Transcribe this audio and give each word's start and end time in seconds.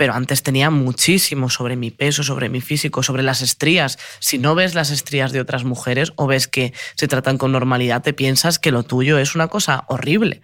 pero 0.00 0.14
antes 0.14 0.42
tenía 0.42 0.70
muchísimo 0.70 1.50
sobre 1.50 1.76
mi 1.76 1.90
peso, 1.90 2.22
sobre 2.22 2.48
mi 2.48 2.62
físico, 2.62 3.02
sobre 3.02 3.22
las 3.22 3.42
estrías. 3.42 3.98
Si 4.18 4.38
no 4.38 4.54
ves 4.54 4.74
las 4.74 4.90
estrías 4.90 5.30
de 5.30 5.42
otras 5.42 5.64
mujeres 5.64 6.14
o 6.16 6.26
ves 6.26 6.48
que 6.48 6.72
se 6.94 7.06
tratan 7.06 7.36
con 7.36 7.52
normalidad, 7.52 8.00
te 8.00 8.14
piensas 8.14 8.58
que 8.58 8.70
lo 8.70 8.82
tuyo 8.82 9.18
es 9.18 9.34
una 9.34 9.48
cosa 9.48 9.84
horrible. 9.88 10.40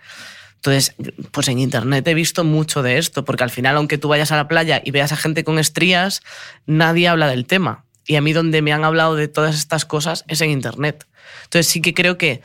Entonces, 0.56 0.94
pues 1.30 1.48
en 1.48 1.58
internet 1.58 2.06
he 2.06 2.12
visto 2.12 2.44
mucho 2.44 2.82
de 2.82 2.98
esto, 2.98 3.24
porque 3.24 3.44
al 3.44 3.50
final, 3.50 3.78
aunque 3.78 3.96
tú 3.96 4.08
vayas 4.08 4.30
a 4.30 4.36
la 4.36 4.46
playa 4.46 4.82
y 4.84 4.90
veas 4.90 5.12
a 5.12 5.16
gente 5.16 5.42
con 5.42 5.58
estrías, 5.58 6.20
nadie 6.66 7.08
habla 7.08 7.26
del 7.26 7.46
tema. 7.46 7.86
Y 8.04 8.16
a 8.16 8.20
mí 8.20 8.34
donde 8.34 8.60
me 8.60 8.74
han 8.74 8.84
hablado 8.84 9.14
de 9.14 9.26
todas 9.26 9.56
estas 9.56 9.86
cosas 9.86 10.26
es 10.28 10.42
en 10.42 10.50
internet. 10.50 11.06
Entonces 11.44 11.66
sí 11.66 11.80
que 11.80 11.94
creo 11.94 12.18
que 12.18 12.42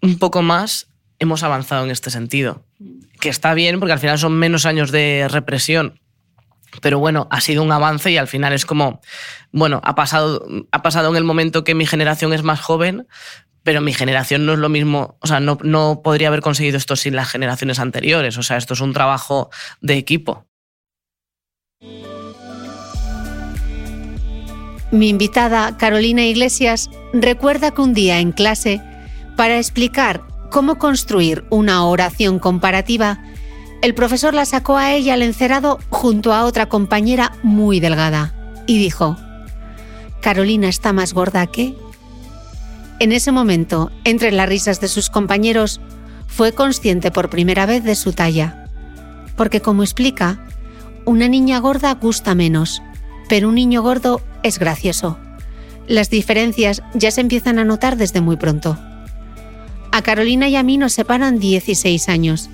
un 0.00 0.16
poco 0.20 0.42
más 0.42 0.86
hemos 1.18 1.42
avanzado 1.42 1.84
en 1.84 1.90
este 1.90 2.08
sentido. 2.08 2.64
Que 3.18 3.30
está 3.30 3.52
bien, 3.52 3.80
porque 3.80 3.94
al 3.94 3.98
final 3.98 4.16
son 4.16 4.38
menos 4.38 4.64
años 4.64 4.92
de 4.92 5.26
represión. 5.28 6.00
Pero 6.80 6.98
bueno, 6.98 7.28
ha 7.30 7.40
sido 7.40 7.62
un 7.62 7.72
avance 7.72 8.10
y 8.10 8.16
al 8.16 8.28
final 8.28 8.52
es 8.52 8.66
como, 8.66 9.00
bueno, 9.52 9.80
ha 9.84 9.94
pasado, 9.94 10.46
ha 10.70 10.82
pasado 10.82 11.10
en 11.10 11.16
el 11.16 11.24
momento 11.24 11.64
que 11.64 11.74
mi 11.74 11.86
generación 11.86 12.32
es 12.32 12.42
más 12.42 12.60
joven, 12.60 13.06
pero 13.62 13.80
mi 13.80 13.92
generación 13.92 14.46
no 14.46 14.54
es 14.54 14.58
lo 14.58 14.68
mismo, 14.68 15.18
o 15.20 15.26
sea, 15.26 15.40
no, 15.40 15.58
no 15.62 16.00
podría 16.02 16.28
haber 16.28 16.40
conseguido 16.40 16.76
esto 16.78 16.96
sin 16.96 17.14
las 17.14 17.28
generaciones 17.28 17.78
anteriores. 17.78 18.38
O 18.38 18.42
sea, 18.42 18.56
esto 18.56 18.74
es 18.74 18.80
un 18.80 18.92
trabajo 18.92 19.50
de 19.80 19.94
equipo. 19.96 20.46
Mi 24.92 25.08
invitada, 25.08 25.76
Carolina 25.76 26.24
Iglesias, 26.24 26.90
recuerda 27.12 27.70
que 27.70 27.80
un 27.80 27.94
día 27.94 28.18
en 28.18 28.32
clase, 28.32 28.82
para 29.36 29.56
explicar 29.58 30.22
cómo 30.50 30.78
construir 30.78 31.44
una 31.48 31.84
oración 31.84 32.40
comparativa, 32.40 33.22
el 33.82 33.94
profesor 33.94 34.34
la 34.34 34.44
sacó 34.44 34.76
a 34.76 34.92
ella 34.92 35.14
al 35.14 35.22
encerado 35.22 35.78
junto 35.88 36.32
a 36.32 36.44
otra 36.44 36.68
compañera 36.68 37.32
muy 37.42 37.80
delgada 37.80 38.34
y 38.66 38.78
dijo, 38.78 39.16
Carolina 40.20 40.68
está 40.68 40.92
más 40.92 41.14
gorda 41.14 41.46
que... 41.46 41.74
En 42.98 43.12
ese 43.12 43.32
momento, 43.32 43.90
entre 44.04 44.30
las 44.30 44.48
risas 44.48 44.80
de 44.80 44.88
sus 44.88 45.08
compañeros, 45.08 45.80
fue 46.26 46.52
consciente 46.52 47.10
por 47.10 47.30
primera 47.30 47.64
vez 47.64 47.82
de 47.82 47.94
su 47.94 48.12
talla. 48.12 48.66
Porque 49.36 49.62
como 49.62 49.82
explica, 49.82 50.46
una 51.06 51.26
niña 51.26 51.58
gorda 51.58 51.94
gusta 51.94 52.34
menos, 52.34 52.82
pero 53.30 53.48
un 53.48 53.54
niño 53.54 53.82
gordo 53.82 54.20
es 54.42 54.58
gracioso. 54.58 55.18
Las 55.88 56.10
diferencias 56.10 56.82
ya 56.92 57.10
se 57.10 57.22
empiezan 57.22 57.58
a 57.58 57.64
notar 57.64 57.96
desde 57.96 58.20
muy 58.20 58.36
pronto. 58.36 58.78
A 59.92 60.02
Carolina 60.02 60.48
y 60.48 60.56
a 60.56 60.62
mí 60.62 60.76
nos 60.76 60.92
separan 60.92 61.38
16 61.38 62.08
años, 62.10 62.50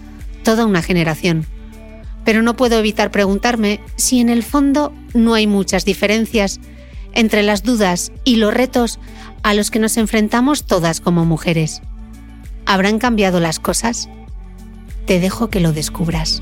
toda 0.47 0.65
una 0.65 0.81
generación. 0.81 1.45
Pero 2.25 2.41
no 2.41 2.55
puedo 2.55 2.79
evitar 2.79 3.11
preguntarme 3.11 3.81
si 3.97 4.21
en 4.21 4.29
el 4.29 4.45
fondo 4.45 4.95
no 5.13 5.35
hay 5.35 5.49
muchas 5.49 5.85
diferencias 5.85 6.61
entre 7.15 7.43
las 7.43 7.65
dudas 7.65 8.13
y 8.23 8.37
los 8.37 8.55
retos 8.55 9.01
a 9.43 9.55
los 9.55 9.73
que 9.73 9.81
nos 9.81 9.97
enfrentamos 9.97 10.65
todas 10.65 11.01
como 11.01 11.25
mujeres. 11.25 11.83
¿Habrán 12.65 13.01
cambiado 13.01 13.41
las 13.41 13.59
cosas? 13.59 14.09
Te 15.05 15.19
dejo 15.19 15.51
que 15.51 15.59
lo 15.59 15.73
descubras. 15.73 16.41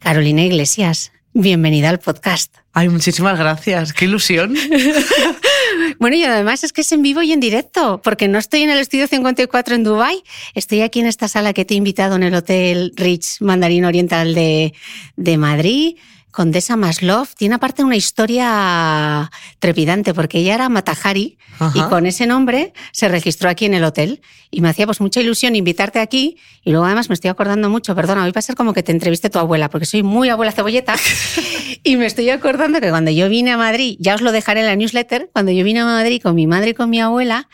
Carolina 0.00 0.42
Iglesias, 0.42 1.12
bienvenida 1.32 1.88
al 1.88 1.98
podcast. 1.98 2.56
Ay, 2.74 2.90
muchísimas 2.90 3.38
gracias, 3.38 3.94
qué 3.94 4.04
ilusión. 4.04 4.54
bueno, 5.98 6.16
y 6.16 6.24
además 6.24 6.64
es 6.64 6.72
que 6.72 6.82
es 6.82 6.92
en 6.92 7.02
vivo 7.02 7.22
y 7.22 7.32
en 7.32 7.40
directo, 7.40 8.00
porque 8.02 8.28
no 8.28 8.38
estoy 8.38 8.62
en 8.62 8.70
el 8.70 8.78
estudio 8.78 9.06
54 9.06 9.74
en 9.74 9.84
Dubai, 9.84 10.22
estoy 10.54 10.82
aquí 10.82 11.00
en 11.00 11.06
esta 11.06 11.28
sala 11.28 11.52
que 11.52 11.64
te 11.64 11.74
he 11.74 11.76
invitado 11.76 12.16
en 12.16 12.22
el 12.22 12.34
Hotel 12.34 12.92
Rich 12.96 13.40
Mandarín 13.40 13.84
Oriental 13.84 14.34
de, 14.34 14.74
de 15.16 15.36
Madrid. 15.36 15.96
Condesa 16.30 16.76
Maslov 16.76 17.28
tiene 17.36 17.56
aparte 17.56 17.82
una 17.82 17.96
historia 17.96 19.30
trepidante 19.58 20.14
porque 20.14 20.38
ella 20.38 20.54
era 20.54 20.68
Matahari 20.68 21.38
y 21.74 21.80
con 21.82 22.06
ese 22.06 22.26
nombre 22.26 22.72
se 22.92 23.08
registró 23.08 23.50
aquí 23.50 23.66
en 23.66 23.74
el 23.74 23.84
hotel 23.84 24.22
y 24.50 24.60
me 24.60 24.68
hacía 24.68 24.86
pues 24.86 25.00
mucha 25.00 25.20
ilusión 25.20 25.56
invitarte 25.56 25.98
aquí 25.98 26.38
y 26.64 26.70
luego 26.70 26.86
además 26.86 27.08
me 27.08 27.14
estoy 27.14 27.30
acordando 27.30 27.68
mucho, 27.68 27.94
perdona, 27.94 28.24
hoy 28.24 28.30
va 28.30 28.38
a 28.38 28.42
ser 28.42 28.54
como 28.54 28.72
que 28.72 28.82
te 28.82 28.92
entreviste 28.92 29.28
tu 29.28 29.38
abuela 29.38 29.68
porque 29.68 29.86
soy 29.86 30.02
muy 30.02 30.28
abuela 30.28 30.52
cebolleta 30.52 30.94
y 31.82 31.96
me 31.96 32.06
estoy 32.06 32.30
acordando 32.30 32.80
que 32.80 32.90
cuando 32.90 33.10
yo 33.10 33.28
vine 33.28 33.52
a 33.52 33.56
Madrid, 33.56 33.96
ya 33.98 34.14
os 34.14 34.20
lo 34.20 34.32
dejaré 34.32 34.60
en 34.60 34.66
la 34.66 34.76
newsletter, 34.76 35.30
cuando 35.32 35.52
yo 35.52 35.64
vine 35.64 35.80
a 35.80 35.84
Madrid 35.84 36.22
con 36.22 36.34
mi 36.34 36.46
madre 36.46 36.70
y 36.70 36.74
con 36.74 36.88
mi 36.88 37.00
abuela, 37.00 37.48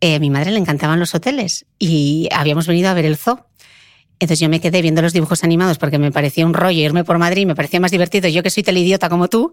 eh, 0.00 0.16
a 0.16 0.18
mi 0.18 0.30
madre 0.30 0.52
le 0.52 0.58
encantaban 0.58 1.00
los 1.00 1.14
hoteles 1.14 1.66
y 1.78 2.28
habíamos 2.32 2.66
venido 2.66 2.88
a 2.88 2.94
ver 2.94 3.04
el 3.04 3.16
zoo. 3.16 3.44
Entonces 4.20 4.40
yo 4.40 4.48
me 4.48 4.60
quedé 4.60 4.82
viendo 4.82 5.02
los 5.02 5.12
dibujos 5.12 5.44
animados 5.44 5.78
porque 5.78 5.98
me 5.98 6.10
parecía 6.10 6.44
un 6.44 6.54
rollo 6.54 6.80
irme 6.80 7.04
por 7.04 7.18
Madrid, 7.18 7.46
me 7.46 7.54
parecía 7.54 7.80
más 7.80 7.90
divertido, 7.90 8.28
yo 8.28 8.42
que 8.42 8.50
soy 8.50 8.62
telidiota 8.62 9.08
como 9.08 9.28
tú. 9.28 9.52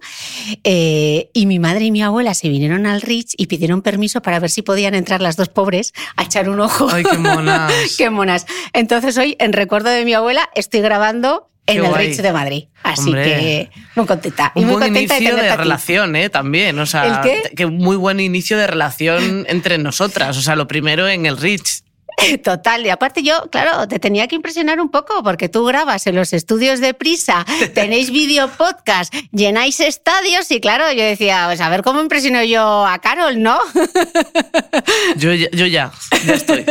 Eh, 0.64 1.30
y 1.34 1.46
mi 1.46 1.60
madre 1.60 1.86
y 1.86 1.92
mi 1.92 2.02
abuela 2.02 2.34
se 2.34 2.50
vinieron 2.50 2.86
al 2.86 3.02
Rich 3.02 3.34
y 3.38 3.48
pidieron 3.48 3.82
permiso 3.82 4.22
para 4.22 4.40
ver 4.40 4.50
si 4.50 4.62
podían 4.62 4.96
entrar 4.96 5.22
las 5.22 5.36
dos 5.36 5.50
pobres 5.50 5.94
a 6.16 6.24
echar 6.24 6.50
un 6.50 6.60
ojo. 6.60 6.88
¡Ay, 6.92 7.04
qué 7.04 7.18
monas! 7.18 7.74
¡Qué 7.98 8.10
monas! 8.10 8.46
Entonces 8.74 9.18
hoy, 9.18 9.36
en 9.40 9.54
recuerdo 9.54 9.90
de 9.90 10.04
mi 10.06 10.14
abuela, 10.14 10.50
estoy 10.56 10.82
grabando 10.82 11.50
en 11.68 11.86
el 11.86 11.96
Rich 11.96 12.18
de 12.18 12.32
Madrid. 12.32 12.66
Así 12.84 13.12
que 13.12 13.70
muy 13.96 14.06
contenta. 14.06 14.52
Un 14.56 14.62
y 14.62 14.66
muy 14.66 14.76
buen 14.76 14.86
contenta 14.86 15.18
inicio 15.18 15.36
de, 15.36 15.56
relación, 15.56 16.16
¿eh? 16.16 16.30
También. 16.30 16.78
O 16.80 16.86
sea, 16.86 17.06
¿El 17.06 17.22
qué? 17.22 17.56
que 17.56 17.66
muy 17.66 17.96
buen 17.96 18.20
inicio 18.20 18.58
de 18.58 18.68
relación 18.68 19.46
entre 19.50 19.78
nosotras. 19.78 20.38
O 20.38 20.42
sea, 20.42 20.56
lo 20.56 20.68
primero 20.68 21.08
en 21.08 21.26
el 21.26 21.38
Rich. 21.38 21.85
Total, 22.44 22.86
y 22.86 22.90
aparte 22.90 23.24
yo, 23.24 23.50
claro, 23.52 23.88
te 23.88 24.00
tenía 24.00 24.28
que 24.28 24.36
impresionar 24.36 24.80
un 24.80 24.90
poco 24.90 25.22
porque 25.24 25.50
tú 25.50 25.66
grabas 25.66 26.08
en 26.08 26.16
los 26.16 26.34
estudios 26.34 26.80
de 26.80 26.94
prisa, 26.94 27.46
tenéis 27.74 28.12
video 28.12 28.48
podcast, 28.50 29.14
llenáis 29.32 29.80
estadios 29.80 30.50
y 30.52 30.60
claro, 30.60 30.92
yo 30.92 31.04
decía, 31.04 31.44
pues 31.48 31.62
a 31.62 31.70
ver 31.70 31.82
cómo 31.84 32.02
impresiono 32.02 32.44
yo 32.44 32.86
a 32.86 33.00
Carol, 33.00 33.42
¿no? 33.42 33.58
Yo, 35.18 35.34
ya- 35.34 35.50
yo 35.52 35.66
ya, 35.66 35.92
ya 36.26 36.34
estoy. 36.34 36.66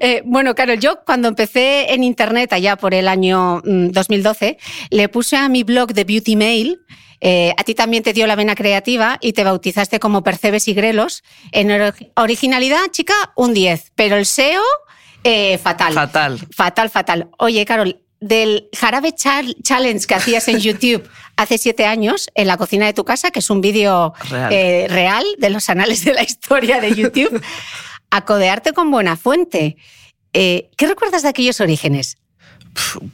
Eh, 0.00 0.22
bueno, 0.24 0.54
Carol, 0.54 0.78
yo 0.78 1.00
cuando 1.04 1.28
empecé 1.28 1.92
en 1.92 2.02
Internet 2.04 2.52
allá 2.52 2.76
por 2.76 2.94
el 2.94 3.08
año 3.08 3.60
mm, 3.64 3.88
2012, 3.90 4.58
le 4.90 5.08
puse 5.08 5.36
a 5.36 5.48
mi 5.48 5.62
blog 5.64 5.92
de 5.92 6.04
Beauty 6.04 6.36
Mail. 6.36 6.80
Eh, 7.24 7.54
a 7.56 7.62
ti 7.62 7.74
también 7.76 8.02
te 8.02 8.12
dio 8.12 8.26
la 8.26 8.34
vena 8.34 8.54
creativa 8.56 9.16
y 9.20 9.32
te 9.32 9.44
bautizaste 9.44 10.00
como 10.00 10.22
Percebes 10.24 10.66
y 10.66 10.74
Grelos. 10.74 11.22
En 11.52 11.68
ori- 11.70 12.10
originalidad, 12.16 12.80
chica, 12.90 13.14
un 13.36 13.54
10, 13.54 13.92
pero 13.94 14.16
el 14.16 14.26
SEO, 14.26 14.60
eh, 15.22 15.56
fatal. 15.58 15.94
Fatal. 15.94 16.40
Fatal, 16.54 16.90
fatal. 16.90 17.30
Oye, 17.38 17.64
Carol, 17.64 18.00
del 18.20 18.68
Jarabe 18.72 19.12
Chal- 19.14 19.54
Challenge 19.62 20.04
que 20.06 20.14
hacías 20.16 20.48
en 20.48 20.58
YouTube 20.60 21.08
hace 21.36 21.58
siete 21.58 21.86
años, 21.86 22.28
en 22.34 22.46
la 22.48 22.56
cocina 22.56 22.86
de 22.86 22.92
tu 22.92 23.04
casa, 23.04 23.30
que 23.30 23.38
es 23.38 23.50
un 23.50 23.60
vídeo 23.60 24.12
Real. 24.28 24.52
eh, 24.52 24.86
real 24.90 25.24
de 25.38 25.50
los 25.50 25.68
anales 25.68 26.04
de 26.04 26.14
la 26.14 26.22
historia 26.24 26.80
de 26.80 26.92
YouTube, 26.94 27.40
a 28.10 28.24
codearte 28.24 28.72
con 28.72 28.90
buena 28.90 29.16
fuente. 29.16 29.76
Eh, 30.32 30.70
¿Qué 30.76 30.86
recuerdas 30.88 31.22
de 31.22 31.28
aquellos 31.28 31.60
orígenes? 31.60 32.16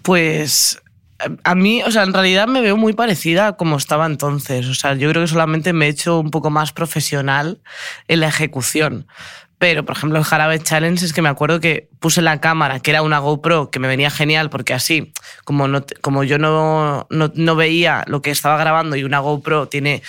Pues 0.03 0.79
a 1.45 1.55
mí, 1.55 1.83
o 1.83 1.91
sea, 1.91 2.05
en 2.05 2.13
realidad 2.13 2.47
me 2.47 2.61
veo 2.61 2.77
muy 2.77 2.93
parecida 2.93 3.49
a 3.49 3.57
como 3.57 3.77
estaba 3.77 4.07
entonces. 4.07 4.67
O 4.67 4.75
sea, 4.75 4.95
yo 4.95 5.11
creo 5.11 5.23
que 5.23 5.29
solamente 5.29 5.73
me 5.73 5.87
he 5.87 5.89
hecho 5.89 6.21
un 6.21 6.31
poco 6.31 6.51
más 6.51 6.73
profesional 6.73 7.61
en 8.07 8.21
la 8.21 8.29
ejecución. 8.29 9.07
Pero, 9.59 9.85
por 9.85 9.97
ejemplo, 9.97 10.19
el 10.19 10.25
Jarabe 10.25 10.59
Challenge 10.61 11.05
es 11.05 11.13
que 11.13 11.23
me 11.23 11.29
acuerdo 11.29 11.61
que 11.61 11.89
puse 11.99 12.23
la 12.23 12.41
cámara, 12.41 12.79
que 12.81 12.91
era 12.91 13.03
una 13.03 13.19
GoPro, 13.19 13.71
que 13.71 13.81
me 13.81 13.89
venía 13.89 14.11
genial, 14.11 14.51
porque 14.51 14.73
así, 14.73 15.13
como, 15.45 15.67
no, 15.67 15.85
como 16.01 16.23
yo 16.23 16.39
no, 16.39 17.07
no, 17.11 17.33
no 17.35 17.57
veía 17.57 18.05
lo 18.07 18.23
que 18.23 18.31
estaba 18.31 18.57
grabando 18.57 18.95
y 18.95 19.03
una 19.03 19.19
GoPro 19.19 19.67
tiene 19.69 20.03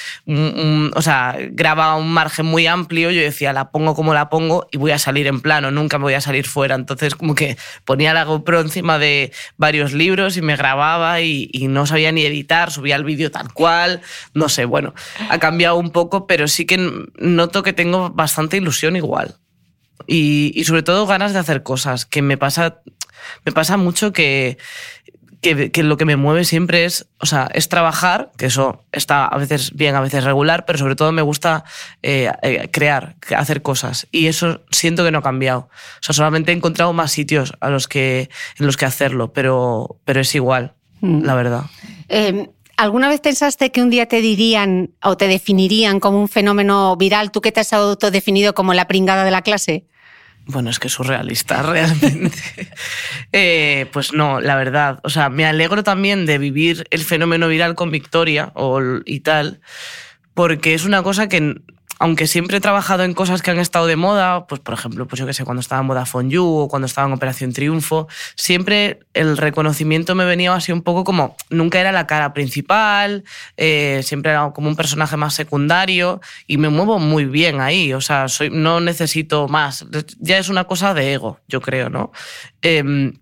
o 0.95 1.01
sea, 1.01 1.35
graba 1.51 1.95
un 1.95 2.11
margen 2.11 2.45
muy 2.45 2.67
amplio, 2.67 3.11
yo 3.11 3.21
decía, 3.21 3.53
la 3.53 3.71
pongo 3.71 3.95
como 3.95 4.13
la 4.13 4.29
pongo 4.29 4.67
y 4.71 4.77
voy 4.77 4.91
a 4.91 4.99
salir 4.99 5.27
en 5.27 5.41
plano, 5.41 5.71
nunca 5.71 5.97
me 5.97 6.03
voy 6.03 6.13
a 6.13 6.21
salir 6.21 6.47
fuera. 6.47 6.75
Entonces, 6.75 7.15
como 7.15 7.33
que 7.35 7.57
ponía 7.85 8.13
la 8.13 8.25
GoPro 8.25 8.61
encima 8.61 8.99
de 8.99 9.31
varios 9.57 9.93
libros 9.93 10.37
y 10.37 10.41
me 10.41 10.55
grababa 10.55 11.21
y, 11.21 11.49
y 11.51 11.67
no 11.67 11.85
sabía 11.85 12.11
ni 12.11 12.25
editar, 12.25 12.71
subía 12.71 12.95
el 12.95 13.03
vídeo 13.03 13.31
tal 13.31 13.51
cual, 13.53 14.01
no 14.33 14.49
sé, 14.49 14.65
bueno, 14.65 14.93
ha 15.29 15.39
cambiado 15.39 15.77
un 15.77 15.89
poco, 15.89 16.27
pero 16.27 16.47
sí 16.47 16.65
que 16.65 16.77
noto 17.17 17.63
que 17.63 17.73
tengo 17.73 18.11
bastante 18.11 18.57
ilusión 18.57 18.95
igual. 18.95 19.38
Y, 20.07 20.51
y 20.55 20.63
sobre 20.63 20.83
todo 20.83 21.05
ganas 21.05 21.33
de 21.33 21.39
hacer 21.39 21.63
cosas, 21.63 22.05
que 22.05 22.21
me 22.21 22.37
pasa, 22.37 22.81
me 23.45 23.51
pasa 23.51 23.77
mucho 23.77 24.11
que, 24.13 24.57
que, 25.41 25.71
que 25.71 25.83
lo 25.83 25.97
que 25.97 26.05
me 26.05 26.15
mueve 26.15 26.45
siempre 26.45 26.85
es, 26.85 27.07
o 27.19 27.25
sea, 27.25 27.49
es 27.53 27.69
trabajar, 27.69 28.31
que 28.37 28.47
eso 28.47 28.83
está 28.91 29.25
a 29.25 29.37
veces 29.37 29.73
bien, 29.73 29.95
a 29.95 30.01
veces 30.01 30.23
regular, 30.23 30.65
pero 30.65 30.79
sobre 30.79 30.95
todo 30.95 31.11
me 31.11 31.21
gusta 31.21 31.63
eh, 32.03 32.31
eh, 32.41 32.69
crear, 32.71 33.15
hacer 33.35 33.61
cosas. 33.61 34.07
Y 34.11 34.27
eso 34.27 34.61
siento 34.71 35.03
que 35.03 35.11
no 35.11 35.19
ha 35.19 35.23
cambiado. 35.23 35.69
O 35.69 36.01
sea, 36.01 36.13
solamente 36.13 36.51
he 36.51 36.55
encontrado 36.55 36.93
más 36.93 37.11
sitios 37.11 37.53
a 37.59 37.69
los 37.69 37.87
que, 37.87 38.29
en 38.57 38.65
los 38.65 38.77
que 38.77 38.85
hacerlo, 38.85 39.31
pero, 39.33 39.97
pero 40.05 40.21
es 40.21 40.33
igual, 40.35 40.73
Mm. 41.01 41.23
la 41.23 41.35
verdad. 41.35 41.63
Eh, 42.09 42.49
¿Alguna 42.79 43.09
vez 43.09 43.19
pensaste 43.19 43.73
que 43.73 43.81
un 43.81 43.89
día 43.89 44.05
te 44.05 44.21
dirían 44.21 44.91
o 45.03 45.17
te 45.17 45.27
definirían 45.27 45.99
como 45.99 46.21
un 46.21 46.29
fenómeno 46.29 46.95
viral, 46.95 47.29
tú 47.29 47.41
que 47.41 47.51
te 47.51 47.59
has 47.59 47.73
autodefinido 47.73 48.53
como 48.53 48.73
la 48.73 48.87
pringada 48.87 49.25
de 49.25 49.31
la 49.31 49.41
clase? 49.41 49.83
Bueno, 50.45 50.69
es 50.69 50.79
que 50.79 50.87
es 50.87 50.93
surrealista, 50.93 51.61
realmente. 51.71 52.39
Eh, 53.33 53.87
pues 53.91 54.13
no, 54.13 54.39
la 54.39 54.55
verdad. 54.55 55.01
O 55.03 55.09
sea, 55.09 55.27
me 55.27 55.45
alegro 55.45 55.83
también 55.83 56.25
de 56.25 56.37
vivir 56.37 56.85
el 56.89 57.03
fenómeno 57.03 57.49
viral 57.49 57.75
con 57.75 57.91
Victoria 57.91 58.53
o, 58.55 58.79
y 59.03 59.19
tal, 59.19 59.59
porque 60.33 60.73
es 60.73 60.85
una 60.85 61.03
cosa 61.03 61.27
que, 61.27 61.55
aunque 61.99 62.27
siempre 62.27 62.57
he 62.57 62.61
trabajado 62.61 63.03
en 63.03 63.13
cosas 63.13 63.41
que 63.41 63.51
han 63.51 63.59
estado 63.59 63.85
de 63.85 63.97
moda, 63.97 64.47
pues 64.47 64.61
por 64.61 64.73
ejemplo, 64.73 65.05
pues 65.05 65.19
yo 65.19 65.25
que 65.25 65.33
sé, 65.33 65.43
cuando 65.43 65.59
estaba 65.59 65.81
en 65.81 65.87
Vodafone 65.87 66.29
You 66.29 66.45
o 66.45 66.67
cuando 66.69 66.85
estaba 66.85 67.07
en 67.07 67.13
Operación 67.13 67.51
Triunfo, 67.51 68.07
siempre 68.35 69.01
el 69.13 69.37
reconocimiento 69.37 70.15
me 70.15 70.23
venía 70.23 70.53
así 70.53 70.71
un 70.71 70.81
poco 70.81 71.03
como, 71.03 71.35
nunca 71.49 71.79
era 71.79 71.91
la 71.91 72.07
cara 72.07 72.33
principal, 72.33 73.25
eh, 73.57 74.01
siempre 74.03 74.31
era 74.31 74.51
como 74.51 74.69
un 74.69 74.77
personaje 74.77 75.17
más 75.17 75.33
secundario 75.33 76.21
y 76.47 76.57
me 76.57 76.69
muevo 76.69 76.99
muy 76.99 77.25
bien 77.25 77.59
ahí, 77.59 77.93
o 77.93 78.01
sea, 78.01 78.29
soy, 78.29 78.49
no 78.49 78.79
necesito 78.79 79.49
más, 79.49 79.85
ya 80.19 80.37
es 80.37 80.47
una 80.47 80.63
cosa 80.63 80.93
de 80.93 81.13
ego, 81.13 81.39
yo 81.49 81.59
creo, 81.59 81.89
¿no? 81.89 82.11
Em, 82.61 83.13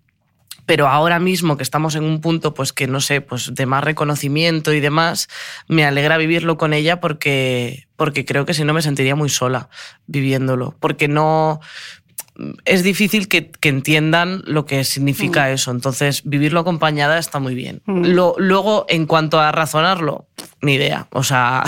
pero 0.68 0.88
ahora 0.88 1.18
mismo 1.18 1.58
que 1.58 1.64
estamos 1.64 1.96
en 1.96 2.04
un 2.04 2.22
punto 2.22 2.54
pues 2.54 2.74
que 2.74 2.86
no 2.86 3.00
sé 3.02 3.22
pues 3.22 3.56
de 3.56 3.66
más 3.66 3.84
reconocimiento 3.84 4.74
y 4.74 4.80
demás 4.80 5.28
me 5.68 5.84
alegra 5.86 6.18
vivirlo 6.18 6.58
con 6.58 6.74
ella 6.74 7.00
porque 7.00 7.88
porque 7.96 8.26
creo 8.26 8.46
que 8.46 8.54
si 8.54 8.64
no 8.64 8.74
me 8.74 8.84
sentiría 8.84 9.16
muy 9.16 9.30
sola 9.30 9.70
viviéndolo. 10.06 10.76
Porque 10.80 11.08
no 11.08 11.60
es 12.66 12.84
difícil 12.84 13.28
que, 13.28 13.50
que 13.50 13.70
entiendan 13.70 14.44
lo 14.46 14.66
que 14.66 14.84
significa 14.84 15.50
eso. 15.52 15.72
Entonces 15.72 16.22
vivirlo 16.24 16.60
acompañada 16.60 17.18
está 17.18 17.40
muy 17.40 17.56
bien. 17.56 17.82
Mm. 17.86 18.06
Lo- 18.10 18.36
luego 18.38 18.86
en 18.90 19.08
cuanto 19.08 19.40
a 19.40 19.52
razonarlo 19.52 20.28
ni 20.62 20.76
idea. 20.76 21.08
O 21.12 21.24
sea 21.24 21.64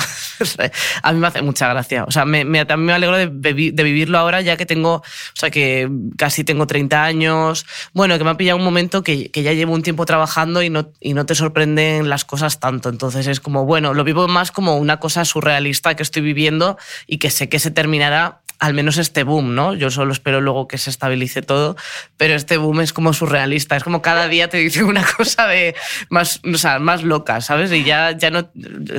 a 1.03 1.13
mí 1.13 1.19
me 1.19 1.27
hace 1.27 1.41
mucha 1.41 1.67
gracia. 1.69 2.03
O 2.05 2.11
sea 2.11 2.25
me, 2.25 2.45
me, 2.45 2.65
también 2.65 2.87
me 2.87 2.93
alegro 2.93 3.17
de, 3.17 3.27
de 3.71 3.83
vivirlo 3.83 4.17
ahora 4.17 4.41
ya 4.41 4.57
que 4.57 4.65
tengo 4.65 4.95
o 4.95 5.03
sea 5.33 5.49
que 5.49 5.89
casi 6.17 6.43
tengo 6.43 6.67
30 6.67 7.03
años. 7.03 7.65
Bueno 7.93 8.17
que 8.17 8.23
me 8.23 8.31
ha 8.31 8.37
pillado 8.37 8.57
un 8.57 8.65
momento 8.65 9.03
que, 9.03 9.31
que 9.31 9.43
ya 9.43 9.53
llevo 9.53 9.73
un 9.73 9.83
tiempo 9.83 10.05
trabajando 10.05 10.61
y 10.61 10.69
no, 10.69 10.91
y 10.99 11.13
no 11.13 11.25
te 11.25 11.35
sorprenden 11.35 12.09
las 12.09 12.25
cosas 12.25 12.59
tanto. 12.59 12.89
Entonces 12.89 13.27
es 13.27 13.39
como 13.39 13.65
bueno 13.65 13.93
lo 13.93 14.03
vivo 14.03 14.27
más 14.27 14.51
como 14.51 14.77
una 14.77 14.99
cosa 14.99 15.25
surrealista 15.25 15.95
que 15.95 16.03
estoy 16.03 16.21
viviendo 16.21 16.77
y 17.07 17.17
que 17.17 17.29
sé 17.29 17.49
que 17.49 17.59
se 17.59 17.71
terminará 17.71 18.41
al 18.59 18.73
menos 18.73 18.97
este 18.97 19.23
boom, 19.23 19.55
¿no? 19.55 19.73
Yo 19.73 19.89
solo 19.89 20.11
espero 20.11 20.41
luego 20.41 20.67
que 20.67 20.77
se 20.77 20.89
estabilice 20.89 21.41
todo, 21.41 21.77
pero 22.17 22.35
este 22.35 22.57
boom 22.57 22.81
es 22.81 22.91
como 22.91 23.13
surrealista, 23.13 23.77
es 23.77 23.83
como 23.83 24.01
cada 24.01 24.27
día 24.27 24.49
te 24.49 24.57
dicen 24.57 24.83
una 24.83 25.05
cosa 25.17 25.47
de 25.47 25.75
más, 26.09 26.41
o 26.43 26.57
sea, 26.57 26.77
más 26.79 27.03
loca, 27.03 27.39
¿sabes? 27.39 27.71
Y 27.71 27.83
ya, 27.83 28.11
ya 28.11 28.29
no, 28.29 28.51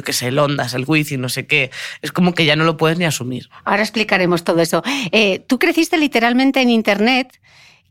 qué 0.05 0.13
sé, 0.13 0.29
el 0.29 0.39
Ondas, 0.39 0.73
el 0.73 0.85
Wiz 0.87 1.13
y 1.13 1.19
no 1.19 1.29
sé 1.29 1.47
qué, 1.47 1.71
es 2.01 2.11
como 2.11 2.35
que 2.35 2.47
ya 2.47 2.57
no 2.57 2.65
lo 2.65 2.79
puedes 2.79 2.99
ni 2.99 3.05
asumir. 3.05 3.51
Ahora 3.65 3.83
explicaremos 3.83 4.45
todo 4.45 4.61
eso. 4.61 4.83
Eh, 5.13 5.45
tú 5.47 5.59
creciste 5.59 5.99
literalmente 5.99 6.63
en 6.63 6.71
Internet. 6.71 7.41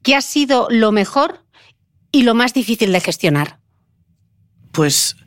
¿Qué 0.01 0.15
ha 0.15 0.21
sido 0.21 0.67
lo 0.71 0.91
mejor 0.91 1.45
y 2.11 2.23
lo 2.23 2.33
más 2.33 2.53
difícil 2.53 2.91
de 2.91 2.99
gestionar? 2.99 3.59
Pues 4.71 5.17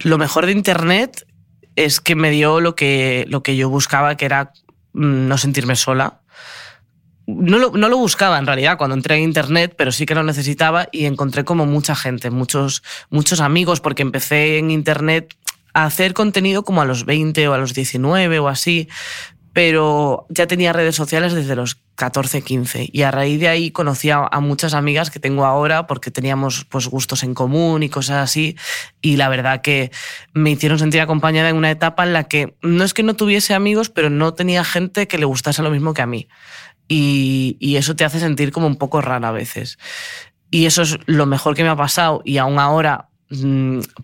lo 0.00 0.18
mejor 0.18 0.46
de 0.46 0.52
Internet 0.52 1.26
es 1.74 2.00
que 2.00 2.14
me 2.14 2.30
dio 2.30 2.60
lo 2.60 2.76
que, 2.76 3.24
lo 3.28 3.42
que 3.42 3.56
yo 3.56 3.68
buscaba, 3.68 4.16
que 4.16 4.26
era 4.26 4.52
no 4.96 5.38
sentirme 5.38 5.76
sola. 5.76 6.20
no 7.26 7.58
lo, 7.58 7.70
no 7.72 7.88
lo, 7.88 7.98
buscaba 7.98 8.38
en 8.38 8.46
realidad 8.46 8.78
cuando 8.78 8.96
entré 8.96 9.16
en 9.16 9.24
internet, 9.24 9.74
pero 9.76 9.92
sí 9.92 10.06
que 10.06 10.14
lo 10.14 10.22
necesitaba 10.22 10.88
y 10.90 11.04
encontré 11.04 11.44
como 11.44 11.66
mucha 11.66 11.94
gente, 11.94 12.30
muchos, 12.30 12.82
muchos 13.10 13.40
amigos, 13.40 13.80
porque 13.80 14.02
empecé 14.02 14.58
en 14.58 14.70
internet 14.70 15.36
a 15.74 15.84
hacer 15.84 16.14
contenido 16.14 16.64
como 16.64 16.80
a 16.80 16.86
los 16.86 17.04
20 17.04 17.48
o 17.48 17.52
a 17.52 17.58
los 17.58 17.74
19 17.74 18.38
o 18.38 18.48
así, 18.48 18.88
pero 19.56 20.26
ya 20.28 20.46
tenía 20.46 20.74
redes 20.74 20.96
sociales 20.96 21.32
desde 21.32 21.56
los 21.56 21.76
14, 21.94 22.42
15 22.42 22.90
y 22.92 23.02
a 23.04 23.10
raíz 23.10 23.40
de 23.40 23.48
ahí 23.48 23.70
conocí 23.70 24.10
a, 24.10 24.28
muchas 24.42 24.74
amigas 24.74 25.10
que 25.10 25.18
tengo 25.18 25.46
ahora 25.46 25.86
porque 25.86 26.10
teníamos 26.10 26.66
pues 26.66 26.88
gustos 26.88 27.22
en 27.22 27.32
común 27.32 27.82
y 27.82 27.88
cosas 27.88 28.22
así 28.22 28.54
y 29.00 29.16
la 29.16 29.30
verdad 29.30 29.62
que 29.62 29.90
me 30.34 30.50
hicieron 30.50 30.78
sentir 30.78 31.00
acompañada 31.00 31.48
en 31.48 31.56
una 31.56 31.70
etapa 31.70 32.04
en 32.04 32.12
la 32.12 32.24
que 32.24 32.54
no 32.60 32.84
es 32.84 32.92
que 32.92 33.02
no 33.02 33.16
tuviese 33.16 33.54
amigos, 33.54 33.88
pero 33.88 34.10
no 34.10 34.34
tenía 34.34 34.62
gente 34.62 35.08
que 35.08 35.16
le 35.16 35.24
gustase 35.24 35.62
lo 35.62 35.70
mismo 35.70 35.94
que 35.94 36.02
a 36.02 36.06
mí. 36.06 36.28
Y, 36.86 37.56
y 37.58 37.76
eso 37.76 37.96
te 37.96 38.04
hace 38.04 38.20
sentir 38.20 38.52
como 38.52 38.66
un 38.66 38.76
poco 38.76 39.00
rara 39.00 39.28
a 39.28 39.32
veces. 39.32 39.78
Y 40.50 40.66
eso 40.66 40.82
es 40.82 40.98
lo 41.06 41.24
mejor 41.24 41.56
que 41.56 41.62
me 41.62 41.70
ha 41.70 41.76
pasado 41.76 42.20
y 42.26 42.36
aún 42.36 42.58
ahora 42.58 43.08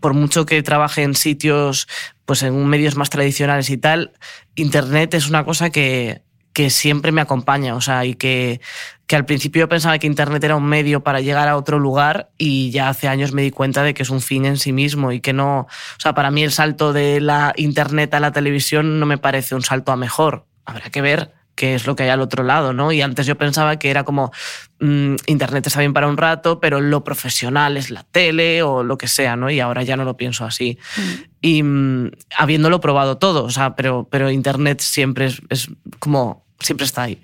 por 0.01 0.15
mucho 0.15 0.47
que 0.47 0.63
trabaje 0.63 1.03
en 1.03 1.15
sitios, 1.15 1.89
pues 2.25 2.43
en 2.43 2.67
medios 2.67 2.97
más 2.97 3.11
tradicionales 3.11 3.71
y 3.71 3.79
tal, 3.79 4.13
Internet 4.55 5.15
es 5.15 5.29
una 5.29 5.45
cosa 5.45 5.71
que, 5.71 6.23
que 6.53 6.71
siempre 6.71 7.13
me 7.13 7.21
acompaña, 7.21 7.75
o 7.75 7.81
sea, 7.81 8.05
y 8.05 8.15
que, 8.15 8.61
que 9.07 9.17
al 9.17 9.25
principio 9.25 9.69
pensaba 9.69 9.99
que 9.99 10.07
Internet 10.07 10.43
era 10.45 10.57
un 10.57 10.65
medio 10.65 11.03
para 11.03 11.21
llegar 11.21 11.49
a 11.49 11.57
otro 11.57 11.79
lugar 11.79 12.31
y 12.37 12.71
ya 12.71 12.89
hace 12.89 13.09
años 13.09 13.33
me 13.33 13.43
di 13.43 13.51
cuenta 13.51 13.83
de 13.83 13.95
que 13.95 14.03
es 14.03 14.11
un 14.11 14.21
fin 14.21 14.45
en 14.45 14.59
sí 14.59 14.73
mismo 14.73 15.13
y 15.13 15.21
que 15.21 15.33
no, 15.33 15.61
o 15.61 16.01
sea, 16.01 16.15
para 16.15 16.31
mí 16.31 16.43
el 16.43 16.53
salto 16.53 16.93
de 16.93 17.21
la 17.21 17.53
Internet 17.57 18.15
a 18.15 18.21
la 18.21 18.33
televisión 18.33 19.01
no 19.01 19.07
me 19.07 19.19
parece 19.19 19.55
un 19.55 19.63
salto 19.63 19.93
a 19.93 19.97
mejor. 19.97 20.47
Habrá 20.65 20.91
que 20.91 21.03
ver 21.03 21.33
qué 21.55 21.75
es 21.75 21.87
lo 21.87 21.97
que 21.97 22.05
hay 22.05 22.09
al 22.09 22.21
otro 22.21 22.45
lado, 22.45 22.73
¿no? 22.73 22.93
Y 22.93 23.03
antes 23.03 23.27
yo 23.27 23.37
pensaba 23.37 23.79
que 23.79 23.91
era 23.91 24.05
como 24.05 24.33
mm, 24.81 25.17
Internet 25.27 25.67
está 25.67 25.81
bien 25.81 25.93
para 25.93 26.09
un 26.09 26.17
rato, 26.17 26.61
pero 26.61 26.81
lo 26.81 27.05
profesional 27.05 27.77
es 27.77 27.91
la 27.91 28.05
tele 28.05 28.63
o 28.63 28.83
lo 28.83 28.99
que 28.99 29.09
sea, 29.09 29.37
¿no? 29.37 29.51
Y 29.51 29.61
ahora 29.61 29.83
ya 29.83 29.97
no 29.97 30.05
lo 30.05 30.17
pienso 30.17 30.45
así. 30.45 30.79
Mm. 30.97 31.11
Y 31.41 31.63
mm, 31.63 32.11
habiéndolo 32.39 32.81
probado 32.81 33.19
todo, 33.19 33.45
o 33.45 33.51
sea, 33.51 33.77
pero, 33.77 34.09
pero 34.11 34.31
Internet 34.31 34.81
siempre 34.81 35.27
es, 35.27 35.43
es 35.49 35.69
como, 35.99 36.47
siempre 36.61 36.87
está 36.87 37.03
ahí. 37.03 37.21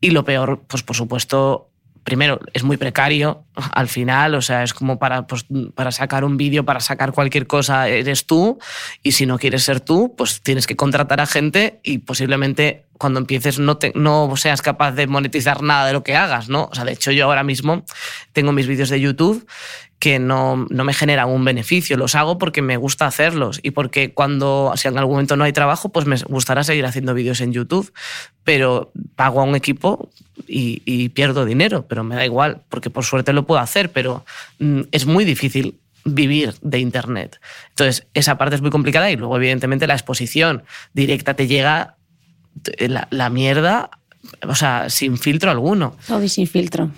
Y 0.00 0.10
lo 0.10 0.24
peor, 0.24 0.62
pues 0.66 0.82
por 0.82 0.96
supuesto, 0.96 1.71
primero, 2.04 2.40
es 2.52 2.62
muy 2.62 2.76
precario 2.76 3.44
al 3.54 3.88
final, 3.88 4.34
o 4.34 4.42
sea, 4.42 4.62
es 4.62 4.74
como 4.74 4.98
para, 4.98 5.26
pues, 5.26 5.46
para 5.74 5.92
sacar 5.92 6.24
un 6.24 6.36
vídeo, 6.36 6.64
para 6.64 6.80
sacar 6.80 7.12
cualquier 7.12 7.46
cosa, 7.46 7.88
eres 7.88 8.26
tú, 8.26 8.58
y 9.02 9.12
si 9.12 9.26
no 9.26 9.38
quieres 9.38 9.62
ser 9.62 9.80
tú, 9.80 10.14
pues 10.16 10.42
tienes 10.42 10.66
que 10.66 10.76
contratar 10.76 11.20
a 11.20 11.26
gente 11.26 11.80
y 11.82 11.98
posiblemente 11.98 12.86
cuando 12.98 13.20
empieces 13.20 13.58
no, 13.58 13.78
te, 13.78 13.92
no 13.94 14.32
seas 14.36 14.62
capaz 14.62 14.92
de 14.92 15.06
monetizar 15.06 15.62
nada 15.62 15.86
de 15.86 15.92
lo 15.92 16.02
que 16.02 16.16
hagas, 16.16 16.48
¿no? 16.48 16.68
O 16.70 16.74
sea, 16.74 16.84
de 16.84 16.92
hecho 16.92 17.10
yo 17.10 17.24
ahora 17.24 17.42
mismo 17.42 17.84
tengo 18.32 18.52
mis 18.52 18.66
vídeos 18.66 18.90
de 18.90 19.00
YouTube 19.00 19.46
que 20.02 20.18
no, 20.18 20.66
no, 20.68 20.82
me 20.82 20.94
generan 20.94 21.28
un 21.28 21.44
beneficio, 21.44 21.96
los 21.96 22.16
hago 22.16 22.36
porque 22.36 22.60
me 22.60 22.76
gusta 22.76 23.06
hacerlos 23.06 23.60
y 23.62 23.70
porque 23.70 24.12
cuando, 24.12 24.72
si 24.74 24.88
en 24.88 24.98
algún 24.98 25.14
momento 25.14 25.36
no 25.36 25.44
hay 25.44 25.52
trabajo, 25.52 25.90
pues 25.90 26.06
me 26.06 26.16
gustará 26.26 26.64
seguir 26.64 26.84
haciendo 26.86 27.14
vídeos 27.14 27.40
en 27.40 27.52
YouTube, 27.52 27.92
pero 28.42 28.90
pago 29.14 29.40
a 29.40 29.44
un 29.44 29.54
equipo 29.54 30.10
y, 30.48 30.82
y, 30.84 31.10
pierdo 31.10 31.44
dinero, 31.44 31.86
pero 31.86 32.02
me 32.02 32.16
da 32.16 32.24
igual, 32.24 32.62
porque 32.68 32.90
por 32.90 33.04
suerte 33.04 33.32
lo 33.32 33.46
puedo 33.46 33.60
hacer, 33.60 33.92
pero 33.92 34.26
mm, 34.58 34.80
es 34.90 35.06
muy 35.06 35.24
difícil 35.24 35.78
vivir 36.04 36.54
de 36.62 36.80
Internet. 36.80 37.40
Entonces, 37.68 38.04
esa 38.12 38.36
parte 38.36 38.56
es 38.56 38.60
muy 38.60 38.72
complicada 38.72 39.08
y 39.08 39.16
luego, 39.16 39.36
evidentemente, 39.36 39.86
la 39.86 39.94
exposición 39.94 40.64
directa 40.94 41.34
te 41.34 41.46
llega 41.46 41.94
la, 42.80 43.06
la 43.12 43.30
mierda, 43.30 43.90
o 44.48 44.56
sea, 44.56 44.90
sin 44.90 45.16
filtro 45.16 45.52
alguno. 45.52 45.96
Todo 46.08 46.26
sin 46.26 46.48
filtro. 46.48 46.90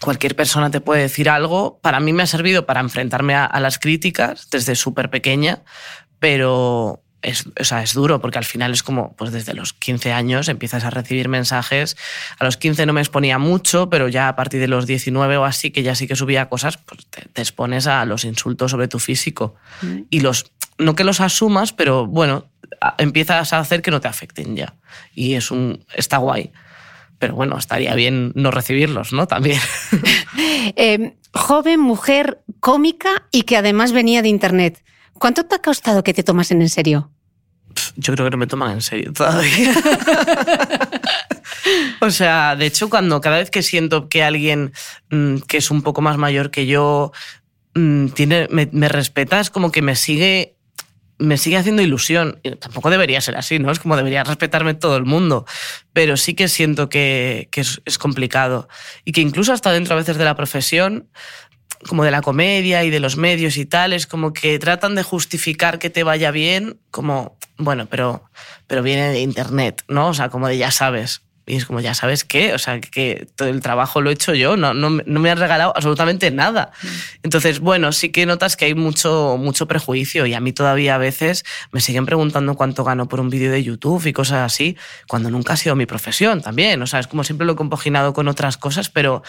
Cualquier 0.00 0.36
persona 0.36 0.70
te 0.70 0.80
puede 0.80 1.02
decir 1.02 1.28
algo. 1.28 1.78
Para 1.80 2.00
mí 2.00 2.12
me 2.12 2.22
ha 2.22 2.26
servido 2.26 2.66
para 2.66 2.80
enfrentarme 2.80 3.34
a, 3.34 3.60
las 3.60 3.78
críticas 3.78 4.48
desde 4.50 4.74
súper 4.74 5.08
pequeña, 5.10 5.62
pero 6.18 7.02
es, 7.22 7.46
o 7.58 7.64
sea, 7.64 7.82
es 7.82 7.94
duro 7.94 8.20
porque 8.20 8.38
al 8.38 8.44
final 8.44 8.72
es 8.72 8.82
como, 8.82 9.14
pues 9.16 9.32
desde 9.32 9.54
los 9.54 9.72
15 9.72 10.12
años 10.12 10.48
empiezas 10.48 10.84
a 10.84 10.90
recibir 10.90 11.28
mensajes. 11.28 11.96
A 12.38 12.44
los 12.44 12.56
15 12.56 12.86
no 12.86 12.92
me 12.92 13.00
exponía 13.00 13.38
mucho, 13.38 13.88
pero 13.88 14.08
ya 14.08 14.28
a 14.28 14.36
partir 14.36 14.60
de 14.60 14.68
los 14.68 14.86
19 14.86 15.38
o 15.38 15.44
así, 15.44 15.70
que 15.70 15.82
ya 15.82 15.94
sí 15.94 16.06
que 16.06 16.16
subía 16.16 16.48
cosas, 16.48 16.76
pues 16.76 17.06
te, 17.06 17.40
expones 17.40 17.86
a 17.86 18.04
los 18.04 18.24
insultos 18.24 18.72
sobre 18.72 18.88
tu 18.88 18.98
físico. 18.98 19.54
Mm. 19.80 20.00
Y 20.10 20.20
los, 20.20 20.52
no 20.76 20.94
que 20.94 21.04
los 21.04 21.20
asumas, 21.20 21.72
pero 21.72 22.06
bueno, 22.06 22.50
empiezas 22.98 23.52
a 23.52 23.58
hacer 23.58 23.80
que 23.80 23.90
no 23.90 24.00
te 24.00 24.08
afecten 24.08 24.56
ya. 24.56 24.74
Y 25.14 25.34
es 25.34 25.50
un, 25.50 25.84
está 25.94 26.18
guay 26.18 26.52
pero 27.18 27.34
bueno, 27.34 27.58
estaría 27.58 27.94
bien 27.94 28.32
no 28.34 28.50
recibirlos, 28.50 29.12
¿no? 29.12 29.26
También. 29.26 29.60
Eh, 30.76 31.14
joven, 31.32 31.78
mujer, 31.78 32.42
cómica 32.58 33.28
y 33.30 33.42
que 33.42 33.56
además 33.56 33.92
venía 33.92 34.22
de 34.22 34.28
Internet. 34.28 34.82
¿Cuánto 35.12 35.44
te 35.44 35.54
ha 35.54 35.58
costado 35.60 36.02
que 36.02 36.14
te 36.14 36.22
tomasen 36.22 36.62
en 36.62 36.68
serio? 36.68 37.12
Yo 37.96 38.14
creo 38.14 38.26
que 38.26 38.30
no 38.30 38.38
me 38.38 38.46
toman 38.46 38.72
en 38.72 38.80
serio 38.80 39.12
todavía. 39.12 39.72
o 42.00 42.10
sea, 42.10 42.56
de 42.56 42.66
hecho, 42.66 42.90
cuando 42.90 43.20
cada 43.20 43.38
vez 43.38 43.50
que 43.50 43.62
siento 43.62 44.08
que 44.08 44.24
alguien 44.24 44.72
mm, 45.10 45.38
que 45.46 45.58
es 45.58 45.70
un 45.70 45.82
poco 45.82 46.00
más 46.00 46.16
mayor 46.16 46.50
que 46.50 46.66
yo 46.66 47.12
mm, 47.74 48.08
tiene, 48.08 48.48
me, 48.50 48.68
me 48.72 48.88
respeta, 48.88 49.38
es 49.38 49.50
como 49.50 49.70
que 49.70 49.82
me 49.82 49.96
sigue 49.96 50.53
me 51.18 51.36
sigue 51.36 51.56
haciendo 51.56 51.82
ilusión. 51.82 52.40
tampoco 52.60 52.90
debería 52.90 53.20
ser 53.20 53.36
así, 53.36 53.58
¿no? 53.58 53.70
Es 53.70 53.78
como 53.78 53.96
debería 53.96 54.24
respetarme 54.24 54.74
todo 54.74 54.96
el 54.96 55.04
mundo. 55.04 55.46
Pero 55.92 56.16
sí 56.16 56.34
que 56.34 56.48
siento 56.48 56.88
que, 56.88 57.48
es, 57.52 57.98
complicado. 57.98 58.68
Y 59.04 59.12
que 59.12 59.20
incluso 59.20 59.52
hasta 59.52 59.72
dentro 59.72 59.94
a 59.94 59.98
veces 59.98 60.16
de 60.16 60.24
la 60.24 60.34
profesión, 60.34 61.08
como 61.86 62.04
de 62.04 62.10
la 62.10 62.22
comedia 62.22 62.84
y 62.84 62.90
de 62.90 63.00
los 63.00 63.16
medios 63.16 63.56
y 63.56 63.66
tal, 63.66 63.92
es 63.92 64.06
como 64.06 64.32
que 64.32 64.58
tratan 64.58 64.94
de 64.94 65.02
justificar 65.02 65.78
que 65.78 65.90
te 65.90 66.02
vaya 66.02 66.30
bien, 66.30 66.80
como, 66.90 67.38
bueno, 67.58 67.86
pero, 67.86 68.24
pero 68.66 68.82
viene 68.82 69.10
de 69.10 69.20
internet, 69.20 69.82
¿no? 69.88 70.08
O 70.08 70.14
sea, 70.14 70.28
como 70.28 70.48
de 70.48 70.58
ya 70.58 70.70
sabes. 70.70 71.22
Y 71.46 71.56
es 71.56 71.66
como, 71.66 71.80
ya 71.80 71.94
sabes 71.94 72.24
qué, 72.24 72.54
o 72.54 72.58
sea, 72.58 72.80
que 72.80 73.26
todo 73.36 73.48
el 73.48 73.60
trabajo 73.60 74.00
lo 74.00 74.10
he 74.10 74.14
hecho 74.14 74.34
yo, 74.34 74.56
no, 74.56 74.72
no, 74.72 74.90
no 74.90 75.20
me 75.20 75.30
han 75.30 75.38
regalado 75.38 75.72
absolutamente 75.76 76.30
nada. 76.30 76.72
Entonces, 77.22 77.60
bueno, 77.60 77.92
sí 77.92 78.10
que 78.10 78.24
notas 78.24 78.56
que 78.56 78.64
hay 78.64 78.74
mucho, 78.74 79.36
mucho 79.38 79.68
prejuicio 79.68 80.26
y 80.26 80.34
a 80.34 80.40
mí 80.40 80.52
todavía 80.52 80.94
a 80.94 80.98
veces 80.98 81.44
me 81.70 81.80
siguen 81.80 82.06
preguntando 82.06 82.54
cuánto 82.54 82.82
gano 82.84 83.08
por 83.08 83.20
un 83.20 83.28
vídeo 83.28 83.50
de 83.50 83.62
YouTube 83.62 84.06
y 84.06 84.12
cosas 84.12 84.38
así, 84.38 84.76
cuando 85.06 85.30
nunca 85.30 85.52
ha 85.52 85.56
sido 85.56 85.76
mi 85.76 85.86
profesión 85.86 86.40
también. 86.40 86.80
O 86.80 86.86
sea, 86.86 87.00
es 87.00 87.06
como 87.06 87.24
siempre 87.24 87.46
lo 87.46 87.52
he 87.52 87.56
compaginado 87.56 88.14
con 88.14 88.28
otras 88.28 88.56
cosas, 88.56 88.88
pero 88.88 89.22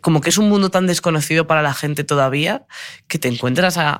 como 0.00 0.20
que 0.20 0.30
es 0.30 0.38
un 0.38 0.48
mundo 0.48 0.70
tan 0.70 0.86
desconocido 0.86 1.46
para 1.46 1.60
la 1.60 1.74
gente 1.74 2.02
todavía 2.02 2.66
que 3.06 3.18
te 3.18 3.28
encuentras 3.28 3.76
a, 3.76 3.98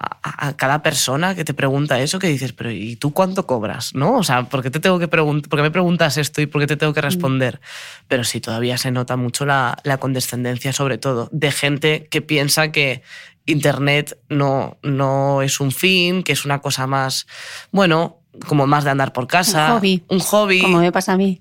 cada 0.56 0.82
persona 0.82 1.34
que 1.34 1.44
te 1.44 1.52
pregunta 1.52 2.00
eso 2.00 2.18
que 2.18 2.26
dices, 2.26 2.52
pero 2.52 2.70
¿y 2.70 2.96
tú 2.96 3.12
cuánto 3.12 3.46
cobras? 3.46 3.94
¿No? 3.94 4.14
O 4.14 4.22
sea, 4.22 4.48
¿por 4.48 4.62
qué, 4.62 4.70
te 4.70 4.80
tengo 4.80 4.98
que 4.98 5.08
¿por 5.08 5.42
qué 5.42 5.62
me 5.62 5.70
preguntas 5.70 6.16
esto 6.16 6.40
y 6.40 6.46
por 6.46 6.62
qué 6.62 6.66
te 6.66 6.76
tengo 6.76 6.94
que 6.94 7.02
responder? 7.18 7.60
Pero 8.06 8.24
sí, 8.24 8.40
todavía 8.40 8.78
se 8.78 8.90
nota 8.90 9.16
mucho 9.16 9.46
la, 9.46 9.78
la 9.84 9.98
condescendencia, 9.98 10.72
sobre 10.72 10.98
todo, 10.98 11.28
de 11.32 11.50
gente 11.52 12.08
que 12.10 12.22
piensa 12.22 12.72
que 12.72 13.02
Internet 13.46 14.18
no, 14.28 14.76
no 14.82 15.42
es 15.42 15.60
un 15.60 15.72
fin, 15.72 16.22
que 16.22 16.32
es 16.32 16.44
una 16.44 16.60
cosa 16.60 16.86
más, 16.86 17.26
bueno, 17.72 18.18
como 18.46 18.66
más 18.66 18.84
de 18.84 18.90
andar 18.90 19.12
por 19.12 19.26
casa. 19.26 19.72
Un 19.72 19.78
hobby. 19.78 20.04
Un 20.08 20.20
hobby. 20.20 20.62
Como 20.62 20.78
me 20.78 20.92
pasa 20.92 21.12
a 21.14 21.16
mí. 21.16 21.40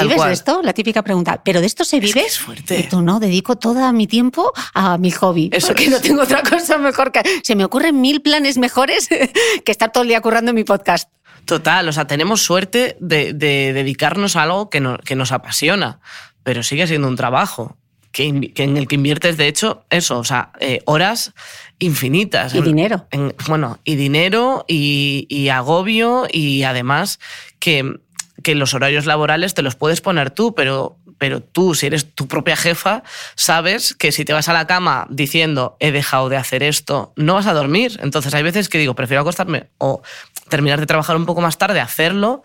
¿Vives 0.00 0.24
de 0.24 0.32
esto? 0.32 0.62
La 0.62 0.72
típica 0.72 1.02
pregunta. 1.02 1.42
¿Pero 1.44 1.60
de 1.60 1.66
esto 1.66 1.84
se 1.84 1.98
vive? 1.98 2.20
Es, 2.20 2.38
fuerte. 2.38 2.78
Y 2.78 2.82
tú 2.84 3.02
no, 3.02 3.18
dedico 3.18 3.56
todo 3.56 3.92
mi 3.92 4.06
tiempo 4.06 4.52
a 4.72 4.98
mi 4.98 5.10
hobby. 5.10 5.50
Eso 5.52 5.68
porque 5.68 5.88
no 5.88 6.00
tengo 6.00 6.22
otra 6.22 6.42
cosa 6.42 6.78
mejor 6.78 7.10
que. 7.10 7.22
Se 7.42 7.56
me 7.56 7.64
ocurren 7.64 8.00
mil 8.00 8.22
planes 8.22 8.56
mejores 8.56 9.08
que 9.64 9.72
estar 9.72 9.90
todo 9.90 10.02
el 10.02 10.08
día 10.08 10.20
currando 10.20 10.50
en 10.50 10.54
mi 10.54 10.64
podcast. 10.64 11.10
Total, 11.50 11.88
o 11.88 11.92
sea, 11.92 12.06
tenemos 12.06 12.42
suerte 12.42 12.96
de, 13.00 13.32
dedicarnos 13.32 14.36
a 14.36 14.44
algo 14.44 14.70
que, 14.70 14.96
que 15.04 15.16
nos 15.16 15.32
apasiona, 15.32 15.98
pero 16.44 16.62
sigue 16.62 16.86
siendo 16.86 17.08
un 17.08 17.16
trabajo. 17.16 17.76
Que, 18.12 18.26
en 18.28 18.76
el 18.76 18.86
que 18.86 18.94
inviertes, 18.94 19.36
de 19.36 19.48
hecho, 19.48 19.84
eso, 19.90 20.20
o 20.20 20.24
sea, 20.24 20.52
eh, 20.60 20.80
horas 20.84 21.32
infinitas. 21.80 22.54
Y 22.54 22.62
dinero. 22.62 23.08
bueno, 23.48 23.80
y 23.84 23.96
dinero 23.96 24.64
y, 24.68 25.26
y 25.28 25.48
agobio 25.48 26.28
y 26.30 26.62
además 26.62 27.18
que 27.58 27.98
que 28.42 28.54
los 28.54 28.74
horarios 28.74 29.06
laborales 29.06 29.54
te 29.54 29.62
los 29.62 29.76
puedes 29.76 30.00
poner 30.00 30.30
tú, 30.30 30.54
pero, 30.54 30.98
pero 31.18 31.42
tú, 31.42 31.74
si 31.74 31.86
eres 31.86 32.14
tu 32.14 32.26
propia 32.26 32.56
jefa, 32.56 33.02
sabes 33.34 33.94
que 33.94 34.12
si 34.12 34.24
te 34.24 34.32
vas 34.32 34.48
a 34.48 34.52
la 34.52 34.66
cama 34.66 35.06
diciendo 35.10 35.76
he 35.80 35.92
dejado 35.92 36.28
de 36.28 36.36
hacer 36.36 36.62
esto, 36.62 37.12
no 37.16 37.34
vas 37.34 37.46
a 37.46 37.52
dormir. 37.52 37.98
Entonces 38.02 38.34
hay 38.34 38.42
veces 38.42 38.68
que 38.68 38.78
digo, 38.78 38.94
prefiero 38.94 39.22
acostarme 39.22 39.68
o 39.78 40.02
terminar 40.50 40.78
de 40.78 40.86
trabajar 40.86 41.16
un 41.16 41.24
poco 41.24 41.40
más 41.40 41.56
tarde, 41.56 41.80
hacerlo 41.80 42.42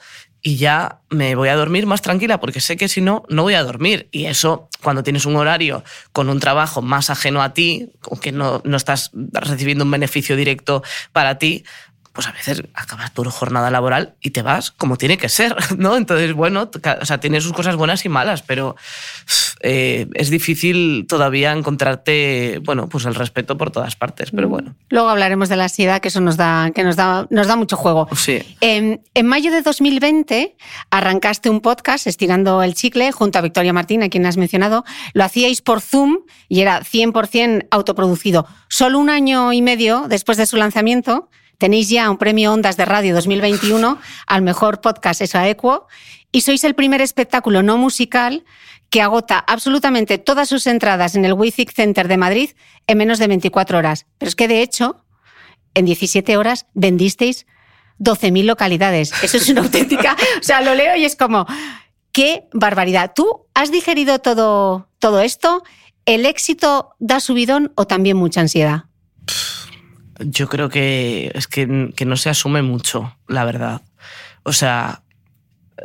y 0.48 0.58
ya 0.58 1.02
me 1.10 1.34
voy 1.34 1.50
a 1.50 1.56
dormir 1.56 1.88
más 1.88 2.04
tranquila 2.04 2.40
porque 2.40 2.62
sé 2.62 2.78
que 2.78 2.88
si 2.88 3.02
no, 3.02 3.24
no 3.30 3.42
voy 3.42 3.56
a 3.56 3.64
dormir. 3.64 4.08
Y 4.12 4.26
eso, 4.26 4.70
cuando 4.84 5.02
tienes 5.02 5.26
un 5.26 5.36
horario 5.36 5.84
con 6.12 6.30
un 6.30 6.40
trabajo 6.40 6.84
más 6.84 7.10
ajeno 7.10 7.42
a 7.42 7.54
ti, 7.54 7.90
o 8.04 8.20
que 8.20 8.32
no, 8.32 8.62
no 8.64 8.78
estás 8.78 9.10
recibiendo 9.34 9.86
un 9.86 9.90
beneficio 9.90 10.36
directo 10.36 10.84
para 11.12 11.40
ti, 11.40 11.66
pues 12.15 12.27
a 12.27 12.31
veces 12.31 12.63
acabas 12.74 13.13
tu 13.13 13.24
jornada 13.25 13.69
laboral 13.69 14.15
y 14.22 14.31
te 14.31 14.41
vas 14.41 14.72
como 14.72 14.98
tiene 14.98 15.17
que 15.17 15.29
ser, 15.29 15.55
¿no? 15.77 15.98
Entonces, 15.98 16.34
bueno, 16.34 16.72
o 17.01 17.05
sea, 17.05 17.19
tiene 17.19 17.41
sus 17.41 17.53
cosas 17.53 17.75
buenas 17.75 18.05
y 18.05 18.10
malas, 18.10 18.41
pero 18.41 18.75
eh, 19.62 20.07
es 20.13 20.29
difícil 20.29 21.05
todavía 21.07 21.51
encontrarte, 21.51 22.62
bueno, 22.63 22.88
pues 22.88 23.05
el 23.05 23.15
respeto 23.15 23.57
por 23.57 23.72
todas 23.72 23.95
partes, 23.95 24.31
pero 24.31 24.48
bueno. 24.48 24.75
Luego 24.89 25.10
hablaremos 25.10 25.50
de 25.50 25.57
la 25.57 25.63
ansiedad, 25.63 26.00
que 26.00 26.07
eso 26.07 26.22
nos 26.22 26.38
da, 26.38 26.72
que 26.74 26.84
nos 26.84 26.95
da, 26.95 27.27
nos 27.29 27.48
da 27.48 27.55
mucho 27.55 27.75
juego. 27.75 28.07
Sí. 28.15 28.41
En, 28.62 29.01
en 29.13 29.25
mayo 29.25 29.51
de 29.51 29.62
2020 29.62 30.55
arrancaste 30.89 31.50
un 31.50 31.60
podcast, 31.60 32.07
Estirando 32.07 32.63
el 32.63 32.75
Chicle, 32.75 33.12
junto 33.12 33.39
a 33.39 33.41
Victoria 33.41 33.74
Martín, 33.74 34.03
a 34.03 34.10
quien 34.10 34.25
has 34.25 34.38
mencionado. 34.38 34.86
Lo 35.13 35.24
hacíais 35.24 35.62
por 35.62 35.81
Zoom 35.81 36.19
y 36.48 36.62
era 36.62 36.81
100% 36.81 37.67
autoproducido. 37.72 38.48
Solo 38.69 39.00
un 39.00 39.10
año 39.10 39.51
y 39.51 39.62
medio 39.62 40.05
después 40.07 40.38
de 40.38 40.45
su 40.45 40.57
lanzamiento, 40.57 41.29
Tenéis 41.58 41.90
ya 41.90 42.10
un 42.10 42.18
premio 42.18 42.54
Ondas 42.54 42.78
de 42.78 42.86
Radio 42.86 43.16
2021 43.16 43.98
al 44.28 44.42
mejor 44.42 44.82
podcast 44.82 45.22
Eso 45.22 45.40
Equo 45.40 45.88
y 46.32 46.42
sois 46.42 46.64
el 46.64 46.76
primer 46.76 47.02
espectáculo 47.02 47.64
no 47.64 47.78
musical 47.78 48.44
que 48.90 49.02
agota 49.02 49.40
absolutamente 49.40 50.18
todas 50.18 50.50
sus 50.50 50.68
entradas 50.68 51.16
en 51.16 51.26
el 51.26 51.34
Withic 51.34 51.74
Center 51.74 52.08
de 52.08 52.18
Madrid 52.18 52.50
en 52.88 52.98
menos 52.98 53.20
de 53.20 53.28
24 53.28 53.78
horas. 53.78 54.06
Pero 54.18 54.30
es 54.30 54.36
que 54.36 54.48
de 54.48 54.62
hecho, 54.62 55.06
en 55.74 55.86
17 55.86 56.38
horas 56.38 56.66
vendisteis 56.74 57.46
12.000 58.00 58.44
localidades. 58.44 59.14
Eso 59.24 59.38
es 59.38 59.50
una 59.50 59.62
auténtica... 59.64 60.16
O 60.40 60.44
sea, 60.44 60.62
lo 60.62 60.76
leo 60.76 60.96
y 60.96 61.06
es 61.06 61.16
como, 61.16 61.46
qué 62.12 62.48
barbaridad. 62.54 63.14
¿Tú 63.16 63.48
has 63.54 63.72
digerido 63.72 64.20
todo, 64.20 64.90
todo 65.00 65.22
esto? 65.22 65.64
¿El 66.06 66.26
éxito 66.26 66.96
da 67.00 67.20
subidón 67.20 67.72
o 67.76 67.88
también 67.88 68.18
mucha 68.18 68.42
ansiedad? 68.42 68.86
Yo 70.19 70.48
creo 70.48 70.69
que 70.69 71.31
es 71.34 71.48
que, 71.48 71.67
no 71.67 72.17
se 72.17 72.29
asume 72.29 72.62
mucho, 72.62 73.17
la 73.27 73.43
verdad. 73.43 73.81
O 74.43 74.53
sea, 74.53 75.03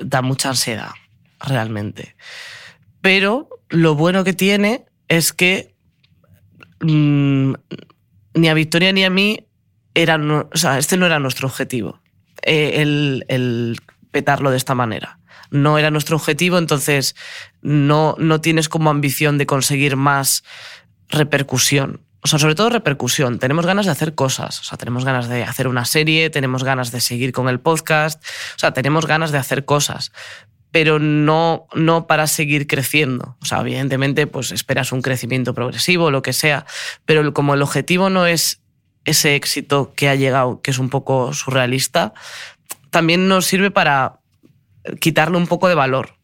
da 0.00 0.22
mucha 0.22 0.50
ansiedad, 0.50 0.90
realmente. 1.40 2.16
Pero 3.00 3.48
lo 3.68 3.94
bueno 3.94 4.22
que 4.22 4.32
tiene 4.32 4.84
es 5.08 5.32
que 5.32 5.74
mm, 6.80 7.54
ni 8.34 8.48
a 8.48 8.54
Victoria 8.54 8.92
ni 8.92 9.04
a 9.04 9.10
mí 9.10 9.46
era, 9.94 10.16
o 10.16 10.56
sea, 10.56 10.78
este 10.78 10.96
no 10.96 11.06
era 11.06 11.18
nuestro 11.18 11.48
objetivo, 11.48 12.00
eh, 12.42 12.82
el, 12.82 13.24
el, 13.28 13.78
petarlo 14.12 14.50
de 14.50 14.56
esta 14.56 14.74
manera. 14.74 15.18
No 15.50 15.78
era 15.78 15.90
nuestro 15.90 16.16
objetivo, 16.16 16.58
entonces 16.58 17.16
no, 17.62 18.14
no 18.18 18.40
tienes 18.40 18.68
como 18.68 18.90
ambición 18.90 19.38
de 19.38 19.46
conseguir 19.46 19.96
más 19.96 20.44
repercusión 21.08 22.00
o 22.22 22.28
sea, 22.28 22.38
sobre 22.38 22.54
todo 22.54 22.68
repercusión. 22.68 23.38
Tenemos 23.38 23.64
ganas 23.64 23.86
de 23.86 23.92
hacer 23.92 24.14
cosas. 24.14 24.60
O 24.60 24.64
sea, 24.64 24.76
tenemos 24.76 25.04
ganas 25.04 25.28
de 25.28 25.42
hacer 25.42 25.68
una 25.68 25.84
serie, 25.84 26.28
tenemos 26.28 26.64
ganas 26.64 26.92
de 26.92 27.00
seguir 27.00 27.32
con 27.32 27.48
el 27.48 27.60
podcast. 27.60 28.22
O 28.56 28.58
sea, 28.58 28.72
tenemos 28.72 29.06
ganas 29.06 29.32
de 29.32 29.38
hacer 29.38 29.64
cosas. 29.64 30.12
Pero 30.70 30.98
no, 30.98 31.66
no 31.74 32.06
para 32.06 32.26
seguir 32.26 32.66
creciendo. 32.66 33.36
O 33.40 33.46
sea, 33.46 33.60
evidentemente, 33.60 34.26
pues 34.26 34.52
esperas 34.52 34.92
un 34.92 35.00
crecimiento 35.00 35.54
progresivo, 35.54 36.10
lo 36.10 36.20
que 36.20 36.34
sea. 36.34 36.66
Pero 37.06 37.32
como 37.32 37.54
el 37.54 37.62
objetivo 37.62 38.10
no 38.10 38.26
es 38.26 38.60
ese 39.06 39.34
éxito 39.34 39.94
que 39.96 40.10
ha 40.10 40.14
llegado, 40.14 40.60
que 40.60 40.70
es 40.70 40.78
un 40.78 40.90
poco 40.90 41.32
surrealista, 41.32 42.12
también 42.90 43.28
nos 43.28 43.46
sirve 43.46 43.70
para 43.70 44.20
quitarle 45.00 45.38
un 45.38 45.46
poco 45.46 45.68
de 45.68 45.74
valor 45.74 46.20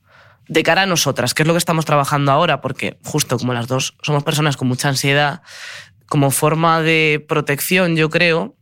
de 0.49 0.63
cara 0.63 0.83
a 0.83 0.87
nosotras, 0.87 1.35
que 1.35 1.43
es 1.43 1.47
lo 1.47 1.55
que 1.55 1.59
estamos 1.59 1.85
trabajando 1.85 2.31
ahora, 2.33 2.61
porque 2.61 2.99
justo 3.05 3.39
como 3.39 3.53
las 3.53 3.67
dos 3.67 3.97
somos 4.03 4.23
personas 4.23 4.57
con 4.57 4.69
mucha 4.69 4.89
ansiedad, 4.89 5.43
como 6.09 6.31
forma 6.31 6.83
de 6.83 7.25
protección, 7.29 7.97
yo 7.97 8.11
creo, 8.11 8.57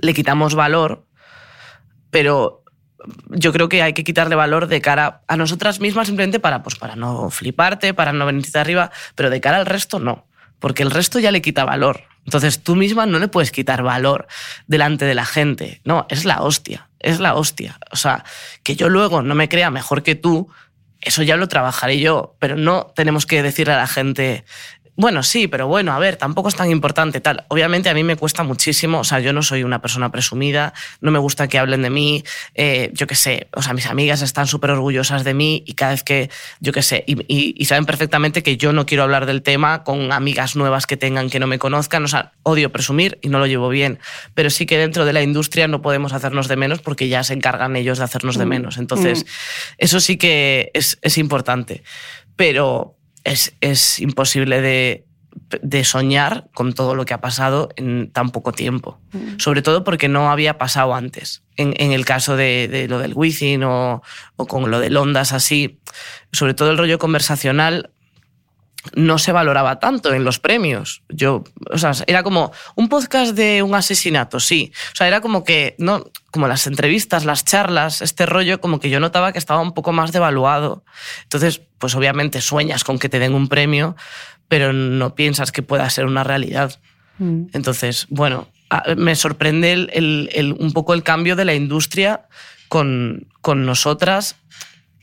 le 0.00 0.14
quitamos 0.14 0.54
valor, 0.54 1.06
pero 2.10 2.62
yo 3.28 3.52
creo 3.52 3.68
que 3.68 3.82
hay 3.82 3.92
que 3.92 4.04
quitarle 4.04 4.34
valor 4.34 4.66
de 4.66 4.80
cara 4.80 5.22
a 5.28 5.36
nosotras 5.36 5.80
mismas 5.80 6.08
simplemente 6.08 6.40
para, 6.40 6.62
pues, 6.62 6.76
para 6.76 6.96
no 6.96 7.30
fliparte, 7.30 7.94
para 7.94 8.12
no 8.12 8.26
venirte 8.26 8.58
arriba, 8.58 8.90
pero 9.14 9.30
de 9.30 9.40
cara 9.40 9.58
al 9.58 9.66
resto 9.66 9.98
no, 9.98 10.26
porque 10.58 10.82
el 10.82 10.90
resto 10.90 11.18
ya 11.18 11.30
le 11.30 11.42
quita 11.42 11.64
valor. 11.64 12.04
Entonces 12.24 12.62
tú 12.62 12.74
misma 12.74 13.06
no 13.06 13.18
le 13.20 13.28
puedes 13.28 13.52
quitar 13.52 13.82
valor 13.82 14.26
delante 14.66 15.04
de 15.04 15.14
la 15.14 15.24
gente. 15.24 15.80
No, 15.84 16.06
es 16.08 16.24
la 16.24 16.42
hostia, 16.42 16.90
es 16.98 17.20
la 17.20 17.34
hostia. 17.34 17.78
O 17.92 17.96
sea, 17.96 18.24
que 18.64 18.74
yo 18.74 18.88
luego 18.88 19.22
no 19.22 19.36
me 19.36 19.48
crea 19.48 19.70
mejor 19.70 20.02
que 20.02 20.16
tú, 20.16 20.50
eso 21.00 21.22
ya 21.22 21.36
lo 21.36 21.46
trabajaré 21.46 22.00
yo, 22.00 22.36
pero 22.40 22.56
no 22.56 22.92
tenemos 22.96 23.26
que 23.26 23.42
decirle 23.44 23.74
a 23.74 23.78
la 23.78 23.86
gente, 23.86 24.44
bueno, 24.96 25.22
sí, 25.22 25.46
pero 25.46 25.68
bueno, 25.68 25.92
a 25.92 25.98
ver, 25.98 26.16
tampoco 26.16 26.48
es 26.48 26.56
tan 26.56 26.70
importante 26.70 27.20
tal. 27.20 27.44
Obviamente 27.48 27.90
a 27.90 27.94
mí 27.94 28.02
me 28.02 28.16
cuesta 28.16 28.42
muchísimo, 28.42 29.00
o 29.00 29.04
sea, 29.04 29.20
yo 29.20 29.34
no 29.34 29.42
soy 29.42 29.62
una 29.62 29.82
persona 29.82 30.10
presumida, 30.10 30.72
no 31.02 31.10
me 31.10 31.18
gusta 31.18 31.48
que 31.48 31.58
hablen 31.58 31.82
de 31.82 31.90
mí, 31.90 32.24
eh, 32.54 32.90
yo 32.94 33.06
qué 33.06 33.14
sé, 33.14 33.48
o 33.52 33.60
sea, 33.60 33.74
mis 33.74 33.86
amigas 33.86 34.22
están 34.22 34.46
súper 34.46 34.70
orgullosas 34.70 35.22
de 35.22 35.34
mí 35.34 35.62
y 35.66 35.74
cada 35.74 35.92
vez 35.92 36.02
que, 36.02 36.30
yo 36.60 36.72
qué 36.72 36.82
sé, 36.82 37.04
y, 37.06 37.64
saben 37.66 37.84
perfectamente 37.84 38.42
que 38.42 38.56
yo 38.56 38.72
no 38.72 38.86
quiero 38.86 39.02
hablar 39.02 39.26
del 39.26 39.42
tema 39.42 39.84
con 39.84 40.12
amigas 40.12 40.56
nuevas 40.56 40.86
que 40.86 40.96
tengan 40.96 41.28
que 41.28 41.40
no 41.40 41.46
me 41.46 41.58
conozcan, 41.58 42.04
o 42.04 42.08
sea, 42.08 42.32
odio 42.42 42.72
presumir 42.72 43.18
y 43.20 43.28
no 43.28 43.38
lo 43.38 43.46
llevo 43.46 43.68
bien, 43.68 43.98
pero 44.34 44.48
sí 44.48 44.64
que 44.64 44.78
dentro 44.78 45.04
de 45.04 45.12
la 45.12 45.22
industria 45.22 45.68
no 45.68 45.82
podemos 45.82 46.14
hacernos 46.14 46.48
de 46.48 46.56
menos 46.56 46.80
porque 46.80 47.08
ya 47.08 47.22
se 47.22 47.34
encargan 47.34 47.76
ellos 47.76 47.98
de 47.98 48.04
hacernos 48.04 48.38
de 48.38 48.46
mm. 48.46 48.48
menos. 48.48 48.78
Entonces, 48.78 49.24
mm. 49.24 49.28
eso 49.78 50.00
sí 50.00 50.16
que 50.16 50.70
es, 50.72 50.98
es 51.02 51.18
importante. 51.18 51.82
Pero, 52.36 52.95
es, 53.26 53.98
imposible 53.98 54.60
de, 54.60 55.84
soñar 55.84 56.48
con 56.54 56.72
todo 56.72 56.94
lo 56.94 57.04
que 57.04 57.14
ha 57.14 57.20
pasado 57.20 57.68
en 57.76 58.10
tan 58.10 58.30
poco 58.30 58.52
tiempo. 58.52 58.98
Mm. 59.12 59.38
Sobre 59.38 59.62
todo 59.62 59.84
porque 59.84 60.08
no 60.08 60.30
había 60.30 60.58
pasado 60.58 60.94
antes. 60.94 61.42
En, 61.56 61.92
el 61.92 62.04
caso 62.04 62.36
de, 62.36 62.86
lo 62.88 62.98
del 62.98 63.12
Wizzing 63.14 63.62
o, 63.64 64.02
o, 64.36 64.46
con 64.46 64.70
lo 64.70 64.80
del 64.80 64.96
Ondas 64.96 65.32
así, 65.32 65.80
sobre 66.32 66.54
todo 66.54 66.70
el 66.70 66.78
rollo 66.78 66.98
conversacional 66.98 67.90
no 68.94 69.18
se 69.18 69.32
valoraba 69.32 69.78
tanto 69.78 70.14
en 70.14 70.24
los 70.24 70.38
premios. 70.38 71.02
Yo, 71.08 71.44
o 71.70 71.78
sea, 71.78 71.92
era 72.06 72.22
como 72.22 72.52
un 72.74 72.88
podcast 72.88 73.34
de 73.34 73.62
un 73.62 73.74
asesinato, 73.74 74.40
sí. 74.40 74.72
O 74.92 74.96
sea, 74.96 75.08
era 75.08 75.20
como 75.20 75.44
que, 75.44 75.74
no, 75.78 76.04
como 76.36 76.48
las 76.48 76.66
entrevistas, 76.66 77.24
las 77.24 77.46
charlas, 77.46 78.02
este 78.02 78.26
rollo, 78.26 78.60
como 78.60 78.78
que 78.78 78.90
yo 78.90 79.00
notaba 79.00 79.32
que 79.32 79.38
estaba 79.38 79.62
un 79.62 79.72
poco 79.72 79.92
más 79.92 80.12
devaluado. 80.12 80.84
Entonces, 81.22 81.62
pues 81.78 81.94
obviamente 81.94 82.42
sueñas 82.42 82.84
con 82.84 82.98
que 82.98 83.08
te 83.08 83.18
den 83.18 83.34
un 83.34 83.48
premio, 83.48 83.96
pero 84.46 84.74
no 84.74 85.14
piensas 85.14 85.50
que 85.50 85.62
pueda 85.62 85.88
ser 85.88 86.04
una 86.04 86.24
realidad. 86.24 86.78
Mm. 87.18 87.46
Entonces, 87.54 88.06
bueno, 88.10 88.48
me 88.98 89.16
sorprende 89.16 89.72
el, 89.72 90.56
un 90.58 90.72
poco 90.72 90.92
el 90.92 91.02
cambio 91.02 91.36
de 91.36 91.46
la 91.46 91.54
industria 91.54 92.26
con, 92.68 93.26
con 93.40 93.64
nosotras 93.64 94.36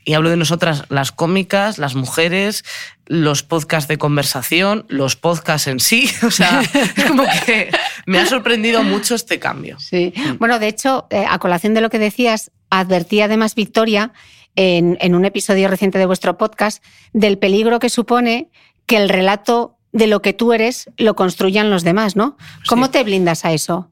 y 0.04 0.14
hablo 0.14 0.30
de 0.30 0.36
nosotras, 0.36 0.84
las 0.90 1.12
cómicas, 1.12 1.78
las 1.78 1.94
mujeres, 1.94 2.64
los 3.06 3.42
podcasts 3.42 3.88
de 3.88 3.98
conversación, 3.98 4.84
los 4.88 5.16
podcasts 5.16 5.66
en 5.66 5.80
sí. 5.80 6.10
O 6.22 6.30
sea, 6.30 6.60
es 6.60 7.04
como 7.06 7.24
que 7.46 7.70
me 8.06 8.18
ha 8.18 8.26
sorprendido 8.26 8.82
mucho 8.82 9.14
este 9.14 9.38
cambio. 9.38 9.78
Sí. 9.78 10.12
Bueno, 10.38 10.58
de 10.58 10.68
hecho, 10.68 11.06
eh, 11.10 11.24
a 11.28 11.38
colación 11.38 11.74
de 11.74 11.80
lo 11.80 11.90
que 11.90 11.98
decías, 11.98 12.50
advertí 12.70 13.20
además 13.20 13.54
Victoria 13.54 14.12
en, 14.56 14.98
en 15.00 15.14
un 15.14 15.24
episodio 15.24 15.68
reciente 15.68 15.98
de 15.98 16.06
vuestro 16.06 16.36
podcast 16.36 16.84
del 17.12 17.38
peligro 17.38 17.78
que 17.78 17.88
supone 17.88 18.50
que 18.86 18.98
el 18.98 19.08
relato 19.08 19.78
de 19.92 20.06
lo 20.06 20.20
que 20.22 20.32
tú 20.32 20.52
eres 20.52 20.90
lo 20.96 21.14
construyan 21.14 21.70
los 21.70 21.84
demás, 21.84 22.16
¿no? 22.16 22.36
¿Cómo 22.68 22.90
te 22.90 23.02
blindas 23.04 23.44
a 23.44 23.52
eso? 23.52 23.90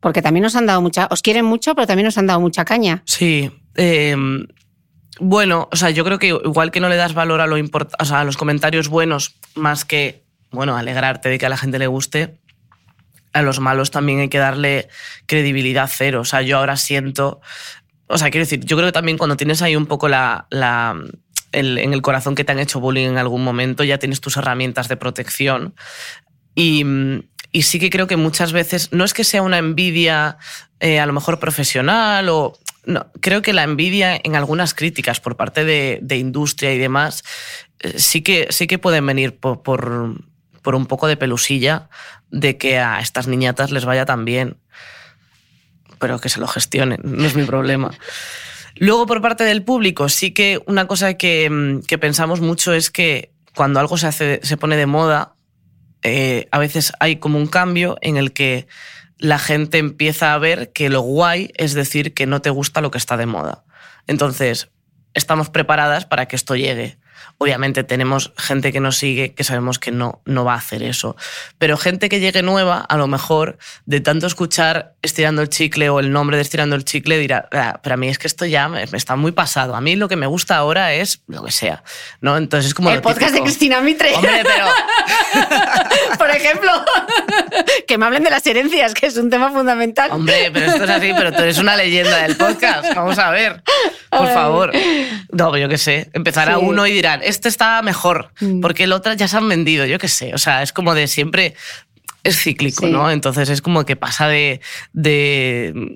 Porque 0.00 0.22
también 0.22 0.42
nos 0.42 0.56
han 0.56 0.66
dado 0.66 0.82
mucha, 0.82 1.06
os 1.10 1.22
quieren 1.22 1.44
mucho, 1.44 1.74
pero 1.74 1.86
también 1.86 2.06
nos 2.06 2.18
han 2.18 2.26
dado 2.26 2.40
mucha 2.40 2.64
caña. 2.64 3.02
Sí. 3.06 3.50
Eh, 3.76 4.16
bueno, 5.20 5.68
o 5.70 5.76
sea, 5.76 5.90
yo 5.90 6.04
creo 6.04 6.18
que 6.18 6.28
igual 6.28 6.70
que 6.70 6.80
no 6.80 6.88
le 6.88 6.96
das 6.96 7.14
valor 7.14 7.40
a, 7.40 7.46
lo 7.46 7.56
a 7.56 8.24
los 8.24 8.36
comentarios 8.36 8.88
buenos, 8.88 9.36
más 9.54 9.84
que, 9.84 10.24
bueno, 10.50 10.76
alegrarte 10.76 11.28
de 11.28 11.38
que 11.38 11.46
a 11.46 11.48
la 11.48 11.56
gente 11.56 11.78
le 11.78 11.86
guste, 11.86 12.38
a 13.32 13.42
los 13.42 13.60
malos 13.60 13.90
también 13.90 14.20
hay 14.20 14.28
que 14.28 14.38
darle 14.38 14.88
credibilidad 15.26 15.90
cero. 15.92 16.20
O 16.20 16.24
sea, 16.24 16.42
yo 16.42 16.58
ahora 16.58 16.76
siento. 16.76 17.40
O 18.06 18.18
sea, 18.18 18.30
quiero 18.30 18.44
decir, 18.44 18.64
yo 18.64 18.76
creo 18.76 18.88
que 18.88 18.92
también 18.92 19.18
cuando 19.18 19.36
tienes 19.36 19.60
ahí 19.62 19.76
un 19.76 19.86
poco 19.86 20.08
la, 20.08 20.46
en 21.52 21.92
el 21.92 22.02
corazón 22.02 22.34
que 22.34 22.44
te 22.44 22.52
han 22.52 22.58
hecho 22.60 22.80
bullying 22.80 23.08
en 23.08 23.18
algún 23.18 23.42
momento, 23.42 23.82
ya 23.82 23.98
tienes 23.98 24.20
tus 24.20 24.36
herramientas 24.36 24.88
de 24.88 24.96
protección. 24.96 25.74
Y, 26.54 26.84
y 27.50 27.62
sí 27.62 27.80
que 27.80 27.90
creo 27.90 28.06
que 28.06 28.16
muchas 28.16 28.52
veces 28.52 28.92
no 28.92 29.04
es 29.04 29.14
que 29.14 29.24
sea 29.24 29.42
una 29.42 29.58
envidia 29.58 30.38
eh, 30.80 31.00
a 31.00 31.06
lo 31.06 31.12
mejor 31.12 31.40
profesional 31.40 32.28
o 32.28 32.58
no, 32.86 33.10
creo 33.20 33.42
que 33.42 33.52
la 33.52 33.62
envidia 33.62 34.18
en 34.22 34.36
algunas 34.36 34.74
críticas 34.74 35.20
por 35.20 35.36
parte 35.36 35.64
de, 35.64 36.16
industria 36.16 36.72
y 36.72 36.78
demás 36.78 37.24
eh, 37.80 37.98
sí, 37.98 38.22
que, 38.22 38.48
sí 38.50 38.66
que 38.66 38.78
pueden 38.78 39.06
venir 39.06 39.36
por, 39.36 39.62
por, 39.62 40.74
un 40.74 40.86
poco 40.86 41.06
de 41.06 41.16
pelusilla 41.16 41.88
de 42.30 42.56
que 42.56 42.78
a 42.78 43.00
estas 43.00 43.26
niñatas 43.26 43.70
les 43.70 43.84
vaya 43.84 44.06
tan 44.06 44.24
bien. 44.24 44.56
Pero 45.98 46.20
que 46.20 46.28
se 46.28 46.40
lo 46.40 46.46
gestionen, 46.46 47.00
no 47.04 47.24
es 47.26 47.34
mi 47.34 47.44
problema. 47.44 47.92
Luego, 48.76 49.06
por 49.06 49.22
parte 49.22 49.44
del 49.44 49.62
público, 49.62 50.08
sí 50.08 50.32
que 50.32 50.60
una 50.66 50.86
cosa 50.86 51.14
que, 51.14 51.80
que 51.86 51.98
pensamos 51.98 52.40
mucho 52.40 52.72
es 52.72 52.90
que 52.90 53.32
cuando 53.54 53.78
algo 53.78 53.96
se, 53.96 54.08
hace, 54.08 54.40
se 54.42 54.56
pone 54.56 54.76
de 54.76 54.86
moda, 54.86 55.34
eh, 56.02 56.48
a 56.50 56.58
veces 56.58 56.92
hay 57.00 57.16
como 57.16 57.38
un 57.38 57.46
cambio 57.46 57.96
en 58.00 58.16
el 58.16 58.32
que 58.32 58.66
la 59.24 59.38
gente 59.38 59.78
empieza 59.78 60.34
a 60.34 60.38
ver 60.38 60.70
que 60.72 60.90
lo 60.90 61.00
guay 61.00 61.50
es 61.56 61.72
decir 61.72 62.12
que 62.12 62.26
no 62.26 62.42
te 62.42 62.50
gusta 62.50 62.82
lo 62.82 62.90
que 62.90 62.98
está 62.98 63.16
de 63.16 63.24
moda. 63.24 63.64
Entonces, 64.06 64.68
estamos 65.14 65.48
preparadas 65.48 66.04
para 66.04 66.28
que 66.28 66.36
esto 66.36 66.56
llegue. 66.56 66.98
Obviamente 67.38 67.84
tenemos 67.84 68.32
gente 68.36 68.72
que 68.72 68.80
nos 68.80 68.96
sigue 68.96 69.34
que 69.34 69.44
sabemos 69.44 69.78
que 69.78 69.90
no, 69.90 70.22
no 70.24 70.44
va 70.44 70.54
a 70.54 70.58
hacer 70.58 70.82
eso. 70.82 71.16
Pero 71.58 71.76
gente 71.76 72.08
que 72.08 72.20
llegue 72.20 72.42
nueva, 72.42 72.80
a 72.80 72.96
lo 72.96 73.06
mejor, 73.06 73.58
de 73.86 74.00
tanto 74.00 74.26
escuchar 74.26 74.94
estirando 75.02 75.42
el 75.42 75.48
chicle 75.48 75.88
o 75.90 76.00
el 76.00 76.12
nombre 76.12 76.36
de 76.36 76.42
estirando 76.42 76.76
el 76.76 76.84
chicle, 76.84 77.18
dirá, 77.18 77.48
ah, 77.52 77.80
pero 77.82 77.94
a 77.94 77.96
mí 77.96 78.08
es 78.08 78.18
que 78.18 78.26
esto 78.26 78.46
ya 78.46 78.68
me, 78.68 78.82
está 78.82 79.16
muy 79.16 79.32
pasado. 79.32 79.74
A 79.74 79.80
mí 79.80 79.96
lo 79.96 80.08
que 80.08 80.16
me 80.16 80.26
gusta 80.26 80.56
ahora 80.56 80.94
es 80.94 81.22
lo 81.26 81.44
que 81.44 81.52
sea. 81.52 81.82
¿no? 82.20 82.36
Entonces 82.36 82.68
es 82.68 82.74
como... 82.74 82.90
El 82.90 83.00
podcast 83.02 83.34
de 83.34 83.42
Cristina 83.42 83.80
Mitre. 83.80 84.14
Hombre, 84.14 84.42
pero... 84.42 84.66
Por 86.18 86.30
ejemplo, 86.30 86.70
que 87.86 87.98
me 87.98 88.06
hablen 88.06 88.24
de 88.24 88.30
las 88.30 88.46
herencias, 88.46 88.94
que 88.94 89.06
es 89.06 89.16
un 89.16 89.30
tema 89.30 89.50
fundamental. 89.50 90.10
Hombre, 90.12 90.50
pero 90.52 90.66
esto 90.66 90.84
es 90.84 90.90
así, 90.90 91.12
pero 91.16 91.32
tú 91.32 91.42
eres 91.42 91.58
una 91.58 91.76
leyenda 91.76 92.18
del 92.22 92.36
podcast. 92.36 92.94
Vamos 92.94 93.18
a 93.18 93.30
ver, 93.30 93.62
por 94.10 94.28
favor. 94.32 94.72
No, 95.32 95.56
yo 95.56 95.68
qué 95.68 95.78
sé. 95.78 96.10
Empezará 96.12 96.58
uno 96.58 96.86
y 96.86 96.92
dirán, 97.14 97.28
este 97.28 97.48
está 97.48 97.80
mejor, 97.82 98.30
mm. 98.40 98.60
porque 98.60 98.84
el 98.84 98.92
otro 98.92 99.12
ya 99.14 99.28
se 99.28 99.36
han 99.36 99.48
vendido, 99.48 99.86
yo 99.86 99.98
qué 99.98 100.08
sé. 100.08 100.34
O 100.34 100.38
sea, 100.38 100.62
es 100.62 100.72
como 100.72 100.94
de 100.94 101.08
siempre 101.08 101.54
es 102.24 102.42
cíclico, 102.42 102.86
¿no? 102.86 103.10
Entonces 103.10 103.50
es 103.50 103.60
como 103.60 103.84
que 103.84 103.96
pasa 103.96 104.26
de, 104.26 104.62
de, 104.94 105.94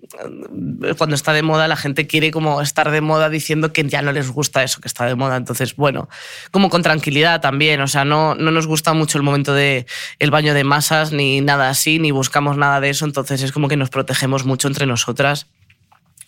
Cuando 0.98 1.16
está 1.16 1.32
de 1.32 1.42
moda, 1.42 1.66
la 1.68 1.76
gente 1.76 2.06
quiere 2.06 2.30
como 2.30 2.60
estar 2.60 2.90
de 2.90 3.00
moda 3.00 3.30
diciendo 3.30 3.72
que 3.72 3.82
ya 3.84 4.02
no 4.02 4.12
les 4.12 4.30
gusta 4.30 4.62
eso 4.62 4.82
que 4.82 4.88
está 4.88 5.06
de 5.06 5.14
moda. 5.14 5.36
Entonces, 5.36 5.74
bueno, 5.74 6.10
como 6.50 6.68
con 6.68 6.82
tranquilidad 6.82 7.40
también. 7.40 7.80
O 7.80 7.88
sea, 7.88 8.04
no, 8.04 8.34
no 8.34 8.50
nos 8.50 8.66
gusta 8.66 8.92
mucho 8.92 9.16
el 9.16 9.24
momento 9.24 9.54
de 9.54 9.86
el 10.18 10.30
baño 10.30 10.52
de 10.52 10.64
masas, 10.64 11.12
ni 11.12 11.40
nada 11.40 11.70
así, 11.70 11.98
ni 11.98 12.10
buscamos 12.10 12.58
nada 12.58 12.80
de 12.80 12.90
eso. 12.90 13.06
Entonces 13.06 13.42
es 13.42 13.50
como 13.50 13.68
que 13.68 13.78
nos 13.78 13.88
protegemos 13.88 14.44
mucho 14.44 14.68
entre 14.68 14.84
nosotras 14.84 15.46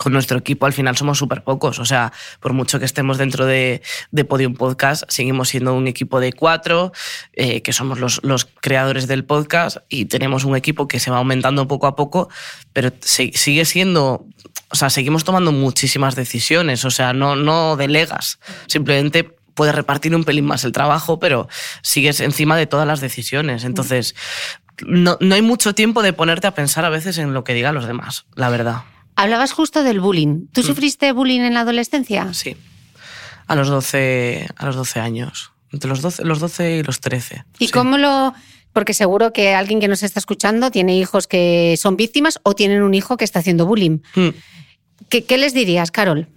con 0.01 0.15
nuestro 0.15 0.39
equipo 0.39 0.65
al 0.65 0.73
final 0.73 0.97
somos 0.97 1.19
súper 1.19 1.45
pocos. 1.45 1.79
O 1.79 1.85
sea, 1.85 2.11
por 2.41 2.55
mucho 2.55 2.79
que 2.79 2.87
estemos 2.87 3.19
dentro 3.19 3.45
de, 3.45 3.83
de 4.11 4.25
Podium 4.25 4.55
Podcast, 4.55 5.03
seguimos 5.09 5.51
siendo 5.51 5.75
un 5.75 5.89
equipo 5.89 6.21
de 6.21 6.33
cuatro, 6.33 6.93
eh, 7.35 7.61
que 7.61 7.75
somos 7.75 8.01
los, 8.01 8.25
los, 8.25 8.47
creadores 8.47 9.07
del 9.09 9.27
podcast 9.27 9.77
y 9.91 10.07
tenemos 10.07 10.47
un 10.47 10.57
equipo 10.57 10.89
que 10.89 11.01
se 11.01 11.11
va 11.11 11.19
aumentando 11.19 11.69
poco 11.69 11.87
a 11.87 11.97
poco, 11.97 12.31
pero 12.73 12.91
sigue 13.03 13.67
siendo, 13.67 14.25
o 14.71 14.75
sea, 14.75 14.89
seguimos 14.89 15.25
tomando 15.25 15.53
muchísimas 15.53 16.15
decisiones. 16.15 16.87
O 16.87 16.91
sea, 16.91 17.13
no, 17.13 17.37
no 17.37 17.77
delegas, 17.77 18.39
simplemente 18.69 19.37
puedes 19.53 19.75
repartir 19.75 20.17
un 20.17 20.25
pelín 20.25 20.47
más 20.47 20.65
el 20.65 20.73
trabajo, 20.73 21.19
pero 21.19 21.47
sigues 21.83 22.21
encima 22.21 22.57
de 22.57 22.67
todas 22.67 22.87
las 22.87 23.03
decisiones. 23.03 23.65
Entonces, 23.65 24.15
no, 24.81 25.19
no 25.21 25.35
hay 25.35 25.43
mucho 25.43 25.75
tiempo 25.75 26.01
de 26.01 26.15
ponerte 26.15 26.47
a 26.47 26.55
pensar 26.55 26.87
a 26.87 26.89
veces 26.89 27.19
en 27.19 27.35
lo 27.35 27.45
que 27.45 27.53
digan 27.53 27.75
los 27.75 27.87
demás, 27.87 28.25
la 28.35 28.49
verdad. 28.49 28.85
Hablabas 29.23 29.53
justo 29.53 29.83
del 29.83 30.01
bullying. 30.01 30.47
¿Tú 30.53 30.63
mm. 30.63 30.65
sufriste 30.65 31.13
bullying 31.13 31.41
en 31.41 31.55
la 31.55 31.61
adolescencia? 31.61 32.33
Sí, 32.33 32.57
a 33.47 33.55
los 33.55 33.69
12, 33.69 34.49
a 34.57 34.67
los 34.67 34.77
12 34.77 35.01
años, 35.01 35.53
entre 35.73 35.91
los 35.91 36.01
12, 36.03 36.25
los 36.25 36.41
12 36.41 36.77
y 36.79 36.83
los 36.83 37.01
13. 37.01 37.45
¿Y 37.59 37.69
cómo 37.69 37.99
lo...? 37.99 38.35
Porque 38.73 38.95
seguro 38.95 39.33
que 39.33 39.55
alguien 39.55 39.81
que 39.81 39.89
nos 39.89 40.05
está 40.05 40.21
escuchando 40.21 40.71
tiene 40.71 40.97
hijos 40.97 41.27
que 41.27 41.75
son 41.77 41.97
víctimas 41.97 42.39
o 42.45 42.55
tienen 42.55 42.83
un 42.83 42.95
hijo 42.95 43.17
que 43.17 43.25
está 43.25 43.41
haciendo 43.41 43.67
bullying. 43.67 43.99
Mm. 44.15 44.29
¿Qué, 45.09 45.39
les 45.39 45.53
dirías, 45.53 45.91
Carol? 45.91 46.29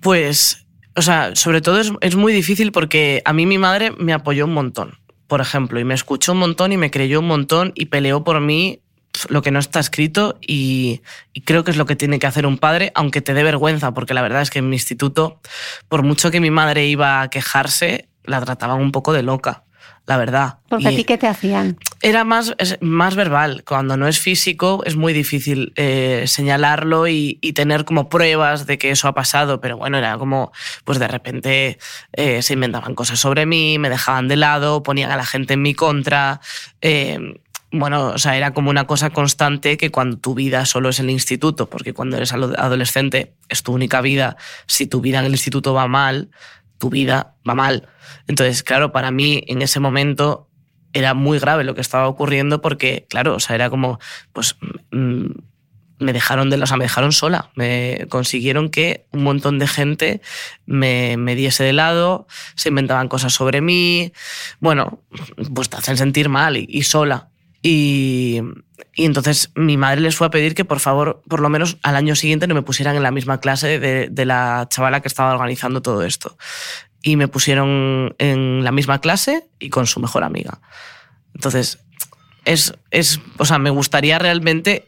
Pues, 0.00 0.66
o 0.96 1.02
sea, 1.02 1.36
sobre 1.36 1.60
todo 1.60 1.78
es, 1.78 1.92
es 2.00 2.16
muy 2.16 2.32
difícil 2.32 2.72
porque 2.72 3.22
a 3.24 3.32
mí 3.32 3.46
mi 3.46 3.56
madre 3.56 3.92
me 3.92 4.12
apoyó 4.12 4.46
un 4.46 4.54
montón 4.54 4.98
por 5.26 5.40
ejemplo, 5.40 5.80
y 5.80 5.84
me 5.84 5.94
escuchó 5.94 6.32
un 6.32 6.38
montón 6.38 6.72
y 6.72 6.76
me 6.76 6.90
creyó 6.90 7.20
un 7.20 7.26
montón 7.26 7.72
y 7.74 7.86
peleó 7.86 8.22
por 8.22 8.40
mí 8.40 8.80
lo 9.28 9.42
que 9.42 9.50
no 9.50 9.58
está 9.58 9.80
escrito 9.80 10.38
y, 10.40 11.02
creo 11.44 11.64
que 11.64 11.70
es 11.70 11.76
lo 11.76 11.86
que 11.86 11.96
tiene 11.96 12.18
que 12.18 12.26
hacer 12.26 12.46
un 12.46 12.58
padre, 12.58 12.92
aunque 12.94 13.20
te 13.20 13.34
dé 13.34 13.42
vergüenza, 13.42 13.92
porque 13.94 14.14
la 14.14 14.22
verdad 14.22 14.42
es 14.42 14.50
que 14.50 14.58
en 14.58 14.68
mi 14.68 14.76
instituto, 14.76 15.40
por 15.88 16.02
mucho 16.02 16.30
que 16.30 16.40
mi 16.40 16.50
madre 16.50 16.86
iba 16.86 17.22
a 17.22 17.28
quejarse, 17.28 18.08
la 18.24 18.40
trataban 18.40 18.80
un 18.80 18.92
poco 18.92 19.12
de 19.12 19.22
loca, 19.22 19.64
la 20.06 20.16
verdad. 20.16 20.58
Porque 20.68 20.88
a 20.88 20.90
ti 20.90 21.04
qué 21.04 21.18
te 21.18 21.26
hacían? 21.26 21.78
Era 22.00 22.24
más, 22.24 22.54
más 22.80 23.16
verbal. 23.16 23.64
Cuando 23.66 23.96
no 23.96 24.06
es 24.06 24.20
físico 24.20 24.82
es 24.84 24.94
muy 24.96 25.12
difícil 25.12 25.72
eh, 25.76 26.24
señalarlo 26.26 27.08
y, 27.08 27.38
tener 27.54 27.84
como 27.84 28.08
pruebas 28.08 28.66
de 28.66 28.76
que 28.76 28.90
eso 28.90 29.08
ha 29.08 29.14
pasado, 29.14 29.60
pero 29.60 29.78
bueno, 29.78 29.96
era 29.96 30.18
como, 30.18 30.52
pues 30.84 30.98
de 30.98 31.08
repente 31.08 31.78
eh, 32.12 32.42
se 32.42 32.52
inventaban 32.52 32.94
cosas 32.94 33.18
sobre 33.18 33.46
mí, 33.46 33.78
me 33.78 33.88
dejaban 33.88 34.28
de 34.28 34.36
lado, 34.36 34.82
ponían 34.82 35.10
a 35.10 35.16
la 35.16 35.24
gente 35.24 35.54
en 35.54 35.62
mi 35.62 35.74
contra. 35.74 36.40
Eh, 36.82 37.40
bueno, 37.78 38.08
o 38.08 38.18
sea, 38.18 38.36
era 38.36 38.52
como 38.52 38.70
una 38.70 38.86
cosa 38.86 39.10
constante 39.10 39.76
que 39.76 39.90
cuando 39.90 40.18
tu 40.18 40.34
vida 40.34 40.66
solo 40.66 40.88
es 40.88 41.00
el 41.00 41.10
instituto, 41.10 41.68
porque 41.68 41.92
cuando 41.92 42.16
eres 42.16 42.32
adolescente 42.32 43.34
es 43.48 43.62
tu 43.62 43.72
única 43.72 44.00
vida, 44.00 44.36
si 44.66 44.86
tu 44.86 45.00
vida 45.00 45.20
en 45.20 45.26
el 45.26 45.32
instituto 45.32 45.74
va 45.74 45.86
mal, 45.88 46.30
tu 46.78 46.90
vida 46.90 47.36
va 47.48 47.54
mal. 47.54 47.88
Entonces, 48.26 48.62
claro, 48.62 48.92
para 48.92 49.10
mí 49.10 49.42
en 49.46 49.62
ese 49.62 49.80
momento 49.80 50.48
era 50.92 51.14
muy 51.14 51.38
grave 51.38 51.64
lo 51.64 51.74
que 51.74 51.80
estaba 51.80 52.08
ocurriendo 52.08 52.60
porque, 52.60 53.06
claro, 53.08 53.34
o 53.34 53.40
sea, 53.40 53.54
era 53.54 53.70
como, 53.70 53.98
pues 54.32 54.56
mm, 54.90 55.26
me 55.98 56.12
dejaron 56.12 56.50
de, 56.50 56.56
o 56.56 56.66
sea, 56.66 56.76
me 56.76 56.84
dejaron 56.84 57.12
sola, 57.12 57.50
me 57.54 58.06
consiguieron 58.08 58.70
que 58.70 59.06
un 59.12 59.22
montón 59.22 59.58
de 59.58 59.66
gente 59.66 60.20
me, 60.66 61.16
me, 61.16 61.34
diese 61.34 61.64
de 61.64 61.72
lado, 61.72 62.26
se 62.54 62.68
inventaban 62.68 63.08
cosas 63.08 63.32
sobre 63.32 63.60
mí, 63.60 64.12
bueno, 64.60 65.02
pues 65.54 65.68
te 65.68 65.76
hacen 65.76 65.96
sentir 65.96 66.28
mal 66.28 66.56
y 66.56 66.82
sola. 66.82 67.30
Y, 67.68 68.40
entonces 68.94 69.50
mi 69.56 69.76
madre 69.76 70.00
les 70.00 70.14
fue 70.14 70.28
a 70.28 70.30
pedir 70.30 70.54
que 70.54 70.64
por 70.64 70.78
favor, 70.78 71.20
por 71.28 71.40
lo 71.40 71.48
menos 71.48 71.78
al 71.82 71.96
año 71.96 72.14
siguiente 72.14 72.46
no 72.46 72.54
me 72.54 72.62
pusieran 72.62 72.94
en 72.94 73.02
la 73.02 73.10
misma 73.10 73.40
clase 73.40 73.80
de, 73.80 74.08
de, 74.08 74.24
la 74.24 74.68
chavala 74.70 75.00
que 75.00 75.08
estaba 75.08 75.32
organizando 75.32 75.82
todo 75.82 76.04
esto. 76.04 76.38
Y 77.02 77.16
me 77.16 77.26
pusieron 77.26 78.14
en 78.18 78.62
la 78.62 78.70
misma 78.70 79.00
clase 79.00 79.48
y 79.58 79.70
con 79.70 79.88
su 79.88 79.98
mejor 79.98 80.22
amiga. 80.22 80.60
Entonces, 81.34 81.80
es, 82.46 82.74
es, 82.92 83.20
o 83.38 83.44
sea, 83.44 83.58
me 83.58 83.70
gustaría 83.70 84.20
realmente 84.20 84.86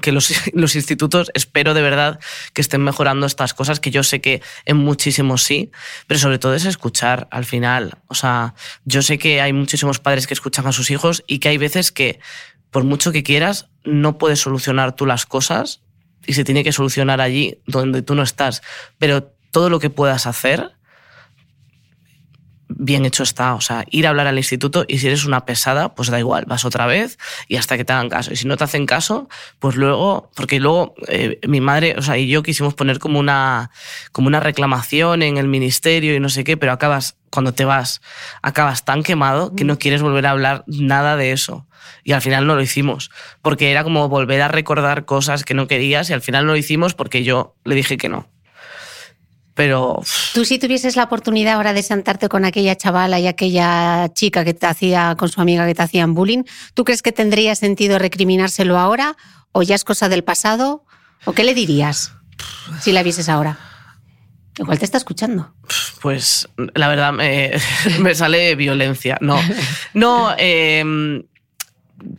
que 0.00 0.12
los, 0.12 0.34
los, 0.52 0.74
institutos, 0.74 1.30
espero 1.32 1.74
de 1.74 1.80
verdad 1.80 2.18
que 2.52 2.60
estén 2.60 2.82
mejorando 2.82 3.24
estas 3.24 3.54
cosas, 3.54 3.78
que 3.78 3.92
yo 3.92 4.02
sé 4.02 4.20
que 4.20 4.42
en 4.66 4.78
muchísimos 4.78 5.44
sí, 5.44 5.70
pero 6.08 6.18
sobre 6.18 6.38
todo 6.38 6.54
es 6.54 6.64
escuchar 6.64 7.28
al 7.30 7.44
final. 7.44 7.98
O 8.08 8.14
sea, 8.14 8.54
yo 8.84 9.00
sé 9.00 9.16
que 9.16 9.40
hay 9.40 9.52
muchísimos 9.52 10.00
padres 10.00 10.26
que 10.26 10.34
escuchan 10.34 10.66
a 10.66 10.72
sus 10.72 10.90
hijos 10.90 11.22
y 11.28 11.38
que 11.38 11.50
hay 11.50 11.56
veces 11.56 11.92
que, 11.92 12.18
por 12.72 12.82
mucho 12.82 13.12
que 13.12 13.22
quieras, 13.22 13.68
no 13.84 14.18
puedes 14.18 14.40
solucionar 14.40 14.96
tú 14.96 15.06
las 15.06 15.24
cosas 15.24 15.82
y 16.26 16.32
se 16.32 16.42
tiene 16.42 16.64
que 16.64 16.72
solucionar 16.72 17.20
allí 17.20 17.58
donde 17.64 18.02
tú 18.02 18.16
no 18.16 18.24
estás. 18.24 18.60
Pero 18.98 19.32
todo 19.52 19.70
lo 19.70 19.78
que 19.78 19.88
puedas 19.88 20.26
hacer, 20.26 20.72
bien 22.76 23.04
hecho 23.04 23.22
está. 23.22 23.54
O 23.54 23.60
sea, 23.60 23.84
ir 23.90 24.06
a 24.06 24.10
hablar 24.10 24.26
al 24.26 24.36
instituto 24.36 24.84
y 24.88 24.98
si 24.98 25.06
eres 25.06 25.24
una 25.24 25.44
pesada, 25.44 25.94
pues 25.94 26.10
da 26.10 26.18
igual, 26.18 26.44
vas 26.46 26.64
otra 26.64 26.86
vez 26.86 27.18
y 27.48 27.56
hasta 27.56 27.76
que 27.76 27.84
te 27.84 27.92
hagan 27.92 28.08
caso. 28.08 28.32
Y 28.32 28.36
si 28.36 28.46
no 28.46 28.56
te 28.56 28.64
hacen 28.64 28.86
caso, 28.86 29.28
pues 29.58 29.76
luego, 29.76 30.30
porque 30.34 30.60
luego 30.60 30.94
eh, 31.08 31.38
mi 31.46 31.60
madre, 31.60 31.94
o 31.96 32.02
sea, 32.02 32.18
y 32.18 32.28
yo 32.28 32.42
quisimos 32.42 32.74
poner 32.74 32.98
como 32.98 33.18
una, 33.18 33.70
como 34.12 34.28
una 34.28 34.40
reclamación 34.40 35.22
en 35.22 35.36
el 35.36 35.48
ministerio 35.48 36.14
y 36.14 36.20
no 36.20 36.28
sé 36.28 36.44
qué, 36.44 36.56
pero 36.56 36.72
acabas, 36.72 37.16
cuando 37.30 37.52
te 37.54 37.64
vas, 37.64 38.02
acabas 38.42 38.84
tan 38.84 39.02
quemado 39.02 39.54
que 39.54 39.64
no 39.64 39.78
quieres 39.78 40.02
volver 40.02 40.26
a 40.26 40.30
hablar 40.30 40.64
nada 40.66 41.16
de 41.16 41.32
eso. 41.32 41.66
Y 42.04 42.12
al 42.12 42.22
final 42.22 42.46
no 42.46 42.54
lo 42.54 42.62
hicimos, 42.62 43.10
porque 43.42 43.70
era 43.70 43.84
como 43.84 44.08
volver 44.08 44.42
a 44.42 44.48
recordar 44.48 45.04
cosas 45.04 45.44
que 45.44 45.54
no 45.54 45.66
querías 45.66 46.10
y 46.10 46.12
al 46.12 46.20
final 46.20 46.46
no 46.46 46.52
lo 46.52 46.58
hicimos 46.58 46.94
porque 46.94 47.24
yo 47.24 47.54
le 47.64 47.74
dije 47.74 47.96
que 47.96 48.08
no. 48.08 48.28
Pero. 49.54 50.02
Tú, 50.34 50.44
si 50.44 50.58
tuvieses 50.58 50.96
la 50.96 51.04
oportunidad 51.04 51.54
ahora 51.54 51.72
de 51.72 51.82
sentarte 51.82 52.28
con 52.28 52.44
aquella 52.44 52.76
chavala 52.76 53.20
y 53.20 53.26
aquella 53.26 54.08
chica 54.14 54.44
que 54.44 54.54
te 54.54 54.66
hacía, 54.66 55.14
con 55.18 55.28
su 55.28 55.40
amiga 55.40 55.66
que 55.66 55.74
te 55.74 55.82
hacían 55.82 56.14
bullying, 56.14 56.44
¿tú 56.74 56.84
crees 56.84 57.02
que 57.02 57.12
tendría 57.12 57.54
sentido 57.54 57.98
recriminárselo 57.98 58.78
ahora? 58.78 59.16
¿O 59.52 59.62
ya 59.62 59.74
es 59.74 59.84
cosa 59.84 60.08
del 60.08 60.24
pasado? 60.24 60.84
¿O 61.24 61.32
qué 61.32 61.44
le 61.44 61.54
dirías 61.54 62.12
si 62.80 62.92
la 62.92 63.02
vieses 63.02 63.28
ahora? 63.28 63.58
Igual 64.58 64.78
te 64.78 64.84
está 64.84 64.98
escuchando. 64.98 65.54
Pues 66.00 66.48
la 66.74 66.88
verdad 66.88 67.12
me, 67.12 68.14
sale 68.14 68.54
violencia. 68.54 69.18
No, 69.20 69.38
no, 69.94 70.34
em, 70.36 71.24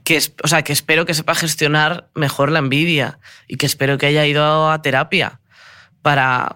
que, 0.03 0.19
o 0.43 0.47
sea, 0.47 0.63
que 0.63 0.73
espero 0.73 1.05
que 1.05 1.13
sepa 1.13 1.35
gestionar 1.35 2.09
mejor 2.15 2.51
la 2.51 2.59
envidia 2.59 3.19
y 3.47 3.57
que 3.57 3.65
espero 3.65 3.97
que 3.97 4.07
haya 4.07 4.25
ido 4.25 4.71
a 4.71 4.81
terapia 4.81 5.41
para 6.01 6.55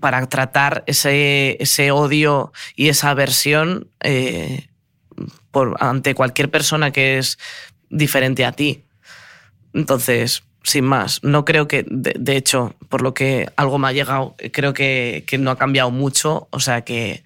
para 0.00 0.28
tratar 0.28 0.84
ese, 0.86 1.56
ese 1.60 1.90
odio 1.90 2.52
y 2.76 2.88
esa 2.88 3.10
aversión 3.10 3.88
eh, 4.00 4.68
por, 5.50 5.76
ante 5.80 6.14
cualquier 6.14 6.50
persona 6.50 6.90
que 6.90 7.18
es 7.18 7.38
diferente 7.88 8.44
a 8.44 8.52
ti. 8.52 8.84
Entonces, 9.74 10.42
sin 10.64 10.84
más. 10.84 11.22
No 11.22 11.44
creo 11.44 11.66
que, 11.66 11.84
de, 11.88 12.36
hecho, 12.36 12.74
por 12.88 13.02
lo 13.02 13.14
que 13.14 13.48
algo 13.56 13.78
me 13.78 13.88
ha 13.88 13.92
llegado, 13.92 14.36
creo 14.52 14.74
que, 14.74 15.24
que, 15.26 15.38
no 15.38 15.50
ha 15.50 15.58
cambiado 15.58 15.90
mucho. 15.90 16.48
O 16.50 16.60
sea 16.60 16.82
que, 16.82 17.24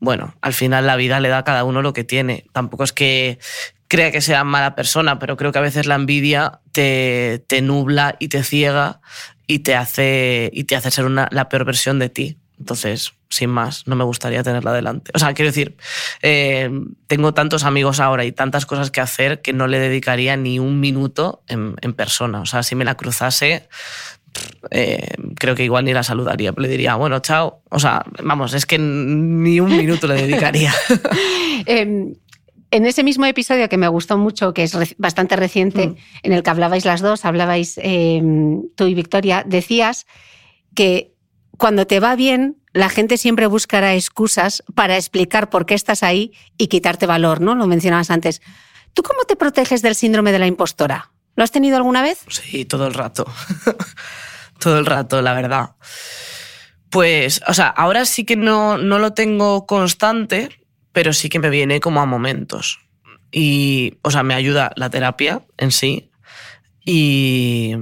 bueno, 0.00 0.34
al 0.40 0.54
final 0.54 0.86
la 0.86 0.96
vida 0.96 1.20
le 1.20 1.28
da 1.28 1.38
a 1.38 1.44
cada 1.44 1.64
uno 1.64 1.82
lo 1.82 1.92
que 1.92 2.04
tiene. 2.04 2.46
Tampoco 2.52 2.84
es 2.84 2.92
que 2.92 3.38
crea 3.88 4.12
que 4.12 4.20
sea 4.20 4.44
mala 4.44 4.74
persona, 4.74 5.18
pero 5.18 5.36
creo 5.36 5.52
que 5.52 5.58
a 5.58 5.62
veces 5.62 5.86
la 5.86 5.96
envidia 5.96 6.60
te, 6.72 7.44
te 7.46 7.62
nubla 7.62 8.16
y 8.18 8.28
te 8.28 8.42
ciega 8.42 9.00
y 9.48 9.60
te 9.60 9.74
hace, 9.74 10.50
y 10.52 10.64
te 10.64 10.76
hace 10.76 10.92
ser 10.92 11.06
una, 11.06 11.26
la 11.32 11.48
peor 11.48 11.64
versión 11.64 11.98
de 11.98 12.10
ti. 12.10 12.38
Entonces, 12.60 13.14
sin 13.30 13.50
más, 13.50 13.86
no 13.86 13.96
me 13.96 14.04
gustaría 14.04 14.42
tenerla 14.42 14.72
delante. 14.72 15.10
O 15.14 15.18
sea, 15.18 15.32
quiero 15.32 15.48
decir, 15.48 15.76
eh, 16.22 16.70
tengo 17.06 17.32
tantos 17.32 17.64
amigos 17.64 17.98
ahora 17.98 18.24
y 18.24 18.32
tantas 18.32 18.66
cosas 18.66 18.90
que 18.90 19.00
hacer 19.00 19.40
que 19.40 19.52
no 19.52 19.66
le 19.66 19.78
dedicaría 19.78 20.36
ni 20.36 20.58
un 20.58 20.80
minuto 20.80 21.42
en, 21.48 21.76
persona. 21.94 22.40
O 22.40 22.46
sea, 22.46 22.62
si 22.62 22.74
me 22.74 22.84
la 22.84 22.96
cruzase, 22.96 23.68
eh, 24.70 25.08
creo 25.36 25.54
que 25.54 25.64
igual 25.64 25.84
ni 25.84 25.94
la 25.94 26.02
saludaría, 26.02 26.52
le 26.56 26.68
diría, 26.68 26.96
bueno, 26.96 27.20
chao. 27.20 27.62
O 27.70 27.78
sea, 27.78 28.04
vamos, 28.22 28.52
es 28.52 28.66
que 28.66 28.78
ni 28.78 29.60
un 29.60 29.74
minuto 29.76 30.06
le 30.08 30.14
dedicaría. 30.14 30.74
eh, 31.66 32.12
en 32.70 32.86
ese 32.86 33.02
mismo 33.02 33.24
episodio 33.26 33.68
que 33.68 33.76
me 33.76 33.88
gustó 33.88 34.18
mucho, 34.18 34.52
que 34.52 34.64
es 34.64 34.76
bastante 34.98 35.36
reciente, 35.36 35.88
mm. 35.88 35.96
en 36.22 36.32
el 36.32 36.42
que 36.42 36.50
hablabais 36.50 36.84
las 36.84 37.00
dos, 37.00 37.24
hablabais 37.24 37.78
eh, 37.82 38.22
tú 38.74 38.86
y 38.86 38.94
Victoria, 38.94 39.44
decías 39.46 40.06
que 40.74 41.14
cuando 41.56 41.86
te 41.86 42.00
va 42.00 42.14
bien, 42.14 42.56
la 42.72 42.88
gente 42.88 43.18
siempre 43.18 43.46
buscará 43.46 43.94
excusas 43.94 44.62
para 44.74 44.96
explicar 44.96 45.50
por 45.50 45.66
qué 45.66 45.74
estás 45.74 46.02
ahí 46.02 46.32
y 46.56 46.68
quitarte 46.68 47.06
valor, 47.06 47.40
¿no? 47.40 47.54
Lo 47.54 47.66
mencionabas 47.66 48.10
antes. 48.10 48.40
¿Tú 48.94 49.02
cómo 49.02 49.24
te 49.24 49.36
proteges 49.36 49.82
del 49.82 49.94
síndrome 49.94 50.32
de 50.32 50.38
la 50.38 50.46
impostora? 50.46 51.10
¿Lo 51.34 51.44
has 51.44 51.50
tenido 51.50 51.76
alguna 51.76 52.02
vez? 52.02 52.20
Sí, 52.28 52.64
todo 52.64 52.86
el 52.86 52.94
rato. 52.94 53.26
todo 54.60 54.78
el 54.78 54.86
rato, 54.86 55.22
la 55.22 55.34
verdad. 55.34 55.70
Pues, 56.90 57.40
o 57.46 57.54
sea, 57.54 57.68
ahora 57.68 58.04
sí 58.04 58.24
que 58.24 58.36
no, 58.36 58.78
no 58.78 58.98
lo 58.98 59.12
tengo 59.12 59.66
constante, 59.66 60.48
pero 60.98 61.12
sí 61.12 61.28
que 61.28 61.38
me 61.38 61.48
viene 61.48 61.78
como 61.78 62.00
a 62.00 62.06
momentos. 62.06 62.80
Y, 63.30 63.98
o 64.02 64.10
sea, 64.10 64.24
me 64.24 64.34
ayuda 64.34 64.72
la 64.74 64.90
terapia 64.90 65.42
en 65.56 65.70
sí. 65.70 66.10
Y, 66.84 67.76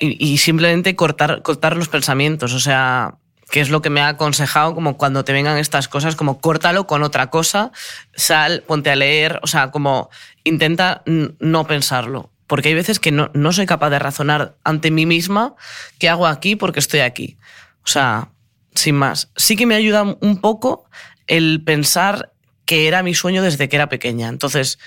y, 0.00 0.38
simplemente 0.38 0.96
cortar, 0.96 1.42
cortar 1.42 1.76
los 1.76 1.88
pensamientos. 1.88 2.54
O 2.54 2.58
sea, 2.58 3.18
que 3.52 3.60
es 3.60 3.70
lo 3.70 3.82
que 3.82 3.90
me 3.90 4.00
ha 4.00 4.08
aconsejado, 4.08 4.74
como 4.74 4.96
cuando 4.96 5.24
te 5.24 5.32
vengan 5.32 5.58
estas 5.58 5.86
cosas, 5.86 6.16
como 6.16 6.40
córtalo 6.40 6.88
con 6.88 7.04
otra 7.04 7.30
cosa, 7.30 7.70
sal, 8.16 8.64
ponte 8.66 8.90
a 8.90 8.96
leer, 8.96 9.38
o 9.44 9.46
sea, 9.46 9.70
como 9.70 10.10
intenta 10.42 11.04
no 11.06 11.68
pensarlo. 11.68 12.32
Porque 12.48 12.70
hay 12.70 12.74
veces 12.74 12.98
que 12.98 13.12
no, 13.12 13.30
no 13.32 13.52
soy 13.52 13.66
capaz 13.66 13.90
de 13.90 14.00
razonar 14.00 14.56
ante 14.64 14.90
mí 14.90 15.06
misma 15.06 15.54
qué 16.00 16.08
hago 16.08 16.26
aquí 16.26 16.56
porque 16.56 16.80
estoy 16.80 16.98
aquí. 16.98 17.36
O 17.84 17.86
sea, 17.86 18.30
sin 18.74 18.96
más. 18.96 19.30
Sí 19.36 19.54
que 19.54 19.66
me 19.66 19.76
ayuda 19.76 20.02
un 20.02 20.40
poco 20.40 20.86
el 21.26 21.62
pensar 21.64 22.32
que 22.64 22.88
era 22.88 23.02
mi 23.02 23.14
sueño 23.14 23.42
desde 23.42 23.68
que 23.68 23.76
era 23.76 23.88
pequeña. 23.88 24.28
Entonces, 24.28 24.78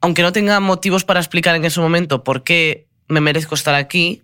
aunque 0.00 0.22
no 0.22 0.32
tenga 0.32 0.60
motivos 0.60 1.04
para 1.04 1.20
explicar 1.20 1.54
en 1.56 1.64
ese 1.64 1.80
momento 1.80 2.24
por 2.24 2.42
qué 2.42 2.86
me 3.08 3.20
merezco 3.20 3.54
estar 3.54 3.74
aquí, 3.74 4.22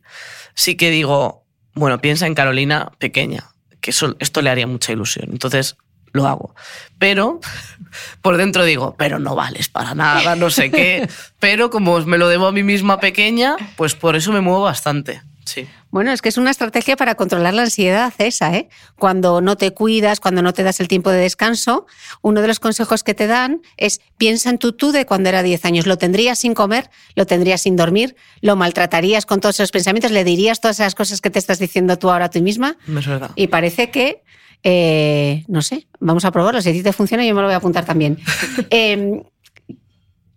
sí 0.54 0.76
que 0.76 0.90
digo, 0.90 1.44
bueno, 1.74 2.00
piensa 2.00 2.26
en 2.26 2.34
Carolina 2.34 2.92
pequeña, 2.98 3.52
que 3.80 3.90
eso, 3.90 4.16
esto 4.18 4.42
le 4.42 4.50
haría 4.50 4.66
mucha 4.66 4.92
ilusión. 4.92 5.28
Entonces, 5.30 5.76
lo 6.12 6.26
hago. 6.26 6.54
Pero 6.98 7.40
por 8.22 8.36
dentro 8.36 8.64
digo, 8.64 8.94
pero 8.98 9.18
no 9.18 9.34
vales 9.34 9.68
para 9.68 9.94
nada, 9.94 10.36
no 10.36 10.50
sé 10.50 10.70
qué. 10.70 11.08
Pero 11.40 11.70
como 11.70 11.98
me 12.00 12.18
lo 12.18 12.28
debo 12.28 12.46
a 12.46 12.52
mí 12.52 12.62
misma 12.62 13.00
pequeña, 13.00 13.56
pues 13.76 13.94
por 13.94 14.16
eso 14.16 14.32
me 14.32 14.40
muevo 14.40 14.62
bastante. 14.62 15.22
Sí. 15.44 15.66
Bueno, 15.90 16.12
es 16.12 16.22
que 16.22 16.28
es 16.28 16.38
una 16.38 16.50
estrategia 16.50 16.96
para 16.96 17.14
controlar 17.14 17.54
la 17.54 17.62
ansiedad 17.62 18.12
esa, 18.18 18.54
¿eh? 18.54 18.68
Cuando 18.96 19.40
no 19.40 19.56
te 19.56 19.72
cuidas, 19.72 20.20
cuando 20.20 20.40
no 20.42 20.52
te 20.52 20.62
das 20.62 20.80
el 20.80 20.88
tiempo 20.88 21.10
de 21.10 21.18
descanso, 21.18 21.86
uno 22.22 22.40
de 22.40 22.48
los 22.48 22.60
consejos 22.60 23.02
que 23.02 23.14
te 23.14 23.26
dan 23.26 23.60
es 23.76 24.00
piensa 24.16 24.50
en 24.50 24.58
tu 24.58 24.72
tú 24.72 24.92
de 24.92 25.04
cuando 25.04 25.28
era 25.28 25.42
10 25.42 25.64
años. 25.64 25.86
Lo 25.86 25.98
tendrías 25.98 26.38
sin 26.38 26.54
comer, 26.54 26.90
lo 27.14 27.26
tendrías 27.26 27.62
sin 27.62 27.76
dormir, 27.76 28.16
lo 28.40 28.56
maltratarías 28.56 29.26
con 29.26 29.40
todos 29.40 29.56
esos 29.56 29.72
pensamientos, 29.72 30.10
le 30.10 30.24
dirías 30.24 30.60
todas 30.60 30.80
esas 30.80 30.94
cosas 30.94 31.20
que 31.20 31.30
te 31.30 31.38
estás 31.38 31.58
diciendo 31.58 31.98
tú 31.98 32.10
ahora 32.10 32.26
a 32.26 32.30
ti 32.30 32.40
misma. 32.40 32.76
Es 32.86 33.06
verdad. 33.06 33.30
Y 33.34 33.48
parece 33.48 33.90
que, 33.90 34.22
eh, 34.62 35.44
no 35.48 35.62
sé, 35.62 35.88
vamos 35.98 36.24
a 36.24 36.30
probarlo. 36.30 36.62
Si 36.62 36.70
a 36.70 36.72
ti 36.72 36.82
te 36.82 36.92
funciona, 36.92 37.24
yo 37.24 37.34
me 37.34 37.40
lo 37.40 37.48
voy 37.48 37.54
a 37.54 37.58
apuntar 37.58 37.84
también. 37.84 38.18
eh, 38.70 39.22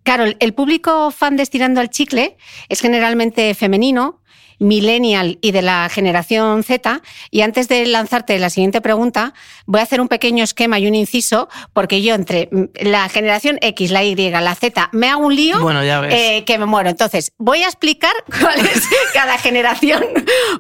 Claro, 0.06 0.26
el 0.40 0.54
público 0.54 1.10
fan 1.10 1.36
de 1.36 1.42
Estirando 1.42 1.82
al 1.82 1.90
Chicle 1.90 2.38
es 2.70 2.80
generalmente 2.80 3.56
femenino, 3.56 4.22
millennial 4.60 5.38
y 5.42 5.52
de 5.52 5.62
la 5.62 5.90
generación 5.90 6.64
Z. 6.64 7.02
Y 7.32 7.42
antes 7.42 7.68
de 7.68 7.86
lanzarte 7.86 8.38
la 8.40 8.50
siguiente 8.50 8.82
pregunta, 8.82 9.34
voy 9.66 9.80
a 9.80 9.84
hacer 9.84 10.02
un 10.02 10.08
pequeño 10.08 10.44
esquema 10.44 10.80
y 10.80 10.88
un 10.88 10.96
inciso, 10.96 11.50
porque 11.74 12.02
yo 12.02 12.16
entre 12.16 12.50
la 12.80 13.10
generación 13.10 13.58
X, 13.62 13.92
la 13.92 14.04
Y, 14.04 14.16
la 14.16 14.56
Z, 14.56 14.90
me 14.92 15.10
hago 15.10 15.26
un 15.26 15.36
lío 15.36 15.62
bueno, 15.62 15.84
ya 15.84 16.00
ves. 16.00 16.14
Eh, 16.14 16.44
que 16.46 16.58
me 16.58 16.66
muero. 16.66 16.90
Entonces, 16.90 17.32
voy 17.38 17.64
a 17.64 17.68
explicar 17.68 18.14
cuál 18.40 18.60
es 18.60 18.88
cada 19.14 19.38
generación, 19.38 20.04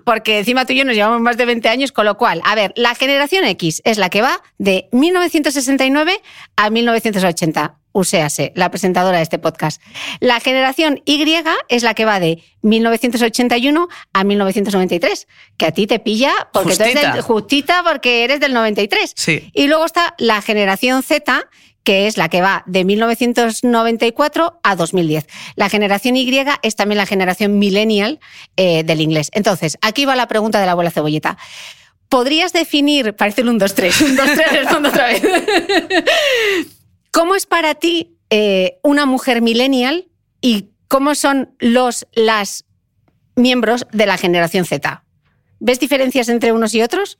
porque 0.03 0.39
encima 0.39 0.65
tú 0.65 0.73
y 0.73 0.77
yo 0.77 0.85
nos 0.85 0.95
llevamos 0.95 1.21
más 1.21 1.37
de 1.37 1.45
20 1.45 1.67
años, 1.69 1.91
con 1.91 2.05
lo 2.05 2.17
cual, 2.17 2.41
a 2.43 2.55
ver, 2.55 2.73
la 2.75 2.95
generación 2.95 3.45
X 3.45 3.81
es 3.85 3.97
la 3.97 4.09
que 4.09 4.21
va 4.21 4.41
de 4.57 4.89
1969 4.91 6.21
a 6.55 6.69
1980 6.69 7.77
uséase, 7.95 8.51
la 8.55 8.69
presentadora 8.69 9.17
de 9.17 9.23
este 9.23 9.39
podcast. 9.39 9.81
La 10.19 10.41
generación 10.41 11.01
Y 11.05 11.23
es 11.69 11.81
la 11.81 11.93
que 11.93 12.03
va 12.03 12.19
de 12.19 12.43
1981 12.61 13.87
a 14.11 14.23
1993, 14.23 15.27
que 15.57 15.65
a 15.65 15.71
ti 15.71 15.87
te 15.87 15.99
pilla 15.99 16.31
porque 16.51 16.69
justita. 16.69 16.91
tú 16.91 16.97
eres 16.99 17.13
del, 17.13 17.21
justita 17.21 17.83
porque 17.83 18.25
eres 18.25 18.39
del 18.41 18.53
93. 18.53 19.13
Sí. 19.15 19.49
Y 19.53 19.67
luego 19.67 19.85
está 19.85 20.13
la 20.17 20.41
generación 20.41 21.03
Z, 21.03 21.47
que 21.85 22.07
es 22.07 22.17
la 22.17 22.27
que 22.27 22.41
va 22.41 22.63
de 22.65 22.83
1994 22.83 24.59
a 24.61 24.75
2010. 24.75 25.25
La 25.55 25.69
generación 25.69 26.17
Y 26.17 26.43
es 26.63 26.75
también 26.75 26.97
la 26.97 27.05
generación 27.05 27.57
millennial 27.57 28.19
eh, 28.57 28.83
del 28.83 28.99
inglés. 28.99 29.29
Entonces, 29.31 29.77
aquí 29.81 30.03
va 30.03 30.17
la 30.17 30.27
pregunta 30.27 30.59
de 30.59 30.65
la 30.65 30.73
abuela 30.73 30.91
cebolleta. 30.91 31.37
¿Podrías 32.09 32.51
definir, 32.51 33.15
parece 33.15 33.41
el 33.41 33.49
1, 33.49 33.59
2, 33.59 33.73
3, 33.73 34.01
1, 34.01 34.15
2, 34.15 34.25
3, 34.35 34.51
respondo 34.51 34.89
otra 34.89 35.07
vez. 35.07 35.21
¿Cómo 37.15 37.33
es 37.33 37.45
para 37.45 37.75
ti 37.75 38.17
eh, 38.29 38.77
una 38.83 39.05
mujer 39.05 39.41
millennial 39.41 40.09
y 40.41 40.71
cómo 40.89 41.15
son 41.15 41.55
los, 41.59 42.05
las 42.13 42.65
miembros 43.37 43.87
de 43.93 44.05
la 44.05 44.17
generación 44.17 44.65
Z? 44.65 45.01
¿Ves 45.61 45.79
diferencias 45.79 46.27
entre 46.27 46.51
unos 46.51 46.73
y 46.73 46.81
otros? 46.81 47.17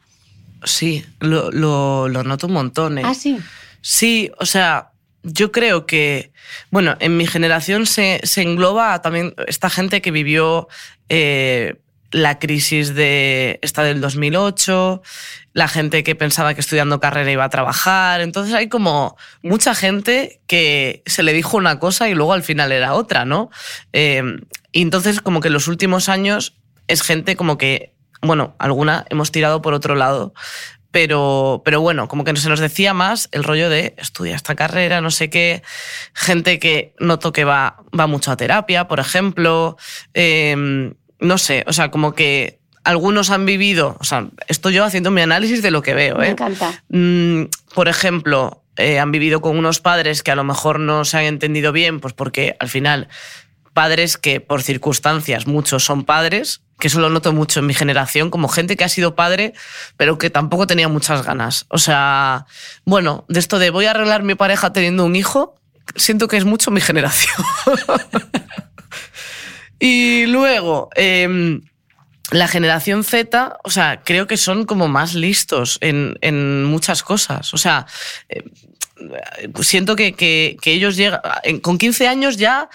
Sí, 0.65 1.05
lo, 1.21 1.49
lo, 1.49 2.09
lo 2.09 2.23
noto 2.23 2.47
un 2.47 2.53
montón. 2.53 2.97
¿eh? 2.97 3.03
Ah, 3.05 3.13
sí. 3.13 3.37
Sí, 3.79 4.31
o 4.37 4.45
sea, 4.45 4.91
yo 5.23 5.53
creo 5.53 5.85
que, 5.85 6.33
bueno, 6.71 6.97
en 6.99 7.15
mi 7.15 7.25
generación 7.25 7.85
se, 7.85 8.19
se 8.23 8.41
engloba 8.41 9.01
también 9.01 9.33
esta 9.47 9.69
gente 9.69 10.01
que 10.01 10.11
vivió 10.11 10.67
eh, 11.07 11.79
la 12.11 12.39
crisis 12.39 12.93
de 12.93 13.59
esta 13.61 13.83
del 13.83 14.01
2008, 14.01 15.01
la 15.53 15.67
gente 15.67 16.03
que 16.03 16.15
pensaba 16.15 16.53
que 16.53 16.61
estudiando 16.61 16.99
carrera 16.99 17.31
iba 17.31 17.43
a 17.43 17.49
trabajar. 17.49 18.21
Entonces 18.21 18.53
hay 18.53 18.69
como 18.69 19.17
mucha 19.41 19.75
gente 19.75 20.41
que 20.47 21.03
se 21.05 21.23
le 21.23 21.33
dijo 21.33 21.57
una 21.57 21.79
cosa 21.79 22.09
y 22.09 22.13
luego 22.13 22.33
al 22.33 22.43
final 22.43 22.71
era 22.71 22.93
otra, 22.93 23.25
¿no? 23.25 23.49
Eh, 23.93 24.23
y 24.71 24.81
entonces 24.81 25.21
como 25.21 25.41
que 25.41 25.47
en 25.47 25.53
los 25.53 25.67
últimos 25.67 26.09
años 26.09 26.57
es 26.87 27.01
gente 27.01 27.35
como 27.35 27.57
que, 27.57 27.95
bueno, 28.21 28.55
alguna 28.59 29.05
hemos 29.09 29.31
tirado 29.31 29.61
por 29.61 29.73
otro 29.73 29.95
lado. 29.95 30.33
Pero, 30.91 31.61
pero 31.65 31.81
bueno, 31.81 32.07
como 32.07 32.23
que 32.23 32.33
se 32.37 32.47
nos 32.47 32.61
decía 32.61 32.93
más 32.93 33.27
el 33.33 33.43
rollo 33.43 33.69
de 33.69 33.95
estudia 33.97 34.33
esta 34.33 34.55
carrera, 34.55 35.01
no 35.01 35.11
sé 35.11 35.29
qué. 35.29 35.61
Gente 36.13 36.57
que 36.57 36.95
noto 36.99 37.33
que 37.33 37.43
va, 37.43 37.83
va 37.97 38.07
mucho 38.07 38.31
a 38.31 38.37
terapia, 38.37 38.87
por 38.87 39.01
ejemplo. 39.01 39.75
Eh, 40.13 40.93
no 41.19 41.37
sé, 41.37 41.63
o 41.67 41.73
sea, 41.73 41.91
como 41.91 42.13
que 42.13 42.59
algunos 42.83 43.31
han 43.31 43.45
vivido, 43.45 43.97
o 43.99 44.03
sea, 44.03 44.27
estoy 44.47 44.75
yo 44.75 44.83
haciendo 44.83 45.11
mi 45.11 45.21
análisis 45.21 45.61
de 45.61 45.71
lo 45.71 45.81
que 45.81 45.93
veo. 45.93 46.17
Me 46.17 46.27
¿eh? 46.27 46.31
encanta. 46.31 46.83
Mm, 46.89 47.45
por 47.73 47.87
ejemplo, 47.87 48.63
eh, 48.77 48.99
han 48.99 49.11
vivido 49.11 49.41
con 49.41 49.57
unos 49.57 49.79
padres 49.79 50.21
que 50.21 50.31
a 50.31 50.35
lo 50.35 50.43
mejor 50.43 50.79
no 50.79 51.03
se 51.05 51.17
han 51.17 51.23
entendido 51.23 51.71
bien, 51.71 51.99
pues 51.99 52.13
porque 52.13 52.55
al 52.59 52.69
final 52.69 53.07
padres 53.73 54.17
que 54.17 54.39
por 54.39 54.61
circunstancias 54.61 55.47
muchos 55.47 55.83
son 55.83 56.05
padres, 56.05 56.61
que 56.79 56.87
eso 56.87 56.99
lo 56.99 57.09
noto 57.09 57.33
mucho 57.33 57.59
en 57.59 57.65
mi 57.65 57.73
generación, 57.73 58.29
como 58.29 58.47
gente 58.47 58.77
que 58.77 58.83
ha 58.83 58.89
sido 58.89 59.15
padre, 59.15 59.53
pero 59.97 60.17
que 60.17 60.29
tampoco 60.29 60.67
tenía 60.67 60.87
muchas 60.87 61.25
ganas. 61.25 61.65
O 61.69 61.77
sea, 61.77 62.45
bueno, 62.85 63.25
de 63.27 63.39
esto 63.39 63.59
de 63.59 63.71
voy 63.71 63.85
a 63.85 63.91
arreglar 63.91 64.23
mi 64.23 64.35
pareja 64.35 64.71
teniendo 64.71 65.05
un 65.05 65.15
hijo, 65.15 65.55
siento 65.95 66.27
que 66.27 66.37
es 66.37 66.45
mucho 66.45 66.71
mi 66.71 66.81
generación. 66.81 67.35
y 69.79 70.25
luego, 70.25 70.89
eh, 70.95 71.59
la 72.31 72.47
generación 72.47 73.03
Z, 73.03 73.57
o 73.63 73.69
sea, 73.69 74.01
creo 74.03 74.27
que 74.27 74.37
son 74.37 74.65
como 74.65 74.87
más 74.87 75.13
listos 75.13 75.77
en, 75.81 76.17
en 76.21 76.63
muchas 76.63 77.03
cosas. 77.03 77.53
O 77.53 77.57
sea, 77.57 77.85
eh, 78.29 78.43
siento 79.61 79.95
que, 79.95 80.13
que, 80.13 80.57
que 80.61 80.73
ellos 80.73 80.95
llegan, 80.95 81.21
con 81.61 81.77
15 81.77 82.07
años 82.07 82.37
ya 82.37 82.69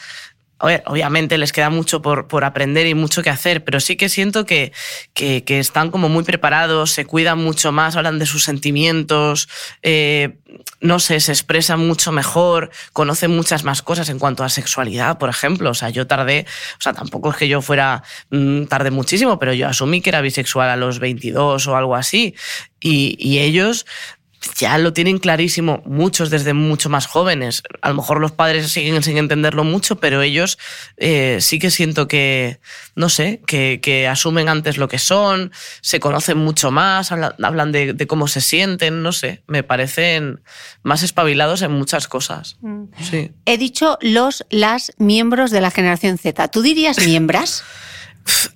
obviamente 0.61 1.38
les 1.38 1.53
queda 1.53 1.70
mucho 1.70 2.03
por, 2.03 2.29
por, 2.29 2.44
aprender 2.44 2.87
y 2.87 2.94
mucho 2.94 3.23
que 3.23 3.31
hacer, 3.31 3.64
pero 3.64 3.81
sí 3.81 3.96
que 3.96 4.09
siento 4.09 4.44
que, 4.44 4.73
que, 5.14 5.42
están 5.59 5.90
como 5.90 6.09
muy 6.09 6.23
preparados, 6.23 6.90
se 6.92 7.07
cuidan 7.07 7.38
mucho 7.38 7.73
más, 7.73 7.96
hablan 7.96 8.18
de 8.18 8.27
sus 8.27 8.44
sentimientos, 8.44 9.49
eh, 9.83 10.38
no 10.81 10.99
sé, 10.99 11.20
se 11.20 11.33
expresan 11.33 11.87
mucho 11.87 12.12
mejor, 12.12 12.70
conocen 12.92 13.31
muchas 13.31 13.64
más 13.64 13.83
cosas 13.83 14.09
en 14.11 14.18
cuanto 14.18 14.44
a 14.44 14.49
sexualidad, 14.49 15.18
por 15.18 15.31
ejemplo. 15.31 15.70
O 15.70 15.75
sea, 15.75 15.90
yo 15.90 16.07
tardé, 16.07 16.46
o 16.79 16.83
sea, 16.83 16.92
tampoco 16.92 17.31
es 17.31 17.37
que 17.37 17.49
yo 17.49 17.62
fuera, 17.62 18.03
mm, 18.31 18.64
tardé 18.64 18.90
muchísimo, 18.90 19.38
pero 19.38 19.53
yo 19.53 19.68
asumí 19.68 20.01
que 20.01 20.11
era 20.11 20.20
bisexual 20.20 20.68
a 20.68 20.77
los 20.77 20.99
22 20.99 21.66
o 21.66 21.77
algo 21.77 21.96
así. 21.96 22.35
Y 22.83 23.38
ellos 23.38 23.85
ya 24.57 24.79
lo 24.79 24.92
tienen 24.92 25.18
clarísimo 25.18 25.83
muchos 25.85 26.31
desde 26.31 26.55
mucho 26.55 26.88
más 26.88 27.07
jóvenes. 27.07 27.62
A 27.83 27.90
lo 27.90 27.96
mejor 27.96 28.20
los 28.20 28.33
padres 28.33 28.70
siguen 28.70 29.03
sin 29.03 29.18
entenderlo 29.18 29.64
mucho, 29.64 29.96
pero 29.96 30.22
ellos 30.22 30.59
eh, 30.96 31.38
sí 31.40 31.59
que 31.59 31.70
siento 31.70 32.09
que, 32.09 32.61
no 32.94 33.09
sé, 33.09 33.42
que, 33.46 33.81
que, 33.83 34.09
asumen 34.09 34.48
antes 34.48 34.79
lo 34.79 34.88
que 34.88 34.98
son, 34.98 35.53
se 35.83 36.00
conocen 36.00 36.38
mucho 36.38 36.70
más, 36.70 37.12
hablan, 37.12 37.72
de, 37.72 37.92
de, 37.92 38.07
cómo 38.07 38.29
se 38.29 38.40
sienten, 38.40 39.03
no 39.03 39.12
sé, 39.12 39.42
me 39.46 39.62
parecen 39.62 40.40
más 40.83 41.03
espabilados 41.03 41.62
en 41.62 41.72
muchas 41.72 42.09
cosas. 42.09 42.57
Mm. 42.61 42.85
Sí. 43.03 43.33
He 43.44 43.59
dicho 43.59 43.98
los, 44.00 44.46
las 44.50 44.92
miembros 44.96 45.50
de 45.50 45.61
la 45.61 45.70
generación 45.70 46.16
Z. 46.16 46.48
¿Tú 46.48 46.62
dirías 46.62 47.05
miembras? 47.05 47.62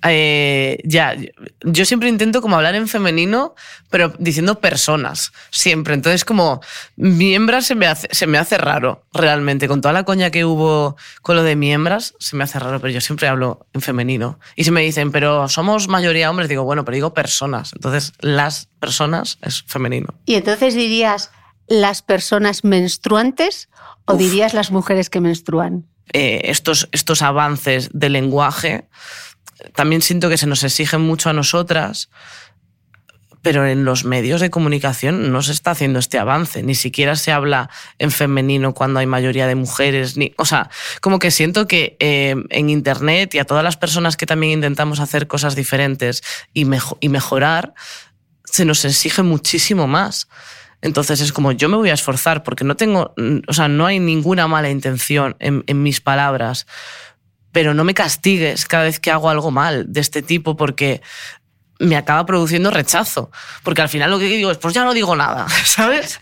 Eh, 0.07 0.79
ya, 0.83 1.15
yo 1.63 1.85
siempre 1.85 2.09
intento 2.09 2.41
como 2.41 2.55
hablar 2.55 2.75
en 2.75 2.87
femenino, 2.87 3.55
pero 3.89 4.13
diciendo 4.19 4.59
personas, 4.59 5.31
siempre. 5.51 5.93
Entonces, 5.93 6.25
como 6.25 6.61
miembras 6.95 7.65
se 7.65 7.75
me 7.75 7.87
hace, 7.87 8.07
se 8.11 8.27
me 8.27 8.37
hace 8.37 8.57
raro, 8.57 9.05
realmente. 9.13 9.67
Con 9.67 9.81
toda 9.81 9.93
la 9.93 10.03
coña 10.03 10.31
que 10.31 10.45
hubo 10.45 10.95
con 11.21 11.35
lo 11.35 11.43
de 11.43 11.55
miembras, 11.55 12.13
se 12.19 12.35
me 12.35 12.43
hace 12.43 12.59
raro, 12.59 12.79
pero 12.79 12.93
yo 12.93 13.01
siempre 13.01 13.27
hablo 13.27 13.67
en 13.73 13.81
femenino. 13.81 14.39
Y 14.55 14.63
si 14.63 14.71
me 14.71 14.81
dicen, 14.81 15.11
pero 15.11 15.49
somos 15.49 15.87
mayoría 15.87 16.29
hombres, 16.29 16.49
digo, 16.49 16.63
bueno, 16.63 16.85
pero 16.85 16.95
digo 16.95 17.13
personas. 17.13 17.73
Entonces, 17.73 18.13
las 18.19 18.69
personas 18.79 19.39
es 19.41 19.63
femenino. 19.63 20.13
Y 20.25 20.35
entonces 20.35 20.75
dirías 20.75 21.31
las 21.67 22.01
personas 22.01 22.63
menstruantes 22.63 23.69
o 24.05 24.15
dirías 24.15 24.53
las 24.53 24.71
mujeres 24.71 25.09
que 25.09 25.19
menstruan? 25.19 25.87
Eh, 26.13 26.41
estos, 26.45 26.87
estos 26.91 27.21
avances 27.21 27.89
de 27.91 28.09
lenguaje 28.09 28.87
también 29.73 30.01
siento 30.01 30.29
que 30.29 30.37
se 30.37 30.47
nos 30.47 30.63
exigen 30.63 31.01
mucho 31.01 31.29
a 31.29 31.33
nosotras, 31.33 32.09
pero 33.45 33.67
en 33.67 33.85
los 33.85 34.05
medios 34.05 34.41
de 34.41 34.49
comunicación 34.49 35.31
no 35.31 35.43
se 35.43 35.51
está 35.51 35.69
haciendo 35.69 35.99
este 35.99 36.17
avance, 36.17 36.63
ni 36.63 36.73
siquiera 36.73 37.15
se 37.15 37.31
habla 37.31 37.69
en 37.99 38.09
femenino 38.09 38.73
cuando 38.73 38.99
hay 38.99 39.05
mayoría 39.05 39.45
de 39.45 39.53
mujeres, 39.53 40.17
ni, 40.17 40.33
o 40.37 40.45
sea, 40.45 40.71
como 40.99 41.19
que 41.19 41.29
siento 41.29 41.67
que 41.67 41.95
eh, 41.99 42.35
en 42.49 42.71
Internet 42.71 43.35
y 43.35 43.37
a 43.37 43.45
todas 43.45 43.63
las 43.63 43.77
personas 43.77 44.17
que 44.17 44.25
también 44.25 44.53
intentamos 44.53 44.99
hacer 44.99 45.27
cosas 45.27 45.55
diferentes 45.55 46.23
y, 46.55 46.65
y 46.99 47.09
mejorar, 47.09 47.75
se 48.45 48.65
nos 48.65 48.83
exige 48.83 49.21
muchísimo 49.21 49.85
más. 49.85 50.27
Entonces 50.81 51.21
es 51.21 51.31
como 51.31 51.51
yo 51.51 51.69
me 51.69 51.77
voy 51.77 51.91
a 51.91 51.93
esforzar 51.93 52.41
porque 52.41 52.63
no 52.63 52.75
tengo, 52.75 53.13
o 53.47 53.53
sea, 53.53 53.67
no 53.67 53.85
hay 53.85 53.99
ninguna 53.99 54.47
mala 54.47 54.71
intención 54.71 55.35
en, 55.39 55.63
en 55.67 55.83
mis 55.83 56.01
palabras, 56.01 56.65
pero 57.55 57.73
no 57.73 57.85
me 57.85 57.93
castigues 57.93 58.65
cada 58.65 58.83
vez 58.83 58.99
que 58.99 59.11
hago 59.11 59.29
algo 59.29 59.49
mal 59.49 59.85
de 59.87 60.01
este 60.01 60.21
tipo 60.21 60.57
porque 60.57 61.01
me 61.79 61.95
acaba 61.95 62.25
produciendo 62.25 62.69
rechazo. 62.69 63.31
Porque 63.63 63.81
al 63.81 63.87
final 63.87 64.11
lo 64.11 64.19
que 64.19 64.25
digo 64.25 64.51
es, 64.51 64.57
pues 64.57 64.73
ya 64.73 64.83
no 64.83 64.93
digo 64.93 65.15
nada, 65.15 65.47
¿sabes? 65.63 66.19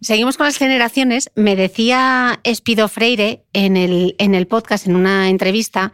Seguimos 0.00 0.36
con 0.36 0.46
las 0.46 0.56
generaciones. 0.56 1.30
Me 1.36 1.54
decía 1.54 2.40
Espido 2.42 2.88
Freire 2.88 3.44
en 3.52 3.76
el, 3.76 4.16
en 4.18 4.34
el 4.34 4.48
podcast, 4.48 4.88
en 4.88 4.96
una 4.96 5.28
entrevista, 5.28 5.92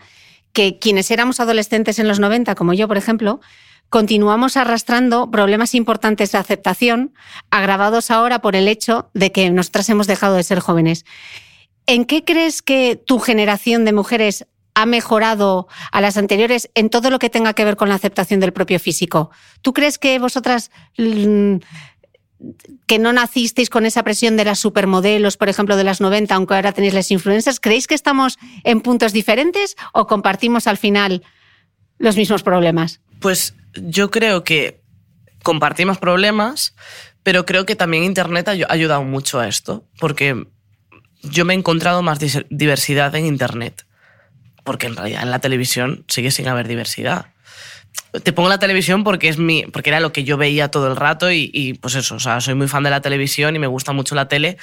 que 0.55 0.79
quienes 0.79 1.11
éramos 1.11 1.40
adolescentes 1.40 1.99
en 1.99 2.09
los 2.09 2.19
90, 2.19 2.55
como 2.55 2.73
yo, 2.73 2.88
por 2.88 2.97
ejemplo, 2.97 3.43
continuamos 3.90 4.57
arrastrando 4.57 5.31
problemas 5.31 5.75
importantes 5.75 6.33
de 6.33 6.38
aceptación, 6.38 7.12
agravados 7.51 8.11
ahora 8.11 8.40
por 8.40 8.57
el 8.57 8.66
hecho 8.66 9.11
de 9.12 9.31
que 9.31 9.51
nosotras 9.51 9.90
hemos 9.90 10.07
dejado 10.07 10.37
de 10.37 10.43
ser 10.43 10.61
jóvenes. 10.61 11.05
¿En 11.85 12.07
qué 12.07 12.25
crees 12.25 12.62
que 12.62 12.97
tu 12.97 13.19
generación 13.19 13.85
de 13.85 13.93
mujeres 13.93 14.47
ha 14.74 14.87
mejorado 14.87 15.68
a 15.92 16.00
las 16.00 16.16
anteriores 16.16 16.70
en 16.74 16.90
todo 16.90 17.11
lo 17.11 17.18
que 17.18 17.30
tenga 17.30 17.54
que 17.54 17.64
ver 17.64 17.76
con 17.76 17.88
la 17.88 17.96
aceptación 17.96 18.40
del 18.40 18.52
propio 18.52 18.78
físico. 18.78 19.30
¿Tú 19.62 19.72
crees 19.72 19.98
que 19.98 20.18
vosotras 20.18 20.70
mm, 20.96 21.56
que 22.87 22.98
no 22.98 23.12
nacisteis 23.12 23.70
con 23.70 23.87
esa 23.87 24.02
presión 24.02 24.37
de 24.37 24.44
las 24.44 24.59
supermodelos, 24.59 25.37
por 25.37 25.48
ejemplo, 25.48 25.76
de 25.76 25.85
las 25.85 26.00
90, 26.00 26.35
aunque 26.35 26.54
ahora 26.54 26.72
tenéis 26.72 26.94
las 26.94 27.11
influencers, 27.11 27.61
¿creéis 27.61 27.87
que 27.87 27.94
estamos 27.94 28.38
en 28.64 28.80
puntos 28.80 29.12
diferentes 29.12 29.76
o 29.92 30.06
compartimos 30.06 30.66
al 30.66 30.78
final 30.78 31.22
los 31.98 32.16
mismos 32.16 32.42
problemas? 32.42 33.00
Pues 33.20 33.54
yo 33.74 34.11
creo 34.11 34.42
que 34.44 34.83
compartimos 35.42 35.98
problemas, 35.98 36.74
pero 37.22 37.44
creo 37.44 37.66
que 37.66 37.76
también 37.76 38.04
Internet 38.04 38.48
ha 38.48 38.72
ayudado 38.72 39.02
mucho 39.04 39.38
a 39.38 39.48
esto, 39.48 39.85
porque 39.98 40.46
yo 41.22 41.44
me 41.44 41.54
he 41.54 41.59
encontrado 41.59 42.02
más 42.02 42.18
diversidad 42.48 43.14
en 43.14 43.26
Internet 43.26 43.87
porque 44.64 44.87
en 44.87 44.96
realidad 44.96 45.23
en 45.23 45.31
la 45.31 45.38
televisión 45.38 46.05
sigue 46.09 46.31
sin 46.31 46.49
haber 46.49 46.68
diversidad. 46.68 47.27
Te 48.23 48.33
pongo 48.33 48.49
la 48.49 48.59
televisión 48.59 49.05
porque, 49.05 49.29
es 49.29 49.38
mi, 49.38 49.64
porque 49.64 49.90
era 49.90 50.01
lo 50.01 50.12
que 50.12 50.25
yo 50.25 50.37
veía 50.37 50.68
todo 50.68 50.88
el 50.88 50.96
rato 50.96 51.31
y, 51.31 51.79
pues 51.81 51.94
eso, 51.94 52.16
o 52.16 52.20
sea, 52.20 52.40
soy 52.40 52.55
muy 52.55 52.68
fan 52.68 52.83
de 52.83 52.90
la 52.90 53.01
televisión 53.01 53.55
y 53.57 53.59
me 53.59 53.66
gusta 53.66 53.92
mucho 53.92 54.14
la 54.14 54.29
tele 54.29 54.59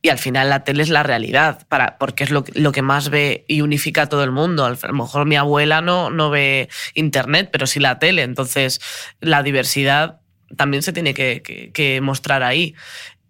y 0.00 0.08
al 0.08 0.18
final 0.18 0.50
la 0.50 0.64
tele 0.64 0.82
es 0.82 0.88
la 0.88 1.04
realidad, 1.04 1.64
para, 1.68 1.96
porque 1.96 2.24
es 2.24 2.30
lo, 2.30 2.44
lo, 2.54 2.72
que 2.72 2.82
más 2.82 3.08
ve 3.08 3.44
y 3.46 3.60
unifica 3.60 4.02
a 4.02 4.08
todo 4.08 4.24
el 4.24 4.32
mundo. 4.32 4.64
A 4.64 4.70
lo 4.70 4.92
mejor 4.94 5.26
mi 5.26 5.36
abuela 5.36 5.80
no, 5.80 6.10
no 6.10 6.28
ve 6.28 6.68
internet, 6.94 7.50
pero 7.52 7.68
sí 7.68 7.78
la 7.78 8.00
tele, 8.00 8.22
entonces 8.22 8.80
la 9.20 9.44
diversidad 9.44 10.20
también 10.56 10.82
se 10.82 10.92
tiene 10.92 11.14
que, 11.14 11.70
que 11.72 12.00
mostrar 12.00 12.42
ahí. 12.42 12.74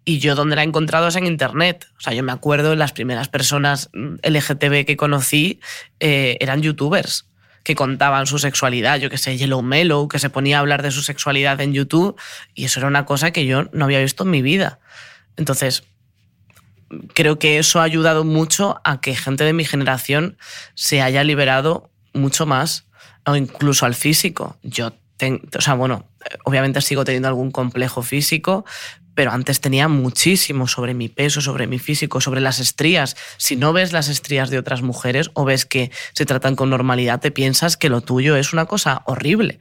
Y 0.05 0.19
yo 0.19 0.35
donde 0.35 0.55
la 0.55 0.63
he 0.63 0.65
encontrado 0.65 1.07
es 1.07 1.15
en 1.15 1.25
Internet. 1.25 1.87
O 1.97 2.01
sea, 2.01 2.13
yo 2.13 2.23
me 2.23 2.31
acuerdo, 2.31 2.75
las 2.75 2.91
primeras 2.91 3.29
personas 3.29 3.89
LGTB 3.93 4.85
que 4.85 4.97
conocí 4.97 5.59
eh, 5.99 6.37
eran 6.39 6.61
youtubers 6.61 7.25
que 7.63 7.75
contaban 7.75 8.27
su 8.27 8.39
sexualidad. 8.39 8.99
Yo 8.99 9.09
que 9.09 9.17
sé, 9.17 9.37
Yellow 9.37 9.61
Mellow, 9.61 10.07
que 10.07 10.19
se 10.19 10.29
ponía 10.29 10.57
a 10.57 10.59
hablar 10.59 10.83
de 10.83 10.91
su 10.91 11.01
sexualidad 11.01 11.59
en 11.61 11.73
YouTube. 11.73 12.19
Y 12.53 12.65
eso 12.65 12.79
era 12.79 12.87
una 12.87 13.05
cosa 13.05 13.31
que 13.31 13.45
yo 13.45 13.69
no 13.71 13.85
había 13.85 13.99
visto 13.99 14.23
en 14.23 14.31
mi 14.31 14.41
vida. 14.41 14.79
Entonces, 15.37 15.83
creo 17.13 17.39
que 17.39 17.57
eso 17.57 17.79
ha 17.79 17.83
ayudado 17.83 18.23
mucho 18.23 18.81
a 18.83 19.01
que 19.01 19.15
gente 19.15 19.43
de 19.43 19.53
mi 19.53 19.65
generación 19.65 20.37
se 20.75 21.01
haya 21.01 21.23
liberado 21.23 21.89
mucho 22.13 22.45
más, 22.45 22.85
o 23.25 23.35
incluso 23.35 23.85
al 23.85 23.95
físico. 23.95 24.57
Yo, 24.61 24.93
o 25.57 25.61
sea, 25.61 25.73
bueno, 25.75 26.05
obviamente 26.45 26.81
sigo 26.81 27.03
teniendo 27.03 27.27
algún 27.27 27.51
complejo 27.51 28.01
físico, 28.01 28.65
pero 29.15 29.31
antes 29.31 29.61
tenía 29.61 29.87
muchísimo 29.87 30.67
sobre 30.67 30.93
mi 30.93 31.09
peso, 31.09 31.41
sobre 31.41 31.67
mi 31.67 31.79
físico, 31.79 32.21
sobre 32.21 32.41
las 32.41 32.59
estrías. 32.59 33.15
Si 33.37 33.55
no 33.55 33.73
ves 33.73 33.93
las 33.93 34.07
estrías 34.07 34.49
de 34.49 34.57
otras 34.57 34.81
mujeres 34.81 35.29
o 35.33 35.45
ves 35.45 35.65
que 35.65 35.91
se 36.13 36.25
tratan 36.25 36.55
con 36.55 36.69
normalidad, 36.69 37.19
te 37.19 37.31
piensas 37.31 37.77
que 37.77 37.89
lo 37.89 38.01
tuyo 38.01 38.35
es 38.35 38.53
una 38.53 38.65
cosa 38.65 39.03
horrible. 39.05 39.59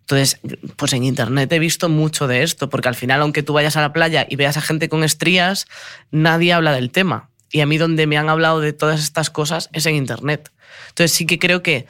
Entonces, 0.00 0.38
pues 0.76 0.92
en 0.92 1.02
Internet 1.02 1.52
he 1.52 1.58
visto 1.58 1.88
mucho 1.88 2.28
de 2.28 2.42
esto, 2.42 2.70
porque 2.70 2.88
al 2.88 2.94
final, 2.94 3.20
aunque 3.22 3.42
tú 3.42 3.52
vayas 3.52 3.76
a 3.76 3.80
la 3.80 3.92
playa 3.92 4.24
y 4.28 4.36
veas 4.36 4.56
a 4.56 4.60
gente 4.60 4.88
con 4.88 5.02
estrías, 5.02 5.66
nadie 6.12 6.52
habla 6.52 6.72
del 6.72 6.90
tema. 6.90 7.28
Y 7.50 7.60
a 7.60 7.66
mí 7.66 7.76
donde 7.76 8.06
me 8.06 8.16
han 8.16 8.28
hablado 8.28 8.60
de 8.60 8.72
todas 8.72 9.00
estas 9.00 9.30
cosas 9.30 9.68
es 9.72 9.84
en 9.86 9.96
Internet. 9.96 10.52
Entonces 10.88 11.12
sí 11.12 11.26
que 11.26 11.38
creo 11.38 11.62
que 11.62 11.86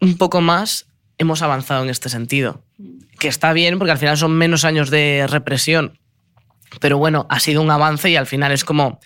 un 0.00 0.16
poco 0.16 0.40
más 0.40 0.86
hemos 1.18 1.42
avanzado 1.42 1.82
en 1.82 1.90
este 1.90 2.08
sentido. 2.08 2.62
Que 3.18 3.28
está 3.28 3.52
bien, 3.52 3.78
porque 3.78 3.92
al 3.92 3.98
final 3.98 4.16
son 4.16 4.32
menos 4.32 4.64
años 4.64 4.90
de 4.90 5.26
represión 5.28 5.98
pero 6.80 6.98
bueno, 6.98 7.26
ha 7.28 7.40
sido 7.40 7.62
un 7.62 7.70
avance 7.70 8.10
y 8.10 8.16
al 8.16 8.26
final 8.26 8.52
es 8.52 8.64
como, 8.64 9.00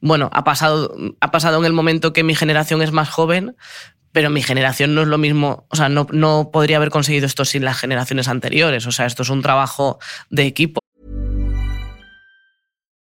bueno, 0.00 0.30
ha 0.32 0.44
pasado, 0.44 0.94
ha 1.20 1.30
pasado 1.30 1.58
en 1.58 1.64
el 1.64 1.72
momento 1.72 2.12
que 2.12 2.22
mi 2.22 2.34
generación 2.34 2.82
es 2.82 2.92
más 2.92 3.08
joven, 3.10 3.56
pero 4.12 4.30
mi 4.30 4.42
generación 4.42 4.94
no 4.94 5.02
es 5.02 5.08
lo 5.08 5.18
mismo, 5.18 5.66
o 5.70 5.76
sea, 5.76 5.88
no, 5.88 6.06
no 6.12 6.50
podría 6.52 6.76
haber 6.76 6.90
conseguido 6.90 7.26
esto 7.26 7.44
sin 7.44 7.64
las 7.64 7.78
generaciones 7.78 8.28
anteriores, 8.28 8.86
o 8.86 8.92
sea, 8.92 9.06
esto 9.06 9.22
es 9.22 9.30
un 9.30 9.42
trabajo 9.42 9.98
de 10.30 10.46
equipo. 10.46 10.80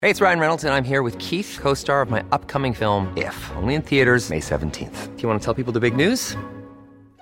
Hey, 0.01 0.11
it's 0.11 0.21
Ryan 0.21 0.41
Reynolds 0.41 0.65
and 0.65 0.75
I'm 0.75 0.85
here 0.85 1.03
with 1.03 1.17
Keith, 1.19 1.61
co-star 1.62 2.03
of 2.03 2.11
my 2.11 2.23
upcoming 2.33 2.75
film 2.75 3.12
If, 3.17 3.35
only 3.57 3.77
in 3.77 3.83
theaters 3.83 4.31
May 4.31 4.41
17th. 4.41 5.17
Do 5.17 5.23
you 5.23 5.29
want 5.29 5.41
to 5.41 5.45
tell 5.45 5.55
people 5.55 5.73
the 5.73 5.79
big 5.79 5.95
news? 5.95 6.37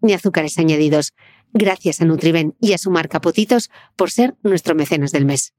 ni 0.00 0.12
azúcares 0.12 0.58
añadidos. 0.58 1.12
Gracias 1.52 2.00
a 2.00 2.04
Nutriben 2.04 2.54
y 2.60 2.72
a 2.72 2.78
su 2.78 2.90
marca 2.90 3.20
Potitos 3.20 3.70
por 3.96 4.10
ser 4.10 4.36
nuestro 4.42 4.74
mecenas 4.74 5.12
del 5.12 5.24
mes. 5.24 5.52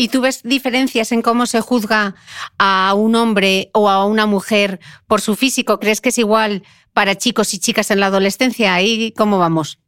¿Y 0.00 0.10
tú 0.10 0.20
ves 0.20 0.44
diferencias 0.44 1.10
en 1.10 1.22
cómo 1.22 1.46
se 1.46 1.60
juzga 1.60 2.14
a 2.56 2.94
un 2.94 3.16
hombre 3.16 3.70
o 3.74 3.88
a 3.88 4.04
una 4.06 4.26
mujer 4.26 4.78
por 5.08 5.20
su 5.20 5.34
físico? 5.34 5.80
¿Crees 5.80 6.00
que 6.00 6.10
es 6.10 6.18
igual 6.18 6.62
para 6.92 7.16
chicos 7.16 7.52
y 7.52 7.58
chicas 7.58 7.90
en 7.90 7.98
la 7.98 8.06
adolescencia? 8.06 8.74
¿Ahí 8.74 9.12
cómo 9.16 9.38
vamos? 9.38 9.80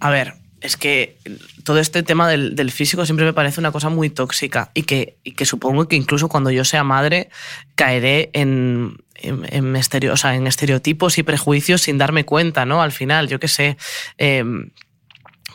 A 0.00 0.10
ver, 0.10 0.34
es 0.64 0.78
que 0.78 1.18
todo 1.62 1.78
este 1.78 2.02
tema 2.02 2.26
del, 2.26 2.70
físico 2.70 3.04
siempre 3.04 3.26
me 3.26 3.34
parece 3.34 3.60
una 3.60 3.70
cosa 3.70 3.90
muy 3.90 4.08
tóxica 4.08 4.70
y 4.72 4.84
que, 4.84 5.18
y 5.22 5.32
que 5.32 5.44
supongo 5.44 5.86
que 5.88 5.96
incluso 5.96 6.30
cuando 6.30 6.50
yo 6.50 6.64
sea 6.64 6.82
madre 6.82 7.28
caeré 7.74 8.30
en, 8.32 8.96
en, 9.14 9.76
estereotipos 9.76 11.18
y 11.18 11.22
prejuicios 11.22 11.82
sin 11.82 11.98
darme 11.98 12.24
cuenta, 12.24 12.64
¿no? 12.64 12.80
Al 12.80 12.92
final, 12.92 13.28
yo 13.28 13.38
qué 13.38 13.48
sé. 13.48 13.76
Eh, 14.16 14.42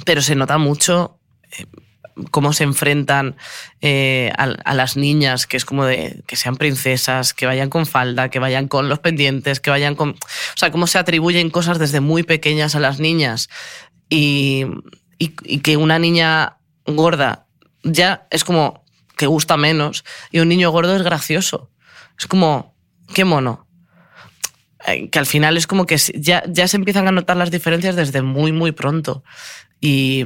pero 0.05 0.22
se 0.22 0.36
nota 0.36 0.60
mucho. 0.60 1.18
Eh, 1.57 1.66
cómo 2.30 2.53
se 2.53 2.66
enfrentan 2.66 3.38
eh, 3.82 4.32
a, 4.38 4.43
a, 4.43 4.74
las 4.76 4.97
niñas, 4.97 5.47
que 5.47 5.55
es 5.55 5.64
como 5.64 5.86
de 5.86 6.22
que 6.28 6.36
sean 6.36 6.57
princesas, 6.57 7.34
que 7.34 7.45
vayan 7.45 7.70
con 7.70 7.86
falda, 7.86 8.30
que 8.30 8.39
vayan 8.39 8.68
con 8.68 8.89
los 8.89 8.99
pendientes, 8.99 9.60
que 9.60 9.70
vayan 9.70 9.95
con... 9.95 10.10
O 10.10 10.57
sea, 10.57 10.70
cómo 10.70 10.86
se 10.86 10.99
atribuyen 10.99 11.49
cosas 11.49 11.80
desde 11.80 12.01
muy 12.01 12.24
pequeñas 12.24 12.76
a 12.76 12.82
las 12.82 12.99
niñas. 12.99 13.49
Y, 14.10 14.66
y, 15.20 15.60
que 15.60 15.78
una 15.78 16.00
niña 16.00 16.58
gorda 16.86 17.46
ya 17.84 18.28
es 18.32 18.44
como 18.44 18.84
que 19.18 19.28
gusta 19.28 19.58
menos 19.58 20.06
y 20.32 20.40
un 20.40 20.48
niño 20.48 20.72
gordo 20.72 20.96
es 20.96 21.04
gracioso. 21.04 21.70
Es 22.18 22.26
como, 22.26 22.76
qué 23.14 23.26
mono. 23.26 23.68
Que 25.12 25.20
al 25.20 25.26
final 25.26 25.58
es 25.58 25.68
como 25.68 25.86
que 25.86 25.98
ya, 25.98 26.42
ya 26.48 26.68
se 26.68 26.78
empiezan 26.78 27.08
a 27.08 27.12
notar 27.12 27.38
las 27.38 27.52
diferencias 27.52 27.96
desde 27.96 28.22
muy, 28.22 28.54
muy 28.54 28.72
pronto. 28.72 29.24
Y, 29.82 30.26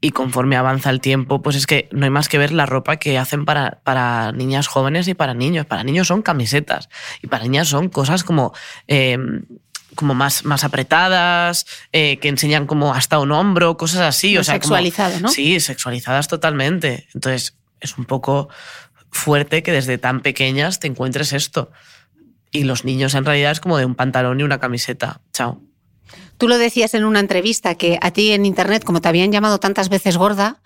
y 0.00 0.10
conforme 0.10 0.56
avanza 0.56 0.90
el 0.90 1.00
tiempo, 1.00 1.40
pues 1.42 1.56
es 1.56 1.66
que 1.66 1.88
no 1.92 2.04
hay 2.04 2.10
más 2.10 2.28
que 2.28 2.38
ver 2.38 2.52
la 2.52 2.66
ropa 2.66 2.96
que 2.96 3.18
hacen 3.18 3.44
para, 3.44 3.80
para 3.84 4.32
niñas 4.32 4.66
jóvenes 4.66 5.06
y 5.06 5.14
para 5.14 5.32
niños. 5.32 5.64
Para 5.64 5.84
niños 5.84 6.08
son 6.08 6.22
camisetas 6.22 6.88
y 7.22 7.28
para 7.28 7.44
niñas 7.44 7.68
son 7.68 7.88
cosas 7.88 8.24
como... 8.24 8.52
Eh, 8.88 9.16
como 9.94 10.14
más, 10.14 10.44
más 10.44 10.64
apretadas, 10.64 11.66
eh, 11.92 12.18
que 12.18 12.28
enseñan 12.28 12.66
como 12.66 12.94
hasta 12.94 13.18
un 13.18 13.32
hombro, 13.32 13.76
cosas 13.76 14.00
así. 14.02 14.36
O 14.36 14.44
sea, 14.44 14.54
sexualizadas, 14.54 15.14
como, 15.14 15.22
¿no? 15.24 15.28
Sí, 15.28 15.60
sexualizadas 15.60 16.28
totalmente. 16.28 17.08
Entonces, 17.14 17.56
es 17.80 17.96
un 17.98 18.04
poco 18.04 18.48
fuerte 19.10 19.62
que 19.62 19.72
desde 19.72 19.98
tan 19.98 20.20
pequeñas 20.20 20.80
te 20.80 20.86
encuentres 20.86 21.32
esto. 21.32 21.70
Y 22.50 22.64
los 22.64 22.84
niños 22.84 23.14
en 23.14 23.24
realidad 23.24 23.52
es 23.52 23.60
como 23.60 23.78
de 23.78 23.84
un 23.84 23.94
pantalón 23.94 24.40
y 24.40 24.42
una 24.42 24.58
camiseta. 24.58 25.20
Chao. 25.32 25.60
Tú 26.38 26.48
lo 26.48 26.58
decías 26.58 26.94
en 26.94 27.04
una 27.04 27.20
entrevista 27.20 27.76
que 27.76 27.98
a 28.00 28.10
ti 28.10 28.32
en 28.32 28.44
internet, 28.44 28.84
como 28.84 29.00
te 29.00 29.08
habían 29.08 29.32
llamado 29.32 29.58
tantas 29.58 29.88
veces 29.88 30.16
gorda, 30.16 30.60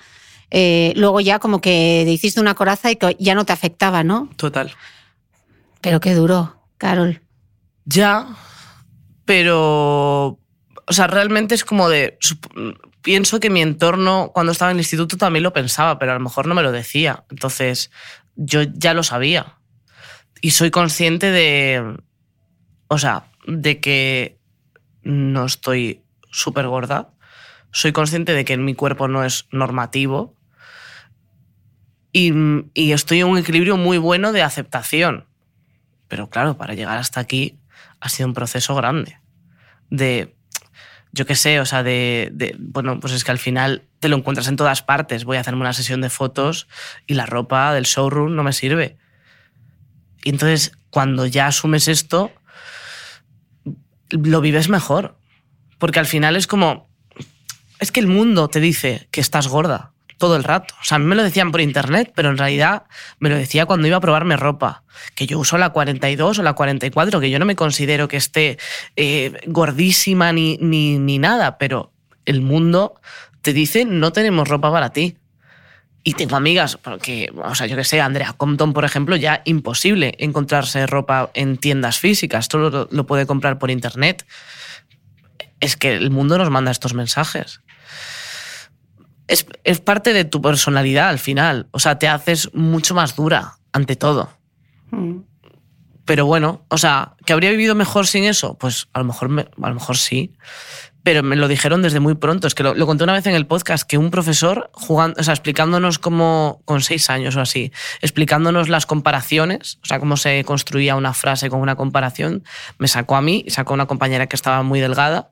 eh, 0.51 0.93
luego 0.97 1.21
ya 1.21 1.39
como 1.39 1.61
que 1.61 2.03
te 2.05 2.11
hiciste 2.11 2.41
una 2.41 2.55
coraza 2.55 2.91
y 2.91 2.97
que 2.97 3.17
ya 3.19 3.35
no 3.35 3.45
te 3.45 3.53
afectaba, 3.53 4.03
¿no? 4.03 4.29
Total. 4.37 4.73
Pero 5.81 6.01
qué 6.01 6.15
duro, 6.15 6.61
Carol. 6.79 7.21
Ya, 7.85 8.27
pero, 9.29 10.41
o 10.87 10.93
sea, 10.93 11.07
realmente 11.07 11.55
es 11.55 11.63
como 11.63 11.91
de, 11.91 12.17
pienso 13.03 13.41
que 13.41 13.51
mi 13.51 13.61
entorno 13.61 14.31
cuando 14.33 14.53
estaba 14.53 14.71
en 14.71 14.79
el 14.79 14.81
instituto 14.81 15.19
también 15.19 15.43
lo 15.43 15.53
pensaba, 15.53 15.99
pero 15.99 16.13
a 16.13 16.15
lo 16.15 16.21
mejor 16.23 16.47
no 16.47 16.55
me 16.55 16.63
lo 16.63 16.73
decía. 16.73 17.25
Entonces, 17.29 17.91
yo 18.37 18.63
ya 18.63 18.95
lo 18.95 19.03
sabía. 19.03 19.59
Y 20.41 20.53
soy 20.53 20.71
consciente 20.71 21.31
de, 21.31 21.99
o 22.87 22.97
sea, 22.97 23.27
de 23.47 23.81
que 23.81 24.39
no 25.03 25.45
estoy 25.45 26.01
súper 26.31 26.67
gorda. 26.67 27.11
Soy 27.71 27.93
consciente 27.93 28.33
de 28.33 28.47
que 28.47 28.57
mi 28.57 28.75
cuerpo 28.75 29.09
no 29.09 29.25
es 29.25 29.47
normativo. 29.53 30.37
Y, 32.15 32.33
y 32.73 32.93
estoy 32.93 33.21
en 33.21 33.27
un 33.27 33.37
equilibrio 33.37 33.77
muy 33.77 33.99
bueno 33.99 34.33
de 34.33 34.41
aceptación. 34.41 35.27
Pero 36.09 36.31
claro, 36.31 36.57
para 36.57 36.73
llegar 36.73 36.97
hasta 36.97 37.21
aquí 37.21 37.59
ha 38.01 38.09
sido 38.09 38.29
un 38.29 38.35
proceso 38.35 38.75
grande. 38.75 39.19
De, 39.91 40.37
yo 41.13 41.27
qué 41.27 41.35
sé, 41.35 41.61
o 41.61 41.67
sea, 41.67 41.83
de, 41.83 42.55
bueno, 42.59 43.01
pues 43.01 43.13
es 43.13 43.25
que 43.25 43.31
al 43.31 43.39
final 43.39 43.85
te 44.01 44.09
lo 44.09 44.17
encuentras 44.17 44.49
en 44.49 44.57
todas 44.57 44.83
partes. 44.83 45.25
Voy 45.25 45.37
a 45.37 45.41
hacerme 45.41 45.61
una 45.61 45.73
sesión 45.73 46.01
de 46.01 46.11
fotos 46.11 46.69
y 47.07 47.15
la 47.15 47.27
ropa 47.27 47.73
del 47.75 47.85
showroom 47.85 48.35
no 48.35 48.43
me 48.43 48.53
sirve. 48.53 48.99
Y 50.23 50.31
entonces, 50.31 50.73
cuando 50.91 51.27
ya 51.27 51.47
asumes 51.47 51.89
esto, 51.89 52.33
lo 54.11 54.41
vives 54.41 54.69
mejor. 54.69 55.19
Porque 55.79 56.01
al 56.01 56.07
final 56.07 56.37
es 56.37 56.47
como, 56.47 56.91
es 57.79 57.93
que 57.93 58.01
el 58.01 58.09
mundo 58.09 58.49
te 58.49 58.61
dice 58.61 59.09
que 59.11 59.21
estás 59.21 59.49
gorda 59.49 59.93
todo 60.19 60.37
el 60.37 60.45
rato. 60.45 60.75
O 60.81 60.85
sea, 60.85 60.97
a 60.97 60.99
mí 60.99 61.07
me 61.07 61.15
lo 61.15 61.23
decían 61.23 61.51
por 61.53 61.61
internet, 61.61 62.13
pero 62.15 62.31
en 62.31 62.37
realidad 62.37 62.83
me 63.21 63.31
lo 63.31 63.37
decía 63.37 63.67
cuando 63.67 63.87
iba 63.87 63.97
a 63.97 64.01
probarme 64.01 64.37
ropa. 64.37 64.83
Que 65.15 65.27
yo 65.27 65.39
uso 65.39 65.57
la 65.57 65.71
42 65.71 66.41
o 66.41 66.43
la 66.43 66.53
44, 66.53 67.21
que 67.21 67.31
yo 67.31 67.39
no 67.39 67.47
me 67.47 67.57
considero 67.57 68.09
que 68.09 68.17
esté 68.17 68.59
eh, 68.97 69.33
gordísima 69.47 70.33
ni, 70.33 70.59
ni, 70.61 70.99
ni 70.99 71.19
nada, 71.19 71.57
pero 71.57 71.93
el 72.27 72.43
mundo 72.43 73.01
te 73.43 73.53
dice 73.53 73.85
no 73.85 74.13
tenemos 74.13 74.49
ropa 74.49 74.71
para 74.71 74.91
ti. 74.91 75.17
Y 76.05 76.15
tengo 76.15 76.37
amigas, 76.37 76.79
porque, 76.79 77.31
o 77.35 77.55
sea, 77.55 77.67
yo 77.67 77.77
que 77.77 77.85
sé, 77.85 78.01
Andrea 78.01 78.33
Compton, 78.33 78.73
por 78.73 78.85
ejemplo, 78.85 79.17
ya 79.17 79.43
imposible 79.45 80.15
encontrarse 80.19 80.87
ropa 80.87 81.31
en 81.35 81.59
tiendas 81.59 81.99
físicas, 81.99 82.49
todo 82.49 82.89
lo 82.91 83.07
puede 83.07 83.27
comprar 83.27 83.59
por 83.59 83.71
internet. 83.71 84.25
Es 85.61 85.77
que 85.77 85.95
el 85.95 86.11
mundo 86.11 86.39
nos 86.39 86.51
manda 86.51 86.71
estos 86.71 86.95
mensajes 86.95 87.61
es, 89.29 89.47
es, 89.65 89.81
parte 89.81 90.13
de 90.13 90.25
tu 90.25 90.43
personalidad 90.43 91.09
al 91.09 91.19
final. 91.19 91.69
O 91.71 91.79
sea, 91.79 91.99
te 91.99 92.09
haces 92.09 92.53
mucho 92.55 92.95
más 92.95 93.15
dura 93.15 93.59
ante 93.73 93.97
todo. 93.97 94.31
Mm. 94.91 95.19
Pero 96.09 96.25
bueno, 96.25 96.65
o 96.69 96.79
sea, 96.79 97.17
¿que 97.27 97.35
habría 97.35 97.51
vivido 97.51 97.75
mejor 97.75 98.07
sin 98.07 98.25
eso? 98.25 98.57
Pues 98.57 98.89
a 98.95 99.01
lo 99.01 99.05
mejor, 99.05 99.29
me, 99.29 99.43
a 99.43 99.69
lo 99.69 99.75
mejor 99.75 99.99
sí. 99.99 100.33
pero 101.03 101.23
me 101.23 101.37
lo 101.37 101.49
dijeron 101.49 101.83
desde 101.83 102.01
muy 102.01 102.15
pronto. 102.15 102.47
Es 102.47 102.55
que 102.55 102.63
lo, 102.63 102.73
lo, 102.73 102.87
conté 102.87 103.05
una 103.05 103.13
vez 103.13 103.27
en 103.27 103.35
el 103.35 103.47
podcast, 103.47 103.87
que 103.87 103.99
un 103.99 104.11
profesor, 104.11 104.71
jugando, 104.73 105.21
o 105.21 105.23
sea, 105.23 105.35
explicándonos 105.35 105.99
cómo, 105.99 106.63
con 106.65 106.81
seis 106.81 107.11
años 107.11 107.37
o 107.37 107.43
así, 107.43 107.73
explicándonos 108.01 108.71
las 108.71 108.87
comparaciones, 108.87 109.79
o 109.83 109.87
sea, 109.87 110.01
cómo 110.01 110.17
se 110.17 110.43
construía 110.45 110.97
una 110.97 111.13
frase 111.13 111.51
con 111.51 111.61
una 111.61 111.77
comparación, 111.77 112.43
me 112.79 112.89
sacó 112.89 113.17
a 113.17 113.21
mí 113.21 113.45
y 113.47 113.51
sacó 113.51 113.75
a 113.75 113.77
una 113.77 113.87
compañera 113.87 114.29
que 114.29 114.37
estaba 114.37 114.63
muy 114.63 114.81
delgada 114.81 115.31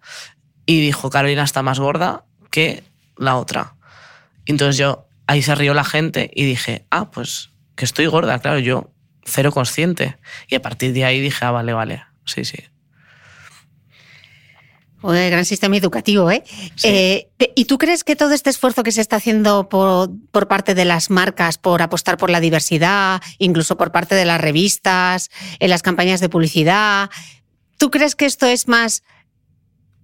y 0.66 0.82
dijo, 0.82 1.08
Carolina 1.08 1.44
está 1.44 1.62
más 1.62 1.80
gorda 1.80 2.26
que 2.50 2.84
la 3.16 3.36
otra. 3.36 3.75
Entonces 4.46 4.76
yo, 4.76 5.08
ahí 5.26 5.42
se 5.42 5.54
rió 5.54 5.74
la 5.74 5.84
gente 5.84 6.30
y 6.34 6.44
dije, 6.44 6.86
ah, 6.90 7.10
pues 7.10 7.50
que 7.74 7.84
estoy 7.84 8.06
gorda, 8.06 8.38
claro, 8.38 8.58
yo 8.58 8.90
cero 9.24 9.52
consciente. 9.52 10.16
Y 10.48 10.54
a 10.54 10.62
partir 10.62 10.92
de 10.92 11.04
ahí 11.04 11.20
dije, 11.20 11.44
ah, 11.44 11.50
vale, 11.50 11.72
vale, 11.72 12.02
sí, 12.24 12.44
sí. 12.44 12.58
Joder, 15.02 15.30
gran 15.30 15.44
sistema 15.44 15.76
educativo, 15.76 16.30
¿eh? 16.30 16.42
Sí. 16.74 16.88
¿eh? 16.88 17.28
¿Y 17.54 17.66
tú 17.66 17.76
crees 17.76 18.02
que 18.02 18.16
todo 18.16 18.32
este 18.32 18.50
esfuerzo 18.50 18.82
que 18.82 18.92
se 18.92 19.02
está 19.02 19.16
haciendo 19.16 19.68
por, 19.68 20.10
por, 20.30 20.48
parte 20.48 20.74
de 20.74 20.84
las 20.84 21.10
marcas, 21.10 21.58
por 21.58 21.82
apostar 21.82 22.16
por 22.16 22.30
la 22.30 22.40
diversidad, 22.40 23.20
incluso 23.38 23.76
por 23.76 23.92
parte 23.92 24.14
de 24.14 24.24
las 24.24 24.40
revistas, 24.40 25.30
en 25.60 25.70
las 25.70 25.82
campañas 25.82 26.20
de 26.20 26.28
publicidad, 26.28 27.10
¿tú 27.76 27.90
crees 27.90 28.16
que 28.16 28.24
esto 28.24 28.46
es 28.46 28.68
más 28.68 29.02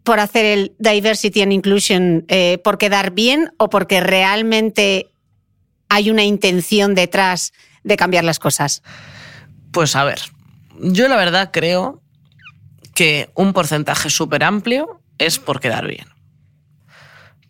por 0.05 0.21
hacer 0.21 0.45
el 0.45 0.75
diversity 0.79 1.43
and 1.43 1.53
inclusion 1.53 2.25
eh, 2.29 2.59
por 2.65 2.79
quedar 2.79 3.13
bien 3.13 3.53
o 3.57 3.71
porque 3.71 4.01
realmente 4.01 5.13
hay 5.89 6.11
una 6.11 6.25
intención 6.25 6.95
detrás 6.95 7.53
de 7.85 7.97
cambiar 7.97 8.25
las 8.25 8.39
cosas? 8.39 8.83
Pues 9.73 9.95
a 9.97 10.05
ver, 10.05 10.21
yo 10.79 11.09
la 11.09 11.17
verdad 11.17 11.51
creo 11.53 12.03
que 12.95 13.31
un 13.35 13.53
porcentaje 13.53 14.11
súper 14.11 14.45
amplio 14.45 15.01
es 15.19 15.39
por 15.39 15.61
quedar 15.61 15.87
bien. 15.87 16.07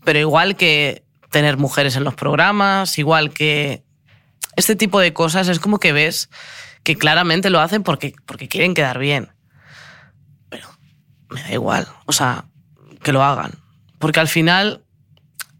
Pero 0.05 0.19
igual 0.19 0.57
que 0.57 1.05
tener 1.31 1.57
mujeres 1.57 1.97
en 1.97 2.05
los 2.05 2.15
programas, 2.15 2.99
igual 2.99 3.33
que 3.33 3.83
este 4.57 4.77
tipo 4.77 5.01
de 5.01 5.13
cosas, 5.13 5.49
es 5.49 5.59
como 5.59 5.79
que 5.79 5.93
ves 5.93 6.29
que 6.83 6.97
claramente 6.97 7.51
lo 7.51 7.61
hacen 7.61 7.83
porque, 7.83 8.15
porque 8.27 8.49
quieren 8.49 8.75
quedar 8.75 8.99
bien. 8.99 9.31
Me 11.33 11.43
da 11.43 11.53
igual, 11.53 11.87
o 12.07 12.13
sea, 12.13 12.45
que 13.03 13.13
lo 13.13 13.23
hagan. 13.23 13.53
Porque 13.99 14.21
al 14.21 14.29
final 14.29 14.83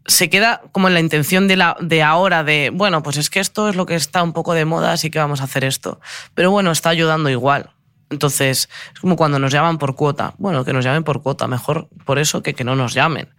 se 0.05 0.29
queda 0.29 0.61
como 0.71 0.87
en 0.87 0.93
la 0.93 0.99
intención 0.99 1.47
de, 1.47 1.55
la, 1.55 1.77
de 1.79 2.03
ahora 2.03 2.43
de, 2.43 2.71
bueno, 2.73 3.03
pues 3.03 3.17
es 3.17 3.29
que 3.29 3.39
esto 3.39 3.69
es 3.69 3.75
lo 3.75 3.85
que 3.85 3.95
está 3.95 4.21
un 4.21 4.33
poco 4.33 4.53
de 4.53 4.65
moda, 4.65 4.91
así 4.91 5.09
que 5.09 5.19
vamos 5.19 5.41
a 5.41 5.45
hacer 5.45 5.63
esto. 5.63 5.99
Pero 6.35 6.51
bueno, 6.51 6.71
está 6.71 6.89
ayudando 6.89 7.29
igual. 7.29 7.69
Entonces, 8.09 8.69
es 8.93 8.99
como 8.99 9.15
cuando 9.15 9.39
nos 9.39 9.51
llaman 9.51 9.77
por 9.77 9.95
cuota. 9.95 10.35
Bueno, 10.37 10.65
que 10.65 10.73
nos 10.73 10.85
llamen 10.85 11.03
por 11.03 11.23
cuota, 11.23 11.47
mejor 11.47 11.87
por 12.05 12.19
eso 12.19 12.43
que 12.43 12.53
que 12.53 12.63
no 12.63 12.75
nos 12.75 12.93
llamen. 12.93 13.29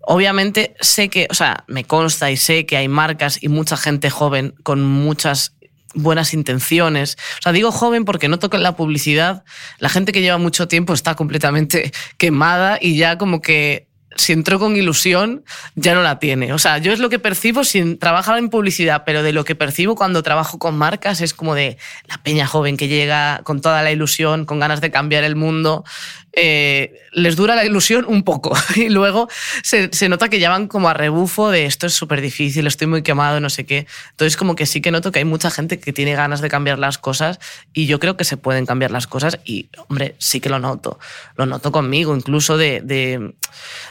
Obviamente 0.00 0.74
sé 0.80 1.08
que, 1.10 1.28
o 1.30 1.34
sea, 1.34 1.64
me 1.68 1.84
consta 1.84 2.30
y 2.30 2.36
sé 2.36 2.66
que 2.66 2.76
hay 2.76 2.88
marcas 2.88 3.42
y 3.42 3.48
mucha 3.48 3.76
gente 3.76 4.10
joven 4.10 4.54
con 4.62 4.82
muchas 4.82 5.54
buenas 5.94 6.34
intenciones. 6.34 7.16
O 7.38 7.42
sea, 7.42 7.52
digo 7.52 7.72
joven 7.72 8.04
porque 8.04 8.28
noto 8.28 8.50
que 8.50 8.56
en 8.56 8.62
la 8.62 8.76
publicidad 8.76 9.44
la 9.78 9.88
gente 9.88 10.12
que 10.12 10.20
lleva 10.20 10.38
mucho 10.38 10.68
tiempo 10.68 10.94
está 10.94 11.14
completamente 11.14 11.92
quemada 12.18 12.78
y 12.80 12.96
ya 12.96 13.18
como 13.18 13.40
que 13.40 13.90
si 14.16 14.32
entró 14.32 14.58
con 14.58 14.76
ilusión, 14.76 15.44
ya 15.76 15.94
no 15.94 16.02
la 16.02 16.18
tiene. 16.18 16.52
O 16.52 16.58
sea, 16.58 16.78
yo 16.78 16.92
es 16.92 16.98
lo 16.98 17.08
que 17.08 17.18
percibo 17.18 17.64
sin 17.64 17.98
trabajar 17.98 18.38
en 18.38 18.50
publicidad, 18.50 19.04
pero 19.06 19.22
de 19.22 19.32
lo 19.32 19.44
que 19.44 19.54
percibo 19.54 19.94
cuando 19.94 20.22
trabajo 20.22 20.58
con 20.58 20.76
marcas 20.76 21.20
es 21.20 21.32
como 21.32 21.54
de 21.54 21.78
la 22.08 22.18
peña 22.18 22.46
joven 22.46 22.76
que 22.76 22.88
llega 22.88 23.40
con 23.44 23.60
toda 23.60 23.82
la 23.82 23.92
ilusión, 23.92 24.46
con 24.46 24.58
ganas 24.58 24.80
de 24.80 24.90
cambiar 24.90 25.24
el 25.24 25.36
mundo. 25.36 25.84
Eh, 26.32 27.00
les 27.12 27.34
dura 27.34 27.56
la 27.56 27.64
ilusión 27.64 28.04
un 28.06 28.22
poco 28.22 28.56
y 28.76 28.88
luego 28.88 29.28
se, 29.64 29.90
se 29.92 30.08
nota 30.08 30.28
que 30.28 30.38
ya 30.38 30.48
van 30.48 30.68
como 30.68 30.88
a 30.88 30.94
rebufo 30.94 31.50
de 31.50 31.66
esto 31.66 31.88
es 31.88 31.92
súper 31.92 32.20
difícil, 32.20 32.68
estoy 32.68 32.86
muy 32.86 33.02
quemado, 33.02 33.40
no 33.40 33.50
sé 33.50 33.66
qué. 33.66 33.86
Entonces 34.10 34.36
como 34.36 34.54
que 34.54 34.66
sí 34.66 34.80
que 34.80 34.92
noto 34.92 35.10
que 35.10 35.18
hay 35.18 35.24
mucha 35.24 35.50
gente 35.50 35.80
que 35.80 35.92
tiene 35.92 36.14
ganas 36.14 36.40
de 36.40 36.48
cambiar 36.48 36.78
las 36.78 36.98
cosas 36.98 37.40
y 37.72 37.86
yo 37.86 37.98
creo 37.98 38.16
que 38.16 38.24
se 38.24 38.36
pueden 38.36 38.64
cambiar 38.64 38.92
las 38.92 39.06
cosas 39.06 39.40
y, 39.44 39.68
hombre, 39.88 40.14
sí 40.18 40.40
que 40.40 40.48
lo 40.48 40.60
noto. 40.60 41.00
Lo 41.36 41.46
noto 41.46 41.72
conmigo, 41.72 42.14
incluso 42.14 42.56
de, 42.56 42.80
de, 42.80 43.34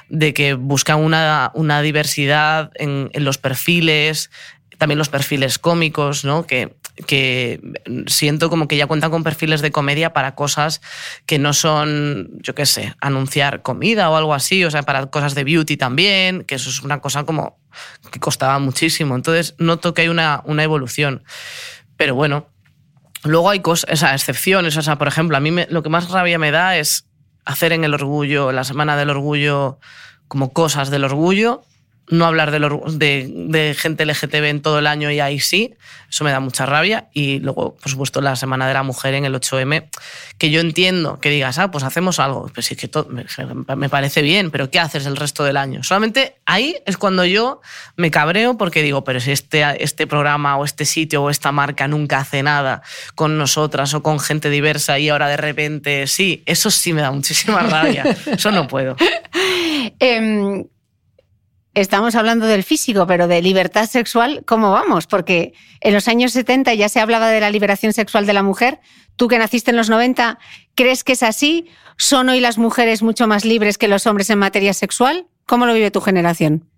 de 0.08 0.34
que 0.34 0.54
buscan 0.54 1.00
una, 1.00 1.52
una 1.56 1.82
diversidad 1.82 2.72
en, 2.76 3.10
en 3.14 3.26
los 3.26 3.38
perfiles, 3.38 4.30
también 4.78 4.98
los 4.98 5.10
perfiles 5.10 5.60
cómicos, 5.60 6.24
¿no? 6.24 6.48
Que, 6.48 6.79
que 7.08 7.62
siento 8.08 8.50
como 8.50 8.68
que 8.68 8.78
ya 8.78 8.88
cuentan 8.88 9.12
con 9.12 9.24
perfiles 9.24 9.62
de 9.62 9.72
comedia 9.72 10.14
para 10.14 10.36
cosas 10.36 10.82
que 11.26 11.40
no 11.40 11.54
son, 11.54 12.30
yo 12.42 12.56
qué 12.56 12.66
sé, 12.66 12.94
anunciar 13.00 13.62
comida 13.62 14.10
o 14.10 14.16
algo 14.16 14.34
así, 14.34 14.64
o 14.66 14.72
sea, 14.72 14.84
para 14.84 15.06
cosas 15.08 15.36
de 15.36 15.44
beauty 15.44 15.78
también, 15.78 16.44
que 16.44 16.56
eso 16.56 16.70
es 16.70 16.82
una 16.82 17.00
cosa 17.00 17.24
como 17.24 17.60
que 18.12 18.20
costaba 18.20 18.60
muchísimo. 18.60 19.16
Entonces, 19.16 19.56
noto 19.58 19.94
que 19.94 20.04
hay 20.04 20.10
una, 20.10 20.42
una 20.46 20.64
evolución. 20.64 21.24
Pero 21.96 22.16
bueno, 22.16 22.50
luego 23.24 23.50
hay 23.50 23.62
cosas, 23.62 23.92
o 23.94 23.96
sea, 23.96 24.14
excepciones, 24.14 24.76
o 24.76 24.98
por 24.98 25.08
ejemplo, 25.08 25.38
a 25.38 25.40
mí 25.40 25.52
lo 25.70 25.84
que 25.84 25.90
más 25.90 26.10
rabia 26.10 26.40
me 26.40 26.52
da 26.52 26.78
es 26.78 27.06
hacer 27.46 27.72
en 27.72 27.84
el 27.84 27.94
orgullo, 27.94 28.52
la 28.52 28.64
semana 28.64 28.98
del 28.98 29.10
orgullo, 29.10 29.80
como 30.28 30.54
cosas 30.54 30.90
del 30.90 31.06
orgullo 31.06 31.64
no 32.10 32.26
hablar 32.26 32.52
de, 32.52 32.60
de, 32.60 33.32
de, 33.32 33.74
gente 33.76 34.06
LGTB 34.06 34.46
en 34.46 34.62
todo 34.62 34.80
el 34.80 34.88
año 34.88 35.12
y 35.12 35.20
ahí 35.20 35.40
sí, 35.40 35.76
eso 36.10 36.24
me 36.24 36.32
da 36.32 36.40
mucha 36.40 36.66
rabia. 36.66 37.08
Y 37.14 37.40
luego, 37.40 37.76
por 37.76 37.90
supuesto, 37.90 38.20
la 38.22 38.36
Semana 38.36 38.68
de 38.68 38.74
la 38.74 38.84
Mujer 38.84 39.14
en 39.14 39.26
el 39.26 39.36
8M, 39.36 39.90
que 40.38 40.50
yo 40.50 40.60
entiendo 40.60 41.20
que 41.20 41.30
digas, 41.30 41.60
ah, 41.60 41.70
pues 41.70 41.84
hacemos 41.84 42.20
algo. 42.20 42.50
Pues 42.54 42.66
sí, 42.66 42.76
que 42.76 42.88
todo, 42.88 43.08
me 43.10 43.90
parece 43.90 44.22
bien, 44.22 44.50
pero 44.50 44.72
¿qué 44.72 44.80
haces 44.80 45.06
el 45.06 45.18
resto 45.18 45.44
del 45.44 45.58
año? 45.58 45.84
Solamente 45.84 46.38
ahí 46.46 46.78
es 46.86 46.98
cuando 46.98 47.26
yo 47.26 47.62
me 47.96 48.10
cabreo 48.10 48.58
porque 48.58 48.82
digo, 48.82 49.04
pero 49.04 49.20
si 49.20 49.32
este, 49.32 49.84
este 49.84 50.08
programa 50.08 50.58
o 50.58 50.66
este 50.66 50.86
sitio 50.86 51.24
o 51.24 51.30
esta 51.30 51.52
marca 51.52 51.88
nunca 51.88 52.20
hace 52.20 52.42
nada 52.42 52.82
con 53.14 53.38
nosotras 53.38 53.94
o 53.94 54.02
con 54.02 54.20
gente 54.20 54.50
diversa 54.50 54.98
y 54.98 55.10
ahora 55.10 55.28
de 55.28 55.38
repente 55.38 56.08
sí, 56.08 56.42
eso 56.48 56.72
sí 56.72 56.92
me 56.92 57.02
da 57.02 57.12
muchísima 57.12 57.62
rabia. 57.62 58.04
eso 58.26 58.52
no 58.52 58.68
puedo. 58.68 58.96
eh, 60.00 60.66
estamos 61.82 62.16
hablando 62.16 62.46
del 62.46 62.64
físico, 62.64 63.08
pero 63.08 63.28
de 63.28 63.42
libertad 63.42 63.90
sexual, 63.90 64.44
¿cómo 64.46 64.72
vamos? 64.72 65.08
Porque 65.08 65.54
en 65.82 65.94
los 65.94 66.08
años 66.08 66.34
70 66.34 66.74
ya 66.74 66.90
se 66.90 67.00
hablaba 67.00 67.30
de 67.30 67.40
la 67.40 67.50
liberación 67.50 67.94
sexual 67.94 68.26
de 68.26 68.34
la 68.34 68.44
mujer. 68.44 68.80
Tú 69.16 69.28
que 69.28 69.38
naciste 69.38 69.72
en 69.72 69.78
los 69.78 69.90
90, 69.90 70.40
¿crees 70.76 71.04
que 71.04 71.14
es 71.14 71.24
así? 71.24 71.68
¿Son 71.98 72.30
hoy 72.30 72.40
las 72.40 72.58
mujeres 72.58 73.02
mucho 73.02 73.28
más 73.28 73.44
libres 73.44 73.78
que 73.78 73.88
los 73.88 74.08
hombres 74.08 74.30
en 74.30 74.40
materia 74.40 74.74
sexual? 74.74 75.28
¿Cómo 75.46 75.66
lo 75.66 75.74
vive 75.74 75.92
tu 75.92 76.02
generación? 76.02 76.70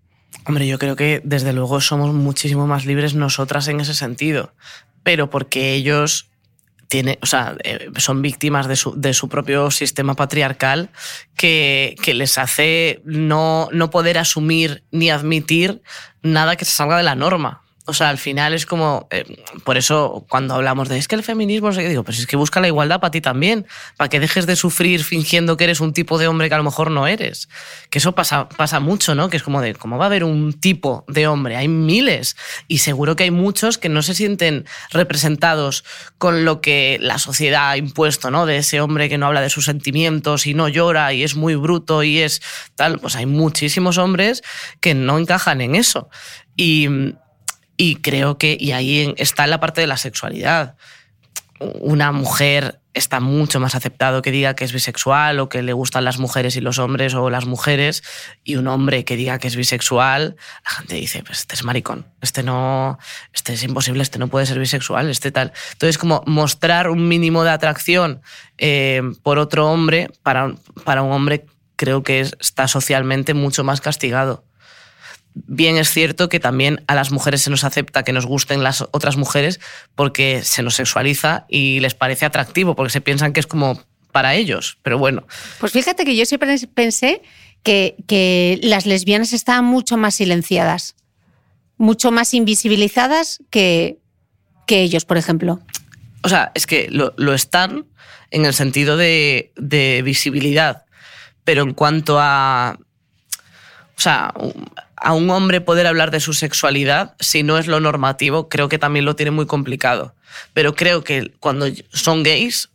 Hombre, 0.45 0.65
yo 0.65 0.79
creo 0.79 0.95
que 0.95 1.21
desde 1.23 1.53
luego 1.53 1.81
somos 1.81 2.13
muchísimo 2.13 2.65
más 2.65 2.85
libres 2.85 3.13
nosotras 3.13 3.67
en 3.67 3.81
ese 3.81 3.93
sentido, 3.93 4.53
pero 5.03 5.29
porque 5.29 5.73
ellos 5.73 6.30
tiene, 6.91 7.19
o 7.21 7.25
sea, 7.25 7.55
eh, 7.63 7.89
son 7.95 8.21
víctimas 8.21 8.67
de 8.67 8.75
su, 8.75 8.93
de 8.99 9.13
su, 9.13 9.29
propio 9.29 9.71
sistema 9.71 10.13
patriarcal 10.13 10.89
que, 11.37 11.95
que 12.03 12.13
les 12.13 12.37
hace 12.37 13.01
no, 13.05 13.69
no, 13.71 13.89
poder 13.89 14.17
asumir 14.17 14.83
ni 14.91 15.09
admitir 15.09 15.81
nada 16.21 16.57
que 16.57 16.65
se 16.65 16.73
salga 16.73 16.97
de 16.97 17.03
la 17.03 17.15
norma. 17.15 17.61
O 17.91 17.93
sea, 17.93 18.07
al 18.07 18.17
final 18.17 18.53
es 18.53 18.65
como, 18.65 19.09
eh, 19.11 19.25
por 19.65 19.75
eso 19.75 20.25
cuando 20.29 20.55
hablamos 20.55 20.87
de 20.87 20.97
es 20.97 21.09
que 21.09 21.15
el 21.15 21.23
feminismo, 21.23 21.71
digo, 21.71 22.05
pues 22.05 22.19
es 22.19 22.25
que 22.25 22.37
busca 22.37 22.61
la 22.61 22.67
igualdad 22.67 23.01
para 23.01 23.11
ti 23.11 23.19
también, 23.19 23.67
para 23.97 24.07
que 24.07 24.21
dejes 24.21 24.45
de 24.45 24.55
sufrir 24.55 25.03
fingiendo 25.03 25.57
que 25.57 25.65
eres 25.65 25.81
un 25.81 25.91
tipo 25.91 26.17
de 26.17 26.29
hombre 26.29 26.47
que 26.47 26.55
a 26.55 26.57
lo 26.57 26.63
mejor 26.63 26.89
no 26.89 27.05
eres. 27.05 27.49
Que 27.89 27.97
eso 27.97 28.15
pasa, 28.15 28.47
pasa 28.47 28.79
mucho, 28.79 29.13
¿no? 29.13 29.29
Que 29.29 29.35
es 29.35 29.43
como 29.43 29.59
de, 29.59 29.75
¿cómo 29.75 29.97
va 29.97 30.05
a 30.05 30.07
haber 30.07 30.23
un 30.23 30.53
tipo 30.53 31.03
de 31.09 31.27
hombre? 31.27 31.57
Hay 31.57 31.67
miles 31.67 32.37
y 32.69 32.77
seguro 32.77 33.17
que 33.17 33.25
hay 33.25 33.31
muchos 33.31 33.77
que 33.77 33.89
no 33.89 34.03
se 34.03 34.15
sienten 34.15 34.65
representados 34.91 35.83
con 36.17 36.45
lo 36.45 36.61
que 36.61 36.97
la 37.01 37.19
sociedad 37.19 37.71
ha 37.71 37.75
impuesto, 37.75 38.31
¿no? 38.31 38.45
De 38.45 38.55
ese 38.55 38.79
hombre 38.79 39.09
que 39.09 39.17
no 39.17 39.25
habla 39.25 39.41
de 39.41 39.49
sus 39.49 39.65
sentimientos 39.65 40.47
y 40.47 40.53
no 40.53 40.69
llora 40.69 41.11
y 41.11 41.23
es 41.23 41.35
muy 41.35 41.55
bruto 41.55 42.03
y 42.03 42.19
es 42.19 42.41
tal. 42.75 42.99
Pues 42.99 43.17
hay 43.17 43.25
muchísimos 43.25 43.97
hombres 43.97 44.43
que 44.79 44.93
no 44.93 45.17
encajan 45.17 45.59
en 45.59 45.75
eso. 45.75 46.09
Y 46.55 46.87
y 47.81 47.95
creo 47.95 48.37
que, 48.37 48.55
y 48.59 48.73
ahí 48.73 49.11
está 49.17 49.47
la 49.47 49.59
parte 49.59 49.81
de 49.81 49.87
la 49.87 49.97
sexualidad. 49.97 50.75
Una 51.59 52.11
mujer 52.11 52.79
está 52.93 53.19
mucho 53.19 53.59
más 53.59 53.73
aceptado 53.73 54.21
que 54.21 54.29
diga 54.29 54.53
que 54.53 54.65
es 54.65 54.71
bisexual 54.71 55.39
o 55.39 55.49
que 55.49 55.63
le 55.63 55.73
gustan 55.73 56.05
las 56.05 56.19
mujeres 56.19 56.55
y 56.55 56.61
los 56.61 56.77
hombres 56.77 57.15
o 57.15 57.31
las 57.31 57.47
mujeres 57.47 58.03
y 58.43 58.57
un 58.57 58.67
hombre 58.67 59.03
que 59.03 59.15
diga 59.15 59.39
que 59.39 59.47
es 59.47 59.55
bisexual, 59.55 60.35
la 60.63 60.69
gente 60.69 60.93
dice, 60.97 61.23
pues 61.23 61.39
este 61.39 61.55
es 61.55 61.63
maricón, 61.63 62.05
este 62.21 62.43
no, 62.43 62.99
este 63.33 63.53
es 63.53 63.63
imposible, 63.63 64.03
este 64.03 64.19
no 64.19 64.27
puede 64.27 64.45
ser 64.45 64.59
bisexual, 64.59 65.09
este 65.09 65.31
tal. 65.31 65.51
Entonces, 65.71 65.97
como 65.97 66.21
mostrar 66.27 66.87
un 66.87 67.07
mínimo 67.07 67.43
de 67.43 67.49
atracción 67.49 68.21
eh, 68.59 69.01
por 69.23 69.39
otro 69.39 69.71
hombre, 69.71 70.07
para, 70.21 70.53
para 70.83 71.01
un 71.01 71.13
hombre 71.13 71.47
creo 71.77 72.03
que 72.03 72.19
está 72.19 72.67
socialmente 72.67 73.33
mucho 73.33 73.63
más 73.63 73.81
castigado 73.81 74.45
bien 75.33 75.77
es 75.77 75.89
cierto 75.89 76.29
que 76.29 76.39
también 76.39 76.83
a 76.87 76.95
las 76.95 77.11
mujeres 77.11 77.41
se 77.41 77.49
nos 77.49 77.63
acepta 77.63 78.03
que 78.03 78.13
nos 78.13 78.25
gusten 78.25 78.63
las 78.63 78.81
otras 78.91 79.17
mujeres 79.17 79.59
porque 79.95 80.43
se 80.43 80.63
nos 80.63 80.75
sexualiza 80.75 81.45
y 81.49 81.79
les 81.79 81.95
parece 81.95 82.25
atractivo, 82.25 82.75
porque 82.75 82.91
se 82.91 83.01
piensan 83.01 83.33
que 83.33 83.39
es 83.39 83.47
como 83.47 83.81
para 84.11 84.35
ellos, 84.35 84.77
pero 84.83 84.97
bueno. 84.97 85.25
Pues 85.59 85.71
fíjate 85.71 86.03
que 86.03 86.15
yo 86.15 86.25
siempre 86.25 86.57
pensé 86.73 87.21
que, 87.63 87.95
que 88.07 88.59
las 88.61 88.85
lesbianas 88.85 89.31
estaban 89.33 89.65
mucho 89.65 89.97
más 89.97 90.15
silenciadas, 90.15 90.95
mucho 91.77 92.11
más 92.11 92.33
invisibilizadas 92.33 93.41
que, 93.49 93.99
que 94.67 94.81
ellos, 94.81 95.05
por 95.05 95.17
ejemplo. 95.17 95.61
O 96.23 96.29
sea, 96.29 96.51
es 96.55 96.67
que 96.67 96.87
lo, 96.91 97.13
lo 97.17 97.33
están 97.33 97.85
en 98.31 98.45
el 98.45 98.53
sentido 98.53 98.97
de, 98.97 99.51
de 99.55 100.01
visibilidad, 100.03 100.85
pero 101.45 101.63
en 101.63 101.73
cuanto 101.73 102.17
a 102.19 102.77
o 104.01 104.03
sea, 104.03 104.33
a 105.01 105.13
un 105.13 105.29
hombre 105.31 105.61
poder 105.61 105.87
hablar 105.87 106.11
de 106.11 106.19
su 106.19 106.33
sexualidad, 106.33 107.15
si 107.19 107.41
no 107.41 107.57
es 107.57 107.65
lo 107.65 107.79
normativo, 107.79 108.49
creo 108.49 108.69
que 108.69 108.77
también 108.77 109.03
lo 109.03 109.15
tiene 109.15 109.31
muy 109.31 109.47
complicado. 109.47 110.15
Pero 110.53 110.75
creo 110.75 111.03
que 111.03 111.33
cuando 111.39 111.65
son 111.91 112.21
gays, 112.21 112.69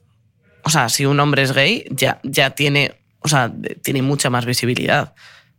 o 0.65 0.71
sea, 0.71 0.89
si 0.89 1.07
un 1.07 1.21
hombre 1.21 1.43
es 1.43 1.53
gay, 1.53 1.87
ya, 1.91 2.19
ya 2.25 2.51
tiene, 2.51 3.01
o 3.21 3.29
sea, 3.29 3.53
tiene 3.83 4.03
mucha 4.03 4.29
más 4.29 4.45
visibilidad. 4.45 5.15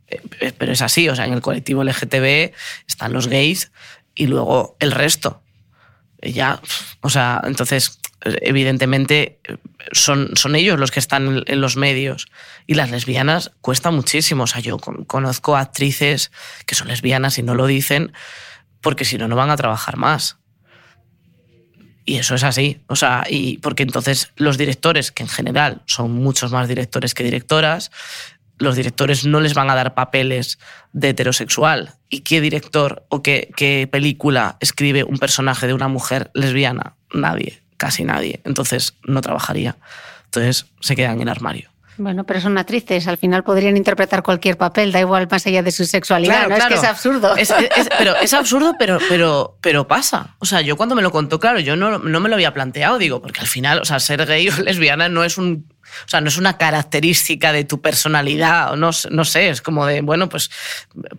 Eh, 0.08 0.52
pero 0.58 0.74
es 0.74 0.82
así, 0.82 1.08
o 1.08 1.16
sea, 1.16 1.26
en 1.26 1.34
el 1.34 1.42
colectivo 1.42 1.84
LGTB 1.84 2.54
están 2.86 3.14
los 3.14 3.28
gays 3.28 3.72
y 4.14 4.28
luego 4.28 4.76
el 4.82 4.92
resto. 4.92 5.42
Ya, 6.22 6.62
o 7.02 7.10
sea, 7.10 7.42
entonces 7.44 8.00
evidentemente 8.22 9.40
son, 9.92 10.32
son 10.36 10.56
ellos 10.56 10.80
los 10.80 10.92
que 10.92 11.00
están 11.00 11.44
en 11.46 11.62
los 11.62 11.78
medios. 11.78 12.28
Y 12.66 12.74
las 12.74 12.92
lesbianas 12.92 13.52
cuesta 13.62 13.92
muchísimo. 13.92 14.44
O 14.44 14.48
sea, 14.48 14.62
yo 14.62 14.78
conozco 14.78 15.56
actrices 15.56 16.32
que 16.66 16.76
son 16.76 16.88
lesbianas 16.88 17.38
y 17.38 17.44
no 17.44 17.56
lo 17.56 17.68
dicen 17.68 18.12
porque 18.82 19.06
si 19.06 19.18
no, 19.18 19.28
no 19.28 19.36
van 19.36 19.50
a 19.50 19.58
trabajar 19.58 19.98
más. 19.98 20.38
Y 22.06 22.18
eso 22.18 22.36
es 22.36 22.44
así. 22.44 22.80
O 22.88 22.96
sea, 22.96 23.26
y 23.30 23.58
porque 23.58 23.84
entonces 23.84 24.32
los 24.38 24.58
directores, 24.58 25.12
que 25.12 25.24
en 25.24 25.30
general 25.30 25.82
son 25.86 26.14
muchos 26.14 26.52
más 26.52 26.68
directores 26.68 27.14
que 27.14 27.24
directoras, 27.24 27.92
los 28.58 28.76
directores 28.76 29.26
no 29.26 29.40
les 29.40 29.54
van 29.54 29.70
a 29.70 29.76
dar 29.76 29.94
papeles 29.94 30.60
de 30.94 31.10
heterosexual. 31.10 31.96
¿Y 32.10 32.22
qué 32.22 32.42
director 32.42 33.06
o 33.10 33.22
qué, 33.22 33.52
qué 33.56 33.88
película 33.92 34.58
escribe 34.60 35.04
un 35.04 35.18
personaje 35.18 35.68
de 35.68 35.74
una 35.74 35.88
mujer 35.88 36.32
lesbiana? 36.34 36.96
Nadie 37.14 37.62
casi 37.78 38.04
nadie. 38.04 38.42
Entonces 38.44 38.96
no 39.04 39.22
trabajaría. 39.22 39.78
Entonces 40.26 40.66
se 40.82 40.96
queda 40.96 41.14
en 41.14 41.22
el 41.22 41.30
armario. 41.30 41.70
Bueno, 42.00 42.26
pero 42.26 42.40
son 42.40 42.60
actrices, 42.60 43.08
al 43.08 43.18
final 43.18 43.44
podrían 43.44 43.76
interpretar 43.76 44.22
cualquier 44.22 44.56
papel, 44.56 44.92
da 44.92 45.00
igual 45.00 45.28
más 45.32 45.48
allá 45.48 45.64
de 45.64 45.72
su 45.72 45.84
sexualidad, 45.84 46.48
¿no? 46.48 46.56
Es 46.56 46.66
que 46.66 46.76
es 46.76 46.84
absurdo. 46.84 47.36
Es, 47.36 47.52
pero 47.98 48.16
es 48.18 48.36
absurdo, 48.36 48.76
pero, 48.78 49.00
pero, 49.10 49.58
pero 49.62 49.88
pasa. 49.88 50.36
O 50.38 50.46
sea, 50.46 50.62
yo 50.62 50.78
cuando 50.78 50.94
me 50.94 51.02
lo 51.02 51.10
contó, 51.10 51.40
claro, 51.40 51.60
yo 51.60 51.76
no, 51.76 51.98
no 51.98 52.20
me 52.20 52.30
lo 52.30 52.36
había 52.36 52.54
planteado, 52.54 53.00
digo, 53.00 53.20
porque 53.20 53.40
al 53.40 53.48
final, 53.48 53.80
o 53.82 53.86
sea, 53.86 54.00
ser 54.00 54.28
gay 54.28 54.48
o 54.48 54.62
lesbiana 54.62 55.10
no 55.10 55.24
es 55.24 55.40
un 55.40 55.74
o 56.06 56.10
sea, 56.10 56.22
no 56.22 56.28
es 56.28 56.38
una 56.38 56.58
característica 56.58 57.52
de 57.52 57.64
tu 57.64 57.82
personalidad, 57.82 58.76
no, 58.76 58.92
sé, 58.94 59.50
es 59.50 59.62
como 59.62 59.86
de, 59.86 60.02
bueno, 60.02 60.30
pues 60.30 60.50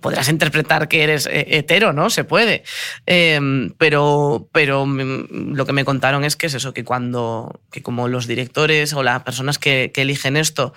podrás 0.01 0.29
interpretar 0.29 0.89
que 0.89 1.03
eres 1.03 1.27
eh, 1.27 1.47
hetero, 1.51 1.93
¿no? 1.93 2.11
Se 2.11 2.25
puede. 2.25 2.65
Em, 3.07 3.71
pero, 3.79 4.49
pero 4.53 4.87
lo 4.87 5.67
que 5.67 5.73
me 5.73 5.85
contaron 5.85 6.25
es 6.25 6.37
que 6.37 6.47
es 6.47 6.55
eso, 6.55 6.73
que 6.73 6.85
cuando, 6.85 7.61
que 7.71 7.83
como 7.83 8.09
los 8.09 8.27
directores 8.27 8.93
o 8.93 9.03
las 9.03 9.23
personas 9.23 9.59
que, 9.59 9.93
eligen 9.99 10.37
esto 10.37 10.75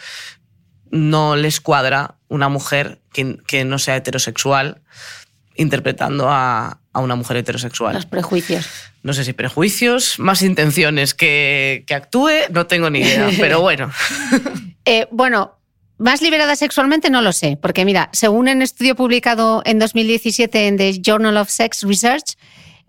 no 0.89 1.36
les 1.36 1.62
cuadra 1.62 2.16
una 2.28 2.50
mujer 2.50 3.02
que 3.14 3.64
no 3.64 3.78
sea 3.78 3.98
heterosexual 3.98 4.82
interpretando 5.56 6.30
a, 6.30 6.80
a 6.93 6.99
una 6.99 7.16
mujer 7.16 7.38
heterosexual. 7.38 7.95
Los 7.95 8.06
prejuicios. 8.06 8.68
No 9.04 9.14
sé 9.14 9.24
si 9.24 9.34
prejuicios, 9.34 10.20
más 10.20 10.41
intenciones 10.41 11.14
que, 11.14 11.84
que 11.88 11.95
actúe, 11.95 12.30
no 12.52 12.68
tengo 12.68 12.89
ni 12.89 12.99
idea, 12.99 13.30
pero 13.39 13.62
bueno. 13.62 13.91
Eh, 14.86 15.08
bueno, 15.12 15.58
más 15.97 16.22
liberada 16.22 16.56
sexualmente 16.56 17.10
no 17.10 17.22
lo 17.22 17.32
sé, 17.32 17.58
porque 17.62 17.86
mira, 17.86 18.10
según 18.12 18.49
un 18.49 18.62
estudio 18.62 18.95
publicado 18.95 19.62
en 19.66 19.80
2017 19.80 20.68
en 20.68 20.78
The 20.78 21.02
Journal 21.02 21.38
of 21.38 21.49
Sex 21.49 21.84
Research, 21.84 22.38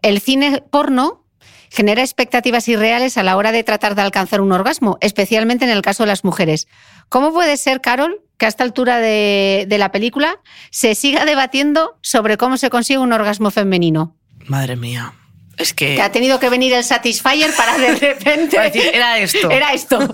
el 0.02 0.20
cine 0.20 0.62
porno 0.70 1.24
genera 1.70 2.02
expectativas 2.02 2.68
irreales 2.68 3.16
a 3.16 3.22
la 3.22 3.36
hora 3.36 3.52
de 3.52 3.64
tratar 3.64 3.94
de 3.94 4.02
alcanzar 4.02 4.42
un 4.42 4.52
orgasmo, 4.52 4.98
especialmente 5.00 5.64
en 5.64 5.70
el 5.70 5.80
caso 5.80 6.02
de 6.02 6.08
las 6.08 6.24
mujeres. 6.24 6.68
¿Cómo 7.08 7.32
puede 7.32 7.56
ser, 7.56 7.80
Carol, 7.80 8.20
que 8.42 8.46
a 8.46 8.48
esta 8.48 8.64
altura 8.64 8.98
de, 8.98 9.66
de 9.68 9.78
la 9.78 9.92
película 9.92 10.40
se 10.70 10.96
siga 10.96 11.24
debatiendo 11.24 11.96
sobre 12.00 12.36
cómo 12.36 12.56
se 12.56 12.70
consigue 12.70 12.98
un 12.98 13.12
orgasmo 13.12 13.52
femenino? 13.52 14.16
Madre 14.46 14.74
mía. 14.74 15.14
Es 15.58 15.72
que... 15.72 15.94
Que 15.94 16.02
ha 16.02 16.10
tenido 16.10 16.40
que 16.40 16.48
venir 16.48 16.72
el 16.72 16.82
Satisfyer 16.82 17.54
para 17.54 17.78
de 17.78 17.94
repente... 18.00 18.56
Para 18.56 18.68
decir, 18.68 18.90
era 18.92 19.18
esto. 19.18 19.48
Era 19.48 19.72
esto. 19.74 20.00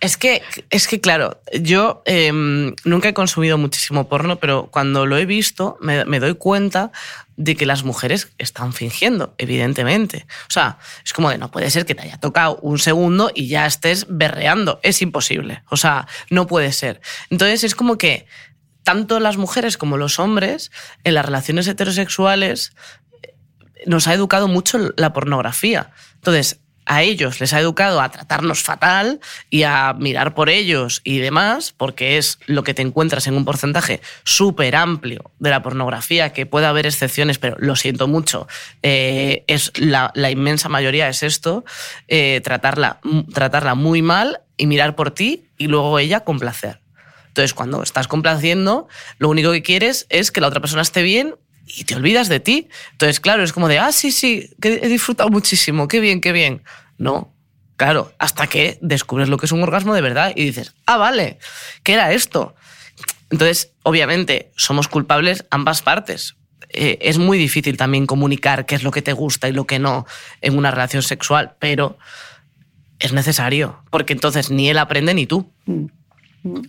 es, 0.00 0.16
que, 0.16 0.42
es 0.70 0.88
que, 0.88 1.02
claro, 1.02 1.38
yo 1.60 2.02
eh, 2.06 2.32
nunca 2.32 3.10
he 3.10 3.12
consumido 3.12 3.58
muchísimo 3.58 4.08
porno, 4.08 4.36
pero 4.36 4.68
cuando 4.70 5.04
lo 5.04 5.18
he 5.18 5.26
visto 5.26 5.76
me, 5.82 6.06
me, 6.06 6.18
doy 6.18 6.34
cuenta 6.36 6.92
de 7.36 7.56
que 7.56 7.66
las 7.66 7.84
mujeres 7.84 8.32
están 8.38 8.72
fingiendo, 8.72 9.34
evidentemente. 9.38 10.26
O 10.48 10.52
sea, 10.52 10.78
es 11.04 11.12
como 11.12 11.30
de 11.30 11.38
no 11.38 11.50
puede 11.50 11.70
ser 11.70 11.84
que 11.86 11.94
te 11.94 12.02
haya 12.02 12.18
tocado 12.18 12.56
un 12.62 12.78
segundo 12.78 13.30
y 13.34 13.48
ya 13.48 13.66
estés 13.66 14.06
berreando. 14.08 14.80
Es 14.82 15.02
imposible. 15.02 15.62
O 15.70 15.76
sea, 15.76 16.06
no 16.30 16.46
puede 16.46 16.72
ser. 16.72 17.00
Entonces 17.30 17.64
es 17.64 17.74
como 17.74 17.98
que 17.98 18.26
tanto 18.82 19.18
las 19.18 19.36
mujeres 19.36 19.76
como 19.76 19.96
los 19.96 20.18
hombres 20.18 20.70
en 21.02 21.14
las 21.14 21.24
relaciones 21.24 21.66
heterosexuales 21.66 22.72
nos 23.86 24.06
ha 24.06 24.14
educado 24.14 24.48
mucho 24.48 24.92
la 24.96 25.12
pornografía. 25.12 25.90
Entonces, 26.14 26.60
a 26.86 27.02
ellos 27.02 27.40
les 27.40 27.52
ha 27.52 27.60
educado 27.60 28.00
a 28.00 28.10
tratarnos 28.10 28.62
fatal 28.62 29.20
y 29.50 29.62
a 29.62 29.94
mirar 29.98 30.34
por 30.34 30.50
ellos 30.50 31.00
y 31.04 31.18
demás, 31.18 31.74
porque 31.76 32.18
es 32.18 32.38
lo 32.46 32.62
que 32.62 32.74
te 32.74 32.82
encuentras 32.82 33.26
en 33.26 33.34
un 33.34 33.44
porcentaje 33.44 34.00
súper 34.24 34.76
amplio 34.76 35.30
de 35.38 35.50
la 35.50 35.62
pornografía, 35.62 36.32
que 36.32 36.46
puede 36.46 36.66
haber 36.66 36.86
excepciones, 36.86 37.38
pero 37.38 37.56
lo 37.58 37.76
siento 37.76 38.08
mucho, 38.08 38.46
eh, 38.82 39.44
es 39.46 39.72
la, 39.76 40.12
inmensa 40.30 40.68
mayoría 40.68 41.08
es 41.08 41.22
esto, 41.22 41.64
eh, 42.08 42.40
tratarla, 42.42 43.00
tratarla 43.32 43.74
muy 43.74 44.02
mal 44.02 44.40
y 44.56 44.66
mirar 44.66 44.96
por 44.96 45.10
ti 45.10 45.44
y 45.58 45.68
luego 45.68 45.98
ella 45.98 46.20
complacer. 46.20 46.80
Entonces, 47.28 47.52
cuando 47.52 47.82
estás 47.82 48.06
complaciendo, 48.06 48.86
lo 49.18 49.28
único 49.28 49.50
que 49.50 49.62
quieres 49.62 50.06
es 50.08 50.30
que 50.30 50.40
la 50.40 50.46
otra 50.46 50.60
persona 50.60 50.82
esté 50.82 51.02
bien 51.02 51.34
y 51.66 51.84
te 51.84 51.94
olvidas 51.96 52.28
de 52.28 52.40
ti. 52.40 52.68
Entonces, 52.92 53.20
claro, 53.20 53.42
es 53.42 53.52
como 53.52 53.68
de, 53.68 53.78
ah, 53.78 53.92
sí, 53.92 54.12
sí, 54.12 54.50
que 54.60 54.80
he 54.82 54.88
disfrutado 54.88 55.30
muchísimo, 55.30 55.88
qué 55.88 56.00
bien, 56.00 56.20
qué 56.20 56.32
bien. 56.32 56.62
No, 56.98 57.34
claro, 57.76 58.12
hasta 58.18 58.46
que 58.46 58.78
descubres 58.80 59.28
lo 59.28 59.38
que 59.38 59.46
es 59.46 59.52
un 59.52 59.62
orgasmo 59.62 59.94
de 59.94 60.00
verdad 60.00 60.32
y 60.34 60.44
dices, 60.44 60.74
ah, 60.86 60.96
vale, 60.96 61.38
¿qué 61.82 61.94
era 61.94 62.12
esto? 62.12 62.54
Entonces, 63.30 63.72
obviamente, 63.82 64.52
somos 64.56 64.88
culpables 64.88 65.44
ambas 65.50 65.82
partes. 65.82 66.36
Eh, 66.70 66.98
es 67.00 67.18
muy 67.18 67.38
difícil 67.38 67.76
también 67.76 68.06
comunicar 68.06 68.66
qué 68.66 68.74
es 68.74 68.82
lo 68.82 68.90
que 68.90 69.02
te 69.02 69.12
gusta 69.12 69.48
y 69.48 69.52
lo 69.52 69.66
que 69.66 69.78
no 69.78 70.06
en 70.40 70.56
una 70.56 70.70
relación 70.70 71.02
sexual, 71.02 71.54
pero 71.58 71.98
es 72.98 73.12
necesario, 73.12 73.82
porque 73.90 74.12
entonces 74.12 74.50
ni 74.50 74.68
él 74.70 74.78
aprende 74.78 75.14
ni 75.14 75.26
tú. 75.26 75.52
Mm. 75.66 75.86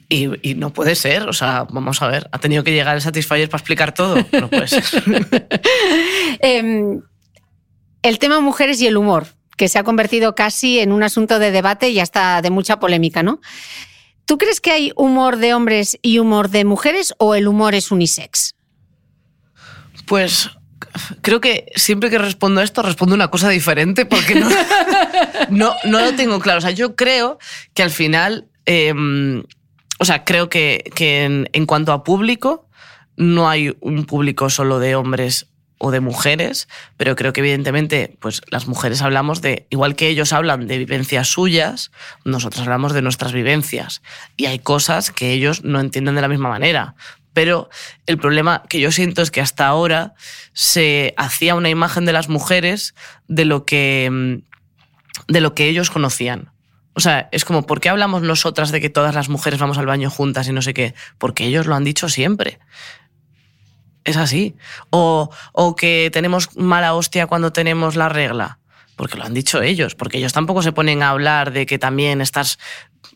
Y, 0.07 0.49
y, 0.49 0.55
no 0.55 0.71
puede 0.71 0.95
ser, 0.95 1.23
o 1.23 1.33
sea, 1.33 1.65
vamos 1.69 2.01
a 2.01 2.07
ver, 2.07 2.29
ha 2.31 2.39
tenido 2.39 2.63
que 2.63 2.71
llegar 2.71 2.95
el 2.95 3.01
Satisfyer 3.01 3.49
para 3.49 3.59
explicar 3.59 3.93
todo. 3.93 4.15
No 4.31 4.49
puede 4.49 4.69
ser. 4.69 4.83
eh, 6.39 6.99
el 8.01 8.19
tema 8.19 8.39
mujeres 8.39 8.79
y 8.81 8.87
el 8.87 8.95
humor, 8.95 9.27
que 9.57 9.67
se 9.67 9.77
ha 9.77 9.83
convertido 9.83 10.33
casi 10.33 10.79
en 10.79 10.91
un 10.91 11.03
asunto 11.03 11.39
de 11.39 11.51
debate 11.51 11.89
y 11.89 11.99
hasta 11.99 12.41
de 12.41 12.51
mucha 12.51 12.79
polémica, 12.79 13.21
¿no? 13.21 13.41
¿Tú 14.25 14.37
crees 14.37 14.61
que 14.61 14.71
hay 14.71 14.93
humor 14.95 15.37
de 15.37 15.53
hombres 15.53 15.97
y 16.01 16.19
humor 16.19 16.49
de 16.49 16.65
mujeres 16.65 17.13
o 17.17 17.35
el 17.35 17.47
humor 17.47 17.75
es 17.75 17.91
unisex? 17.91 18.55
Pues 20.05 20.49
creo 21.21 21.41
que 21.41 21.65
siempre 21.75 22.09
que 22.09 22.17
respondo 22.17 22.61
a 22.61 22.63
esto 22.63 22.81
respondo 22.81 23.15
una 23.15 23.29
cosa 23.29 23.49
diferente 23.49 24.05
porque 24.05 24.35
no, 24.35 24.49
no, 25.49 25.75
no 25.83 25.99
lo 25.99 26.13
tengo 26.13 26.39
claro. 26.39 26.59
O 26.59 26.61
sea, 26.61 26.71
yo 26.71 26.95
creo 26.95 27.39
que 27.73 27.83
al 27.83 27.91
final 27.91 28.47
eh, 28.65 28.93
o 29.99 30.05
sea, 30.05 30.25
creo 30.25 30.49
que, 30.49 30.91
que 30.95 31.23
en, 31.23 31.65
cuanto 31.65 31.93
a 31.93 32.03
público, 32.03 32.67
no 33.17 33.49
hay 33.49 33.75
un 33.79 34.05
público 34.05 34.49
solo 34.49 34.79
de 34.79 34.95
hombres 34.95 35.47
o 35.77 35.91
de 35.91 35.99
mujeres, 35.99 36.67
pero 36.97 37.15
creo 37.15 37.33
que 37.33 37.41
evidentemente 37.41 38.17
pues 38.19 38.41
las 38.49 38.67
mujeres 38.67 39.01
hablamos 39.01 39.41
de, 39.41 39.67
igual 39.69 39.95
que 39.95 40.07
ellos 40.07 40.33
hablan 40.33 40.67
de 40.67 40.77
vivencias 40.77 41.27
suyas, 41.27 41.91
nosotros 42.23 42.63
hablamos 42.63 42.93
de 42.93 43.01
nuestras 43.01 43.33
vivencias. 43.33 44.01
Y 44.37 44.45
hay 44.45 44.59
cosas 44.59 45.11
que 45.11 45.31
ellos 45.31 45.63
no 45.63 45.79
entienden 45.79 46.15
de 46.15 46.21
la 46.21 46.27
misma 46.27 46.49
manera. 46.49 46.95
Pero 47.33 47.69
el 48.05 48.17
problema 48.17 48.63
que 48.69 48.79
yo 48.79 48.91
siento 48.91 49.21
es 49.21 49.29
que 49.29 49.41
hasta 49.41 49.67
ahora 49.67 50.13
se 50.53 51.13
hacía 51.17 51.55
una 51.55 51.69
imagen 51.69 52.05
de 52.05 52.13
las 52.13 52.29
mujeres 52.29 52.95
de 53.27 53.43
lo 53.43 53.65
que, 53.65 54.41
de 55.27 55.41
lo 55.41 55.53
que 55.53 55.67
ellos 55.67 55.89
conocían. 55.89 56.54
O 56.95 57.01
sea, 57.01 57.27
es 57.31 57.43
como, 57.43 57.65
¿por 57.65 57.81
qué 57.81 57.89
hablamos 57.89 58.21
nosotras 58.21 58.71
de 58.71 58.79
que 58.79 58.89
todas 58.89 59.13
las 59.13 59.27
mujeres 59.27 59.59
vamos 59.59 59.77
al 59.77 59.85
baño 59.85 60.09
juntas 60.09 60.47
y 60.47 60.53
no 60.53 60.61
sé 60.61 60.73
qué? 60.73 60.93
Porque 61.17 61.45
ellos 61.45 61.67
lo 61.67 61.75
han 61.75 61.83
dicho 61.83 62.07
siempre. 62.07 62.59
Es 64.05 64.17
así. 64.17 64.55
O, 64.91 65.29
o 65.51 65.75
que 65.75 66.09
tenemos 66.13 66.55
mala 66.55 66.93
hostia 66.93 67.27
cuando 67.27 67.51
tenemos 67.51 67.95
la 67.95 68.07
regla. 68.07 68.59
porque 68.95 69.17
lo 69.17 69.25
han 69.25 69.33
dicho 69.33 69.61
ellos, 69.61 69.93
porque 69.93 70.19
ellos 70.19 70.31
tampoco 70.31 70.61
se 70.61 70.71
ponen 70.71 71.03
a 71.03 71.09
hablar 71.09 71.51
de 71.51 71.65
que 71.65 71.77
también 71.77 72.21
estás 72.21 72.59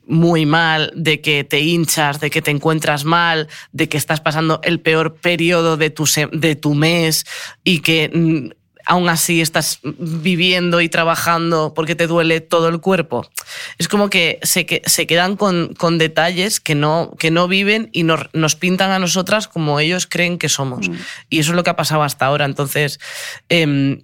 muy 0.06 0.46
mal, 0.46 0.92
de 0.96 1.22
que 1.22 1.44
te 1.44 1.62
hinchas, 1.62 2.20
de 2.20 2.30
que 2.30 2.42
te 2.42 2.52
encuentras 2.52 3.06
mal, 3.06 3.48
de 3.72 3.88
que 3.88 3.98
estás 3.98 4.20
pasando 4.20 4.60
el 4.64 4.82
peor 4.82 5.16
periodo 5.16 5.78
de 5.78 5.90
tu, 5.90 6.06
de 6.32 6.56
tu 6.56 6.74
mes 6.74 7.26
y 7.64 7.80
que 7.80 8.10
mm, 8.14 8.59
aún 8.90 9.08
así 9.08 9.40
estás 9.40 9.80
viviendo 9.84 10.82
y 10.82 10.90
trabajando 10.90 11.74
porque 11.76 11.96
te 11.96 12.08
duele 12.08 12.42
todo 12.42 12.68
el 12.70 12.82
cuerpo. 12.82 13.30
Es 13.78 13.88
como 13.88 14.10
que 14.10 14.40
se, 14.42 14.66
que, 14.66 14.82
se 14.86 15.06
quedan 15.06 15.38
con, 15.38 15.76
con, 15.76 16.00
detalles 16.00 16.60
que 16.60 16.74
no, 16.74 17.14
que 17.20 17.30
no 17.30 17.48
viven 17.48 17.90
y 17.94 18.02
nos, 18.02 18.22
nos, 18.34 18.56
pintan 18.56 18.90
a 18.90 18.98
nosotras 18.98 19.48
como 19.48 19.80
ellos 19.80 20.08
creen 20.08 20.40
que 20.40 20.50
somos. 20.50 20.90
Mm. 20.90 20.96
Y 21.30 21.40
eso 21.40 21.52
es 21.52 21.56
lo 21.56 21.64
que 21.64 21.70
ha 21.70 21.76
pasado 21.76 22.02
hasta 22.02 22.26
ahora. 22.26 22.46
Entonces, 22.46 23.00
eh, 23.50 24.02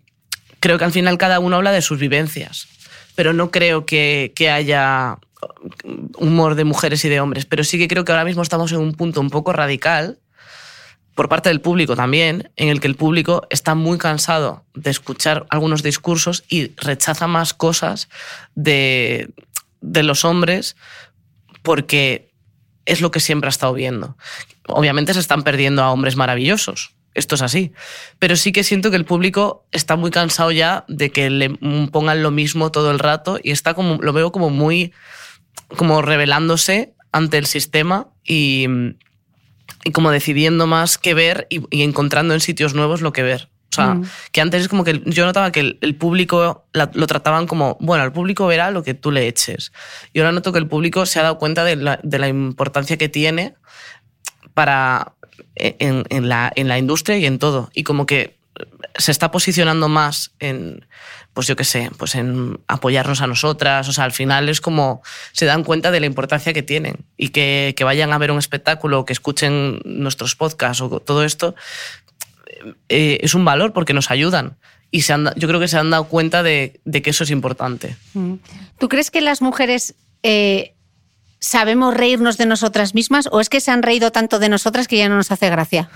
creo 0.59 0.77
que 0.77 0.85
al 0.85 0.91
final 0.91 1.17
cada 1.17 1.39
uno 1.39 1.55
habla 1.55 1.71
de 1.71 1.81
sus 1.81 1.97
vivencias, 1.97 2.67
pero 3.15 3.33
no 3.33 3.49
creo 3.49 3.87
que, 3.87 4.33
que 4.35 4.51
haya 4.51 5.17
humor 6.17 6.53
de 6.53 6.63
mujeres 6.63 7.03
y 7.05 7.09
de 7.09 7.19
hombres. 7.19 7.47
Pero 7.47 7.63
sí 7.63 7.79
que 7.79 7.87
creo 7.87 8.05
que 8.05 8.11
ahora 8.11 8.25
mismo 8.25 8.43
estamos 8.43 8.71
en 8.71 8.79
un 8.79 8.93
punto 8.93 9.19
un 9.19 9.31
poco 9.31 9.51
radical 9.51 10.19
por 11.15 11.29
parte 11.29 11.49
del 11.49 11.61
público 11.61 11.95
también, 11.95 12.51
en 12.57 12.67
el 12.67 12.81
que 12.81 12.87
el 12.87 12.95
público 12.95 13.47
está 13.49 13.73
muy 13.73 13.97
cansado 13.97 14.65
de 14.73 14.91
escuchar 14.91 15.45
algunos 15.49 15.81
discursos 15.81 16.43
y 16.49 16.75
rechaza 16.75 17.25
más 17.25 17.53
cosas 17.53 18.09
de, 18.53 19.29
de 19.79 20.03
los 20.03 20.25
hombres 20.25 20.75
porque 21.63 22.33
es 22.85 23.01
lo 23.01 23.11
que 23.11 23.21
siempre 23.21 23.47
ha 23.47 23.49
estado 23.49 23.73
viendo. 23.73 24.17
Obviamente 24.67 25.13
se 25.13 25.21
están 25.21 25.43
perdiendo 25.43 25.83
a 25.83 25.91
hombres 25.91 26.17
maravillosos, 26.17 26.95
esto 27.13 27.35
es 27.35 27.41
así, 27.41 27.71
pero 28.19 28.35
sí 28.35 28.51
que 28.51 28.65
siento 28.65 28.91
que 28.91 28.97
el 28.97 29.05
público 29.05 29.65
está 29.71 29.95
muy 29.95 30.11
cansado 30.11 30.51
ya 30.51 30.83
de 30.89 31.11
que 31.11 31.29
le 31.29 31.49
pongan 31.91 32.21
lo 32.21 32.29
mismo 32.29 32.71
todo 32.71 32.91
el 32.91 32.99
rato 32.99 33.39
y 33.41 33.51
está 33.51 33.73
como, 33.73 34.01
lo 34.01 34.11
veo 34.11 34.33
como 34.33 34.49
muy, 34.49 34.91
como 35.77 36.01
revelándose 36.01 36.93
ante 37.13 37.37
el 37.37 37.45
sistema 37.45 38.09
y, 38.25 38.67
y 39.85 39.91
como 39.91 40.11
decidiendo 40.11 40.67
más 40.67 40.97
qué 40.97 41.13
ver 41.13 41.47
y, 41.49 41.61
y, 41.69 41.83
encontrando 41.83 42.33
en 42.33 42.41
sitios 42.41 42.73
nuevos 42.73 43.01
lo 43.01 43.13
que 43.13 43.23
ver. 43.23 43.49
O 43.71 43.75
sea, 43.75 43.93
mm. 43.93 44.05
que 44.31 44.41
antes 44.41 44.63
es 44.63 44.67
como 44.67 44.83
que 44.83 45.01
yo 45.05 45.25
notaba 45.25 45.51
que 45.51 45.59
el, 45.59 45.77
el 45.81 45.95
público 45.95 46.65
la, 46.73 46.89
lo 46.93 47.07
trataban 47.07 47.45
como, 47.45 47.77
bueno, 47.79 48.03
el 48.03 48.11
público 48.11 48.47
verá 48.47 48.71
lo 48.71 48.83
que 48.83 48.95
tú 48.95 49.11
le 49.11 49.27
eches. 49.27 49.71
Y 50.11 50.19
ahora 50.19 50.31
noto 50.31 50.51
que 50.51 50.59
el 50.59 50.67
público 50.67 51.05
se 51.05 51.19
ha 51.19 51.23
dado 51.23 51.37
cuenta 51.37 51.63
de 51.63 51.75
la, 51.75 51.99
de 52.01 52.19
la 52.19 52.27
importancia 52.27 52.97
que 52.97 53.09
tiene 53.09 53.55
para 54.53 55.13
en, 55.55 56.03
en, 56.09 56.29
la, 56.29 56.51
en 56.55 56.67
la 56.67 56.79
industria 56.79 57.17
y 57.17 57.25
en 57.25 57.37
todo. 57.37 57.69
Y 57.73 57.83
como 57.83 58.05
que 58.05 58.37
se 58.97 59.11
está 59.11 59.29
posicionando 59.29 59.87
más 59.87 60.33
en, 60.39 60.85
pues 61.35 61.47
yo 61.47 61.57
qué 61.57 61.65
sé, 61.65 61.91
pues 61.97 62.15
en 62.15 62.61
apoyarnos 62.67 63.21
a 63.21 63.27
nosotras. 63.27 63.89
O 63.89 63.93
sea, 63.93 64.05
al 64.05 64.13
final 64.13 64.47
es 64.47 64.61
como 64.61 65.03
se 65.33 65.45
dan 65.45 65.65
cuenta 65.65 65.91
de 65.91 65.99
la 65.99 66.05
importancia 66.05 66.53
que 66.53 66.63
tienen 66.63 67.05
y 67.17 67.29
que, 67.29 67.75
que 67.75 67.83
vayan 67.83 68.13
a 68.13 68.17
ver 68.17 68.31
un 68.31 68.39
espectáculo, 68.39 69.03
que 69.03 69.11
escuchen 69.11 69.81
nuestros 69.83 70.37
podcasts 70.37 70.81
o 70.81 71.01
todo 71.01 71.25
esto, 71.25 71.53
eh, 72.87 73.19
es 73.21 73.35
un 73.35 73.43
valor 73.43 73.73
porque 73.73 73.93
nos 73.93 74.11
ayudan. 74.11 74.55
Y 74.91 75.01
se 75.01 75.11
han, 75.11 75.33
yo 75.35 75.49
creo 75.49 75.59
que 75.59 75.67
se 75.67 75.77
han 75.77 75.89
dado 75.89 76.05
cuenta 76.05 76.41
de, 76.41 76.79
de, 76.85 77.01
que 77.01 77.09
eso 77.09 77.25
es 77.25 77.31
importante. 77.31 77.97
Mm. 78.13 78.35
¿Tú 78.79 78.87
crees 78.87 79.11
que 79.11 79.19
las 79.19 79.41
mujeres 79.41 79.95
eh, 80.23 80.73
sabemos 81.39 81.95
reírnos 81.95 82.37
de 82.37 82.45
nosotras 82.45 82.95
mismas 82.95 83.27
o 83.29 83.41
es 83.41 83.49
que 83.49 83.59
se 83.59 83.71
han 83.71 83.83
reído 83.83 84.13
tanto 84.13 84.39
de 84.39 84.47
nosotras 84.47 84.87
que 84.87 84.95
ya 84.95 85.09
no 85.09 85.17
nos 85.17 85.33
hace 85.33 85.49
gracia? 85.49 85.89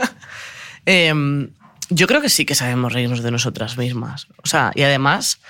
eh, 0.84 1.14
yo 1.90 2.06
creo 2.06 2.20
que 2.20 2.28
sí 2.28 2.46
que 2.46 2.54
sabemos 2.54 2.92
reírnos 2.92 3.22
de 3.22 3.30
nosotras 3.30 3.76
mismas. 3.76 4.28
O 4.42 4.46
sea, 4.46 4.72
y 4.74 4.82
además 4.82 5.40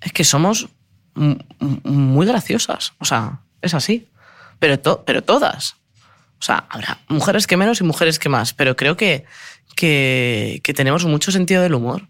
es 0.00 0.12
que 0.12 0.24
somos 0.24 0.68
muy 1.14 2.26
graciosas. 2.26 2.92
O 2.98 3.04
sea, 3.04 3.40
es 3.62 3.74
así. 3.74 4.08
Pero, 4.58 4.78
to 4.78 5.04
pero 5.04 5.22
todas. 5.22 5.76
O 6.38 6.42
sea, 6.44 6.66
habrá 6.68 6.98
mujeres 7.08 7.46
que 7.46 7.56
menos 7.56 7.80
y 7.80 7.84
mujeres 7.84 8.18
que 8.18 8.28
más, 8.28 8.52
pero 8.52 8.76
creo 8.76 8.96
que, 8.96 9.24
que, 9.76 10.60
que 10.62 10.74
tenemos 10.74 11.04
mucho 11.04 11.32
sentido 11.32 11.62
del 11.62 11.74
humor. 11.74 12.08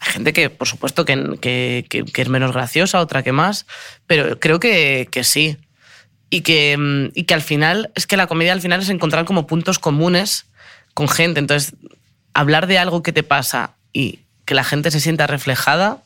Hay 0.00 0.12
gente 0.12 0.32
que, 0.32 0.50
por 0.50 0.66
supuesto, 0.66 1.04
que, 1.04 1.38
que, 1.40 1.86
que, 1.88 2.22
es 2.22 2.28
menos 2.28 2.52
graciosa, 2.52 3.00
otra 3.00 3.22
que 3.22 3.30
más, 3.30 3.66
pero 4.08 4.40
creo 4.40 4.58
que, 4.58 5.06
que 5.10 5.22
sí. 5.22 5.58
Y 6.28 6.40
que, 6.40 7.10
y 7.14 7.24
que 7.24 7.34
al 7.34 7.42
final, 7.42 7.92
es 7.94 8.06
que 8.06 8.16
la 8.16 8.26
comedia 8.26 8.52
al 8.52 8.60
final 8.60 8.80
es 8.80 8.88
encontrar 8.88 9.26
como 9.26 9.46
puntos 9.46 9.78
comunes 9.78 10.46
con 10.94 11.08
gente. 11.08 11.38
Entonces, 11.38 11.74
hablar 12.34 12.66
de 12.66 12.78
algo 12.78 13.02
que 13.02 13.12
te 13.12 13.22
pasa 13.22 13.74
y 13.92 14.20
que 14.44 14.54
la 14.54 14.64
gente 14.64 14.90
se 14.90 15.00
sienta 15.00 15.26
reflejada, 15.26 16.02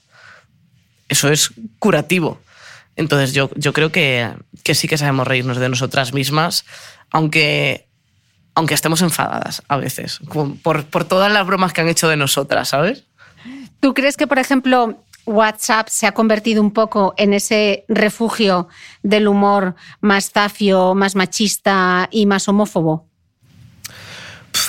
eso 1.09 1.31
es 1.31 1.53
curativo. 1.79 2.41
Entonces 2.97 3.33
yo, 3.33 3.51
yo 3.57 3.73
creo 3.73 3.93
que, 3.93 4.33
que 4.63 4.75
sí 4.75 4.89
que 4.89 4.99
sabemos 4.99 5.27
reírnos 5.27 5.59
de 5.59 5.69
nosotras 5.69 6.13
mismas, 6.13 6.65
aunque, 7.11 7.87
aunque 8.55 8.75
estemos 8.75 9.03
enfadadas 9.03 9.63
a 9.69 9.77
veces, 9.77 10.21
por, 10.63 10.85
por 10.87 11.05
todas 11.05 11.31
las 11.31 11.47
bromas 11.47 11.73
que 11.73 11.83
han 11.83 11.89
hecho 11.89 12.09
de 12.09 12.17
nosotras, 12.17 12.69
¿sabes? 12.69 13.05
¿Tú 13.81 13.95
crees 13.95 14.17
que, 14.17 14.27
por 14.27 14.39
ejemplo, 14.39 15.05
WhatsApp 15.27 15.89
se 15.89 16.07
ha 16.07 16.13
convertido 16.13 16.63
un 16.63 16.73
poco 16.73 17.15
en 17.19 17.35
ese 17.35 17.85
refugio 17.89 18.69
del 19.03 19.29
humor 19.29 19.75
más 20.01 20.31
zafio, 20.31 20.95
más 20.95 21.17
machista 21.17 22.09
y 22.11 22.27
más 22.27 22.49
homófobo? 22.49 23.07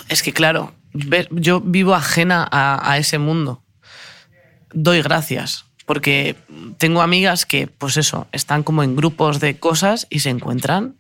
Es 0.10 0.22
que 0.22 0.34
claro, 0.34 0.74
yo 0.94 1.62
vivo 1.62 1.96
ajena 1.96 2.48
a, 2.52 2.98
ese 2.98 3.18
mundo. 3.18 3.64
Doy 4.74 5.02
gracias, 5.02 5.66
porque 5.86 6.36
tengo 6.78 7.02
amigas 7.02 7.46
que, 7.46 7.68
pues 7.68 7.98
eso, 7.98 8.28
están 8.32 8.64
como 8.64 8.84
en 8.84 8.96
grupos 8.96 9.40
de 9.40 9.60
cosas 9.60 10.08
y 10.10 10.20
se 10.20 10.30
encuentran 10.30 10.96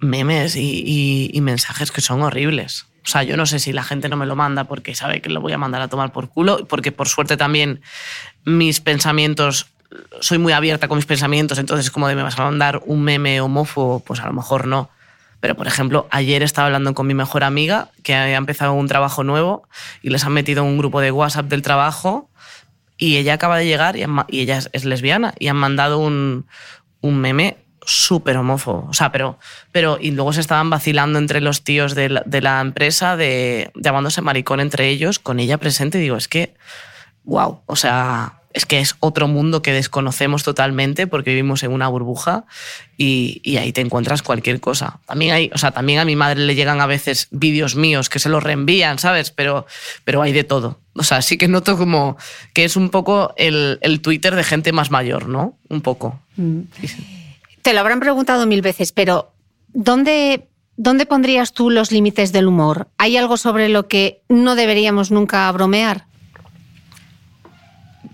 memes 0.00 0.56
y, 0.56 0.82
y, 0.84 1.30
y, 1.32 1.40
mensajes 1.40 1.90
que 1.90 2.00
son 2.00 2.22
horribles. 2.22 2.86
O 3.04 3.08
sea, 3.08 3.22
yo 3.22 3.36
no 3.36 3.46
sé 3.46 3.58
si 3.58 3.72
la 3.72 3.82
gente 3.82 4.08
no 4.08 4.16
me 4.16 4.26
lo 4.26 4.36
manda 4.36 4.64
porque 4.64 4.94
sabe 4.94 5.20
que 5.20 5.28
lo 5.28 5.40
voy 5.40 5.52
a 5.52 5.58
mandar 5.58 5.82
a 5.82 5.88
tomar 5.88 6.12
por 6.12 6.28
culo, 6.28 6.66
porque 6.66 6.92
por 6.92 7.08
suerte 7.08 7.36
también 7.36 7.82
mis 8.44 8.80
pensamientos, 8.80 9.66
soy 10.20 10.38
muy 10.38 10.52
abierta 10.52 10.88
con 10.88 10.96
mis 10.96 11.06
pensamientos, 11.06 11.58
entonces 11.58 11.90
como 11.90 12.08
de 12.08 12.16
me 12.16 12.22
vas 12.22 12.38
a 12.38 12.44
mandar 12.44 12.82
un 12.86 13.02
meme 13.02 13.40
homófobo, 13.40 14.00
pues 14.00 14.20
a 14.20 14.26
lo 14.26 14.32
mejor 14.32 14.66
no. 14.66 14.90
Pero, 15.44 15.56
por 15.56 15.66
ejemplo, 15.66 16.06
ayer 16.10 16.42
estaba 16.42 16.68
hablando 16.68 16.94
con 16.94 17.06
mi 17.06 17.12
mejor 17.12 17.44
amiga 17.44 17.90
que 18.02 18.14
ha 18.14 18.34
empezado 18.34 18.72
un 18.72 18.88
trabajo 18.88 19.24
nuevo 19.24 19.68
y 20.00 20.08
les 20.08 20.24
han 20.24 20.32
metido 20.32 20.64
un 20.64 20.78
grupo 20.78 21.02
de 21.02 21.10
WhatsApp 21.10 21.48
del 21.48 21.60
trabajo 21.60 22.30
y 22.96 23.18
ella 23.18 23.34
acaba 23.34 23.58
de 23.58 23.66
llegar 23.66 23.94
y, 23.94 24.06
ella 24.40 24.56
es, 24.56 24.70
es, 24.72 24.86
lesbiana 24.86 25.34
y 25.38 25.48
han 25.48 25.56
mandado 25.56 25.98
un, 25.98 26.46
un 27.02 27.18
meme 27.18 27.58
súper 27.84 28.38
homófobo. 28.38 28.86
O 28.88 28.94
sea, 28.94 29.12
pero, 29.12 29.38
pero. 29.70 29.98
Y 30.00 30.12
luego 30.12 30.32
se 30.32 30.40
estaban 30.40 30.70
vacilando 30.70 31.18
entre 31.18 31.42
los 31.42 31.62
tíos 31.62 31.94
de 31.94 32.08
la, 32.08 32.22
de 32.24 32.40
la 32.40 32.62
empresa, 32.62 33.18
de, 33.18 33.70
llamándose 33.74 34.22
maricón 34.22 34.60
entre 34.60 34.88
ellos, 34.88 35.18
con 35.18 35.40
ella 35.40 35.58
presente. 35.58 35.98
Y 35.98 36.00
digo, 36.00 36.16
es 36.16 36.26
que. 36.26 36.54
¡Wow! 37.24 37.60
O 37.66 37.76
sea, 37.76 38.40
es 38.54 38.66
que 38.66 38.78
es 38.78 38.94
otro 39.00 39.26
mundo 39.26 39.60
que 39.62 39.72
desconocemos 39.72 40.44
totalmente 40.44 41.08
porque 41.08 41.30
vivimos 41.30 41.64
en 41.64 41.72
una 41.72 41.88
burbuja 41.88 42.44
y, 42.96 43.40
y, 43.42 43.56
ahí 43.56 43.72
te 43.72 43.80
encuentras 43.80 44.22
cualquier 44.22 44.60
cosa. 44.60 45.00
También, 45.06 45.34
hay, 45.34 45.50
o 45.52 45.58
sea, 45.58 45.72
también 45.72 45.98
a 45.98 46.04
mi 46.04 46.14
madre 46.14 46.40
le 46.40 46.54
llegan 46.54 46.80
a 46.80 46.86
veces 46.86 47.26
vídeos 47.32 47.74
míos 47.74 48.08
que 48.08 48.20
se 48.20 48.28
los 48.28 48.44
reenvían, 48.44 49.00
¿sabes? 49.00 49.32
Pero, 49.32 49.66
pero 50.04 50.22
hay 50.22 50.32
de 50.32 50.44
todo. 50.44 50.78
O 50.94 51.02
sea, 51.02 51.20
sí 51.20 51.36
que 51.36 51.48
noto 51.48 51.76
como 51.76 52.16
que 52.52 52.64
es 52.64 52.76
un 52.76 52.90
poco 52.90 53.34
el, 53.36 53.78
el 53.82 54.00
Twitter 54.00 54.36
de 54.36 54.44
gente 54.44 54.72
más 54.72 54.92
mayor, 54.92 55.28
¿no? 55.28 55.58
Un 55.68 55.80
poco. 55.80 56.20
Mm. 56.36 56.60
Te 57.62 57.74
lo 57.74 57.80
habrán 57.80 57.98
preguntado 57.98 58.46
mil 58.46 58.62
veces, 58.62 58.92
pero 58.92 59.32
¿dónde, 59.72 60.46
¿dónde 60.76 61.06
pondrías 61.06 61.52
tú 61.52 61.70
los 61.70 61.90
límites 61.90 62.30
del 62.30 62.46
humor? 62.46 62.86
¿Hay 62.98 63.16
algo 63.16 63.36
sobre 63.36 63.68
lo 63.68 63.88
que 63.88 64.22
no 64.28 64.54
deberíamos 64.54 65.10
nunca 65.10 65.50
bromear? 65.50 66.06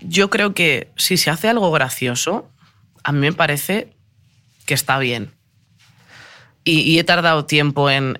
Yo 0.01 0.29
creo 0.29 0.53
que 0.53 0.91
si 0.97 1.17
se 1.17 1.29
hace 1.29 1.49
algo 1.49 1.71
gracioso, 1.71 2.49
a 3.03 3.11
mí 3.11 3.19
me 3.19 3.33
parece 3.33 3.93
que 4.65 4.73
está 4.73 4.99
bien. 4.99 5.33
Y, 6.63 6.99
he 6.99 7.03
tardado 7.03 7.45
tiempo 7.45 7.89
en, 7.89 8.19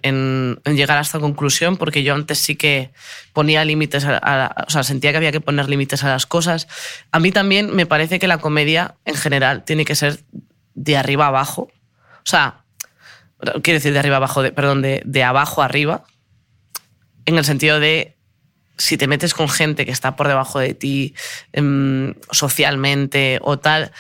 llegar 0.65 0.97
a 0.97 1.01
esta 1.01 1.19
conclusión 1.19 1.77
porque 1.77 2.01
yo 2.01 2.15
antes 2.15 2.39
sí 2.39 2.55
que 2.55 2.91
ponía 3.33 3.63
límites, 3.63 4.03
a, 4.03 4.65
o 4.67 4.69
sea, 4.71 4.81
sentía 4.81 5.11
que 5.11 5.17
había 5.17 5.31
que 5.31 5.41
poner 5.41 5.69
límites 5.69 6.03
a 6.03 6.09
las 6.09 6.25
cosas. 6.25 6.67
A 7.11 7.19
mí 7.19 7.31
también 7.31 7.75
me 7.75 7.85
parece 7.85 8.17
que 8.17 8.27
la 8.27 8.39
comedia 8.39 8.95
en 9.05 9.13
general 9.13 9.63
tiene 9.63 9.85
que 9.85 9.93
ser 9.93 10.23
de 10.73 10.97
arriba 10.97 11.27
abajo. 11.27 11.69
O 12.17 12.25
sea, 12.25 12.63
quiero 13.61 13.77
decir 13.77 13.93
de 13.93 13.99
arriba 13.99 14.15
abajo, 14.15 14.41
de, 14.41 14.51
perdón, 14.51 14.81
de, 14.81 15.03
de 15.05 15.23
abajo 15.23 15.61
arriba, 15.61 16.03
en 17.27 17.37
el 17.37 17.45
sentido 17.45 17.79
de 17.79 18.17
si 18.77 18.97
te 18.97 19.07
metes 19.07 19.33
con 19.33 19.49
gente 19.49 19.85
que 19.85 19.91
está 19.91 20.15
por 20.15 20.27
debajo 20.27 20.59
de 20.59 20.73
ti 20.73 21.13
eh, 21.53 22.15
socialmente 22.31 23.39
o 23.41 23.59
tal, 23.59 23.91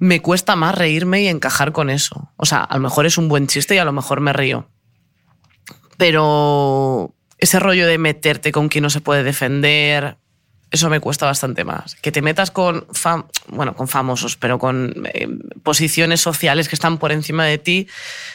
me 0.00 0.20
cuesta 0.20 0.56
más 0.56 0.74
reírme 0.74 1.22
y 1.22 1.28
encajar 1.28 1.72
con 1.72 1.90
eso. 1.90 2.32
O 2.36 2.46
sea, 2.46 2.62
a 2.62 2.74
lo 2.76 2.82
mejor 2.82 3.06
es 3.06 3.18
un 3.18 3.28
buen 3.28 3.46
chiste 3.46 3.74
y 3.74 3.78
a 3.78 3.84
lo 3.84 3.92
mejor 3.92 4.20
me 4.20 4.32
río. 4.32 4.68
Pero 5.96 7.14
ese 7.38 7.58
rollo 7.58 7.86
de 7.86 7.98
meterte 7.98 8.52
con 8.52 8.68
quien 8.68 8.82
no 8.82 8.90
se 8.90 9.00
puede 9.00 9.24
defender, 9.24 10.16
eso 10.70 10.90
me 10.90 11.00
cuesta 11.00 11.26
bastante 11.26 11.64
más. 11.64 11.96
Que 11.96 12.12
te 12.12 12.22
metas 12.22 12.50
con, 12.50 12.86
bueno, 13.48 13.74
con 13.74 13.88
famosos, 13.88 14.36
pero 14.36 14.58
con 14.58 15.06
eh, 15.12 15.28
posiciones 15.62 16.20
sociales 16.20 16.68
que 16.68 16.76
están 16.76 16.98
por 16.98 17.10
encima 17.10 17.44
de 17.44 17.58
ti, 17.58 17.88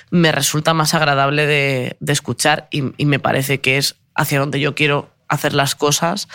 me 0.09 0.31
resulta 0.31 0.73
más 0.73 0.93
agradable 0.93 1.45
de, 1.45 1.97
escuchar 2.07 2.67
y, 2.71 2.81
me 3.05 3.19
parece 3.19 3.59
que 3.59 3.77
es 3.77 3.95
hacia 4.15 4.39
donde 4.39 4.59
yo 4.59 4.75
quiero 4.75 5.12
hacer 5.33 5.53
las 5.53 5.75
cosas. 5.75 6.27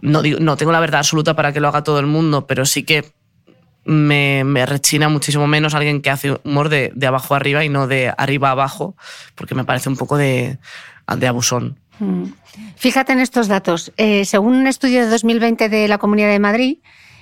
No, 0.00 0.22
no 0.22 0.56
tengo 0.56 0.72
la 0.72 0.80
verdad 0.80 0.98
absoluta 1.00 1.34
para 1.34 1.52
que 1.52 1.60
lo 1.60 1.68
haga 1.68 1.84
todo 1.84 2.00
el 2.00 2.06
mundo, 2.06 2.46
pero 2.46 2.66
sí 2.66 2.82
que 2.82 3.12
me, 3.84 4.66
rechina 4.66 5.08
muchísimo 5.08 5.46
menos 5.46 5.74
alguien 5.74 6.02
que 6.02 6.10
hace 6.10 6.38
humor 6.44 6.68
de, 6.68 6.92
abajo 7.06 7.34
arriba 7.34 7.64
y 7.64 7.68
no 7.68 7.86
de 7.86 8.12
arriba 8.16 8.50
abajo, 8.50 8.96
porque 9.34 9.54
me 9.54 9.64
parece 9.64 9.88
un 9.88 9.96
poco 9.96 10.16
de, 10.16 10.58
de 11.16 11.26
abusón. 11.26 11.78
Mm. 11.98 12.24
Fíjate 12.76 13.12
en 13.12 13.20
estos 13.20 13.48
datos. 13.48 13.92
Eh, 13.96 14.24
según 14.24 14.54
un 14.54 14.66
estudio 14.66 15.00
de 15.00 15.08
2020 15.08 15.68
de 15.68 15.88
la 15.88 15.98
Comunidad 15.98 16.28
de 16.28 16.38
Madrid, 16.38 16.78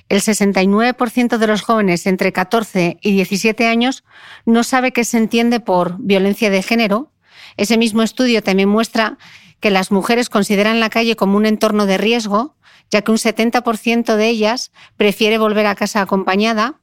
el 0.08 0.20
69% 0.20 1.38
de 1.38 1.46
los 1.46 1.62
jóvenes 1.62 2.06
entre 2.06 2.32
14 2.32 2.98
y 3.00 3.12
17 3.12 3.66
años 3.66 4.04
no 4.44 4.64
sabe 4.64 4.92
qué 4.92 5.04
se 5.04 5.18
entiende 5.18 5.60
por 5.60 5.96
violencia 5.98 6.50
de 6.50 6.62
género. 6.62 7.12
Ese 7.56 7.78
mismo 7.78 8.02
estudio 8.02 8.42
también 8.42 8.68
muestra 8.68 9.18
que 9.60 9.70
las 9.70 9.90
mujeres 9.90 10.28
consideran 10.28 10.80
la 10.80 10.90
calle 10.90 11.16
como 11.16 11.36
un 11.36 11.46
entorno 11.46 11.86
de 11.86 11.98
riesgo, 11.98 12.56
ya 12.90 13.02
que 13.02 13.12
un 13.12 13.18
70% 13.18 14.16
de 14.16 14.28
ellas 14.28 14.72
prefiere 14.96 15.38
volver 15.38 15.66
a 15.66 15.74
casa 15.74 16.00
acompañada. 16.00 16.80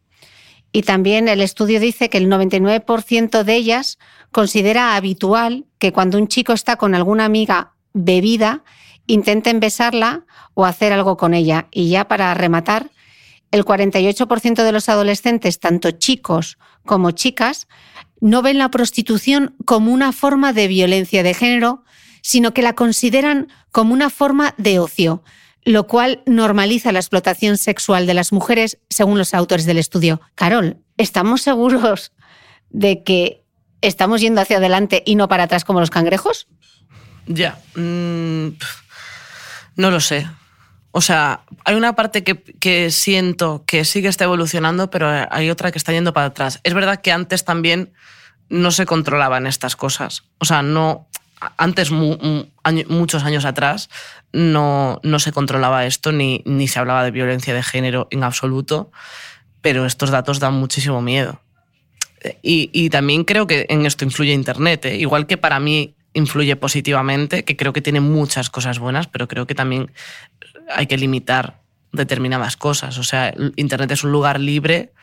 Y 0.72 0.84
también 0.84 1.28
el 1.28 1.42
estudio 1.42 1.80
dice 1.80 2.10
que 2.10 2.18
el 2.18 2.30
99% 2.30 3.44
de 3.44 3.56
ellas 3.56 3.98
considera 4.32 4.96
habitual 4.96 5.66
que 5.80 5.92
cuando 5.92 6.18
un 6.18 6.28
chico 6.28 6.54
está 6.54 6.76
con 6.76 6.94
alguna 6.94 7.26
amiga 7.26 7.74
bebida, 7.94 8.64
intenten 9.08 9.60
besarla 9.60 10.26
o 10.54 10.66
hacer 10.66 10.94
algo 10.94 11.18
con 11.18 11.34
ella. 11.34 11.68
Y 11.72 11.90
ya 11.90 12.08
para 12.08 12.34
rematar, 12.34 12.92
el 13.52 13.64
48% 13.64 14.64
de 14.64 14.72
los 14.72 14.90
adolescentes, 14.90 15.60
tanto 15.60 15.92
chicos 15.92 16.58
como 16.86 17.12
chicas, 17.12 17.68
no 18.20 18.42
ven 18.42 18.58
la 18.58 18.70
prostitución 18.70 19.56
como 19.66 19.94
una 19.94 20.12
forma 20.12 20.54
de 20.54 20.68
violencia 20.68 21.24
de 21.24 21.34
género, 21.34 21.84
sino 22.28 22.54
que 22.54 22.62
la 22.62 22.74
consideran 22.74 23.48
como 23.72 23.94
una 23.94 24.10
forma 24.10 24.54
de 24.58 24.80
ocio, 24.80 25.24
lo 25.64 25.88
cual 25.88 26.24
normaliza 26.26 26.92
la 26.92 27.00
explotación 27.00 27.58
sexual 27.58 28.06
de 28.06 28.14
las 28.14 28.34
mujeres, 28.34 28.80
según 28.90 29.18
los 29.18 29.34
autores 29.34 29.66
del 29.66 29.78
estudio. 29.78 30.20
Carol, 30.36 30.76
¿estamos 30.98 31.42
seguros 31.42 32.12
de 32.70 33.02
que 33.06 33.46
estamos 33.80 34.20
yendo 34.20 34.42
hacia 34.42 34.58
adelante 34.58 35.04
y 35.06 35.16
no 35.16 35.30
para 35.30 35.44
atrás 35.44 35.64
como 35.64 35.80
los 35.80 35.90
cangrejos? 35.90 36.50
Ya. 37.28 37.62
Mm, 37.76 38.58
no 39.78 39.90
lo 39.90 40.02
sé. 40.02 40.28
O 40.92 41.00
sea, 41.00 41.46
hay 41.64 41.76
una 41.76 41.96
parte 41.96 42.26
que, 42.26 42.92
siento 42.92 43.64
que 43.66 43.86
sí 43.86 44.02
que 44.02 44.10
está 44.10 44.26
evolucionando, 44.26 44.90
pero 44.90 45.08
hay 45.32 45.50
otra 45.50 45.72
que 45.72 45.78
está 45.78 45.94
yendo 45.94 46.12
para 46.12 46.26
atrás. 46.26 46.60
Es 46.64 46.74
verdad 46.74 47.00
que 47.00 47.14
antes 47.14 47.46
también 47.46 47.94
no 48.50 48.72
se 48.72 48.86
controlaban 48.86 49.48
estas 49.48 49.78
cosas. 49.78 50.26
O 50.40 50.46
sea, 50.46 50.62
no. 50.62 51.08
Antes, 51.58 51.92
muchos 51.92 53.24
años 53.24 53.46
atrás, 53.46 53.90
no, 54.34 55.00
no 55.04 55.20
se 55.20 55.32
controlaba 55.32 55.86
esto 55.86 56.12
ni, 56.12 56.42
ni 56.46 56.68
se 56.68 56.80
hablaba 56.80 57.04
de 57.04 57.12
violencia 57.12 57.54
de 57.54 57.64
género 57.64 58.08
en 58.10 58.24
absoluto, 58.24 58.92
pero 59.62 59.86
estos 59.86 60.10
datos 60.10 60.40
dan 60.40 60.56
muchísimo 60.56 61.02
miedo. 61.02 61.42
Y, 62.42 62.90
también 62.90 63.24
creo 63.24 63.48
que 63.48 63.66
en 63.70 63.86
esto 63.86 64.04
influye 64.04 64.34
Internet. 64.34 64.86
¿eh? 64.86 64.98
Igual 64.98 65.28
que 65.28 65.38
para 65.38 65.60
mí 65.60 65.96
influye 66.14 66.56
positivamente, 66.56 67.46
que 67.46 67.56
creo 67.56 67.74
que 67.74 67.82
tiene 67.82 68.02
muchas 68.02 68.50
cosas 68.50 68.80
buenas, 68.80 69.08
pero 69.08 69.28
creo 69.28 69.46
que 69.46 69.56
también 69.56 69.92
hay 70.70 70.88
que 70.88 70.98
limitar 70.98 71.62
determinadas 71.92 72.58
cosas. 72.58 72.98
O 72.98 73.04
sea, 73.04 73.34
Internet 73.56 73.92
es 73.92 74.04
un 74.04 74.12
lugar 74.12 74.40
libre, 74.40 74.94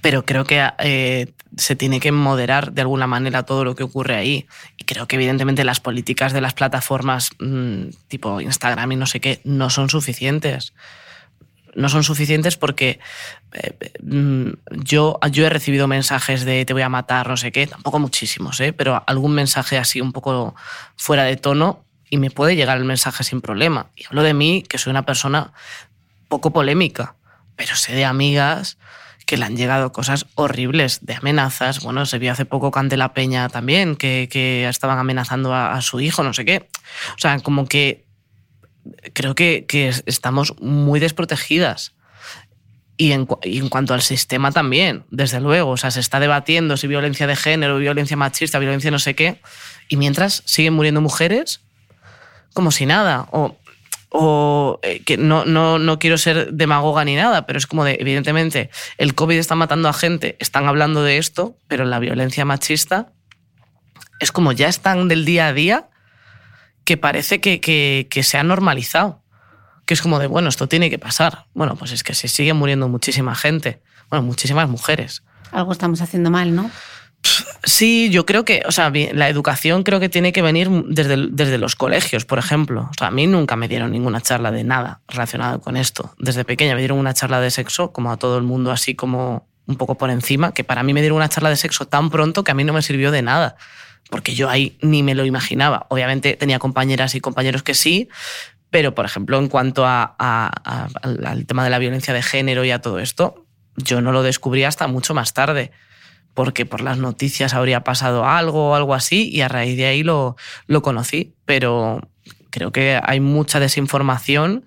pero 0.00 0.24
creo 0.24 0.44
que 0.44 0.68
eh, 0.78 1.32
se 1.56 1.76
tiene 1.76 2.00
que 2.00 2.12
moderar 2.12 2.72
de 2.72 2.82
alguna 2.82 3.06
manera 3.06 3.44
todo 3.44 3.64
lo 3.64 3.74
que 3.74 3.82
ocurre 3.82 4.16
ahí. 4.16 4.46
Y 4.76 4.84
creo 4.84 5.06
que 5.06 5.16
evidentemente 5.16 5.64
las 5.64 5.80
políticas 5.80 6.32
de 6.32 6.40
las 6.40 6.54
plataformas 6.54 7.30
mm, 7.38 7.88
tipo 8.08 8.40
Instagram 8.40 8.92
y 8.92 8.96
no 8.96 9.06
sé 9.06 9.20
qué 9.20 9.40
no 9.44 9.70
son 9.70 9.88
suficientes 9.88 10.72
no 11.78 11.88
son 11.88 12.02
suficientes 12.02 12.56
porque 12.56 12.98
eh, 13.52 13.92
mm, 14.02 14.50
yo, 14.82 15.18
yo 15.30 15.46
he 15.46 15.48
recibido 15.48 15.86
mensajes 15.86 16.44
de 16.44 16.64
te 16.64 16.72
voy 16.72 16.82
a 16.82 16.88
matar, 16.88 17.28
no 17.28 17.36
sé 17.36 17.52
qué, 17.52 17.66
tampoco 17.66 17.98
muchísimos, 17.98 18.58
¿eh? 18.60 18.72
pero 18.72 19.02
algún 19.06 19.32
mensaje 19.32 19.78
así 19.78 20.00
un 20.00 20.12
poco 20.12 20.54
fuera 20.96 21.22
de 21.22 21.36
tono 21.36 21.84
y 22.10 22.16
me 22.16 22.30
puede 22.30 22.56
llegar 22.56 22.78
el 22.78 22.84
mensaje 22.84 23.22
sin 23.22 23.40
problema. 23.40 23.90
Y 23.94 24.06
hablo 24.06 24.22
de 24.22 24.34
mí, 24.34 24.64
que 24.68 24.78
soy 24.78 24.90
una 24.90 25.06
persona 25.06 25.52
poco 26.28 26.52
polémica, 26.52 27.14
pero 27.54 27.76
sé 27.76 27.94
de 27.94 28.04
amigas 28.04 28.78
que 29.28 29.36
le 29.36 29.44
han 29.44 29.58
llegado 29.58 29.92
cosas 29.92 30.24
horribles, 30.36 31.04
de 31.04 31.12
amenazas. 31.12 31.80
Bueno, 31.82 32.06
se 32.06 32.18
vio 32.18 32.32
hace 32.32 32.46
poco 32.46 32.70
Candela 32.70 33.12
Peña 33.12 33.50
también, 33.50 33.94
que, 33.94 34.26
que 34.32 34.66
estaban 34.66 34.98
amenazando 34.98 35.52
a, 35.52 35.74
a, 35.74 35.82
su 35.82 36.00
hijo, 36.00 36.22
no 36.22 36.32
sé 36.32 36.46
qué. 36.46 36.66
O 37.14 37.18
sea, 37.18 37.38
como 37.40 37.66
que 37.66 38.06
creo 39.12 39.34
que, 39.34 39.66
estamos 40.06 40.54
muy 40.62 40.98
desprotegidas. 40.98 41.94
Y 42.96 43.12
en, 43.12 43.26
cuanto 43.26 43.92
al 43.92 44.00
sistema 44.00 44.50
también, 44.50 45.04
desde 45.10 45.40
luego. 45.42 45.72
O 45.72 45.76
sea, 45.76 45.90
se 45.90 46.00
está 46.00 46.20
debatiendo 46.20 46.78
si 46.78 46.86
violencia 46.86 47.26
de 47.26 47.36
género, 47.36 47.76
violencia 47.76 48.16
machista, 48.16 48.58
violencia 48.58 48.90
no 48.90 48.98
sé 48.98 49.14
qué. 49.14 49.42
Y 49.90 49.98
mientras 49.98 50.42
siguen 50.46 50.72
muriendo 50.72 51.02
mujeres 51.02 51.60
como 52.54 52.70
si 52.70 52.86
nada. 52.86 53.28
O, 53.30 53.58
o 54.10 54.80
eh, 54.82 55.02
que 55.04 55.16
no, 55.16 55.44
no, 55.44 55.78
no, 55.78 55.98
quiero 55.98 56.18
ser 56.18 56.52
demagoga 56.52 57.04
ni 57.04 57.14
nada, 57.14 57.46
pero 57.46 57.58
es 57.58 57.66
como 57.66 57.84
de, 57.84 57.96
evidentemente, 58.00 58.70
el 58.96 59.14
COVID 59.14 59.36
está 59.36 59.54
matando 59.54 59.88
a 59.88 59.92
gente, 59.92 60.36
están 60.40 60.66
hablando 60.66 61.02
de 61.02 61.18
esto, 61.18 61.56
pero 61.68 61.84
la 61.84 61.98
violencia 61.98 62.44
machista 62.44 63.12
es 64.20 64.32
como 64.32 64.52
ya 64.52 64.68
están 64.68 65.08
del 65.08 65.24
día 65.24 65.48
a 65.48 65.52
día 65.52 65.88
que 66.84 66.96
parece 66.96 67.40
que, 67.40 68.22
se 68.22 68.38
ha 68.38 68.42
normalizado. 68.42 69.22
Que 69.84 69.94
es 69.94 70.02
como 70.02 70.18
de, 70.18 70.26
bueno, 70.26 70.48
esto 70.48 70.68
tiene 70.68 70.90
que 70.90 70.98
pasar. 70.98 71.46
Bueno, 71.54 71.76
pues 71.76 71.92
es 71.92 72.02
que 72.02 72.14
se 72.14 72.28
sigue 72.28 72.54
muriendo 72.54 72.88
muchísima 72.88 73.34
gente. 73.34 73.82
Bueno, 74.10 74.24
muchísimas 74.24 74.68
mujeres. 74.68 75.22
Algo 75.52 75.72
estamos 75.72 76.00
haciendo 76.00 76.30
mal, 76.30 76.54
¿no? 76.54 76.70
Sí, 77.64 78.08
yo 78.10 78.24
creo 78.24 78.44
que, 78.44 78.62
o 78.66 78.72
sea, 78.72 78.90
la 78.90 79.28
educación 79.28 79.82
creo 79.82 80.00
que 80.00 80.08
tiene 80.08 80.32
que 80.32 80.40
venir 80.42 80.70
desde, 80.86 81.28
desde 81.30 81.58
los 81.58 81.76
colegios, 81.76 82.24
por 82.24 82.38
ejemplo. 82.38 82.88
O 82.90 82.94
sea, 82.96 83.08
a 83.08 83.10
mí 83.10 83.26
nunca 83.26 83.56
me 83.56 83.68
dieron 83.68 83.92
ninguna 83.92 84.20
charla 84.20 84.50
de 84.50 84.64
nada 84.64 85.00
relacionado 85.08 85.60
con 85.60 85.76
esto. 85.76 86.14
Desde 86.18 86.44
pequeña 86.44 86.74
me 86.74 86.80
dieron 86.80 86.98
una 86.98 87.14
charla 87.14 87.40
de 87.40 87.50
sexo, 87.50 87.92
como 87.92 88.12
a 88.12 88.16
todo 88.16 88.38
el 88.38 88.44
mundo, 88.44 88.70
así 88.70 88.94
como 88.94 89.48
un 89.66 89.76
poco 89.76 89.96
por 89.96 90.10
encima, 90.10 90.52
que 90.52 90.64
para 90.64 90.82
mí 90.82 90.94
me 90.94 91.00
dieron 91.00 91.16
una 91.16 91.28
charla 91.28 91.50
de 91.50 91.56
sexo 91.56 91.86
tan 91.86 92.08
pronto 92.08 92.42
que 92.42 92.52
a 92.52 92.54
mí 92.54 92.64
no 92.64 92.72
me 92.72 92.80
sirvió 92.80 93.10
de 93.10 93.22
nada 93.22 93.56
porque 94.10 94.34
yo 94.34 94.48
ahí 94.48 94.76
ni 94.80 95.02
me 95.02 95.14
lo 95.14 95.24
imaginaba. 95.24 95.86
Obviamente 95.90 96.34
tenía 96.36 96.58
compañeras 96.58 97.14
y 97.14 97.20
compañeros 97.20 97.62
que 97.62 97.74
sí, 97.74 98.08
pero 98.70 98.94
por 98.94 99.04
ejemplo 99.04 99.38
en 99.38 99.48
cuanto 99.48 99.84
a, 99.86 100.04
al 100.04 101.46
tema 101.46 101.64
de 101.64 101.70
la 101.70 101.78
violencia 101.78 102.14
de 102.14 102.22
género 102.22 102.64
y 102.64 102.70
a 102.70 102.80
todo 102.80 102.98
esto, 102.98 103.46
yo 103.76 104.00
no 104.00 104.12
lo 104.12 104.22
descubrí 104.22 104.64
hasta 104.64 104.86
mucho 104.86 105.14
más 105.14 105.34
tarde, 105.34 105.72
porque 106.38 106.66
por 106.66 106.82
las 106.82 106.98
noticias 106.98 107.52
habría 107.52 107.82
pasado 107.82 108.24
algo 108.24 108.68
o 108.68 108.74
algo 108.76 108.94
así 108.94 109.28
y 109.28 109.40
a 109.40 109.48
raíz 109.48 109.76
de 109.76 109.86
ahí 109.86 110.04
lo, 110.04 110.36
lo 110.68 110.82
conocí, 110.82 111.34
pero 111.44 112.00
creo 112.50 112.70
que 112.70 113.00
hay 113.02 113.18
mucha 113.18 113.58
desinformación 113.58 114.64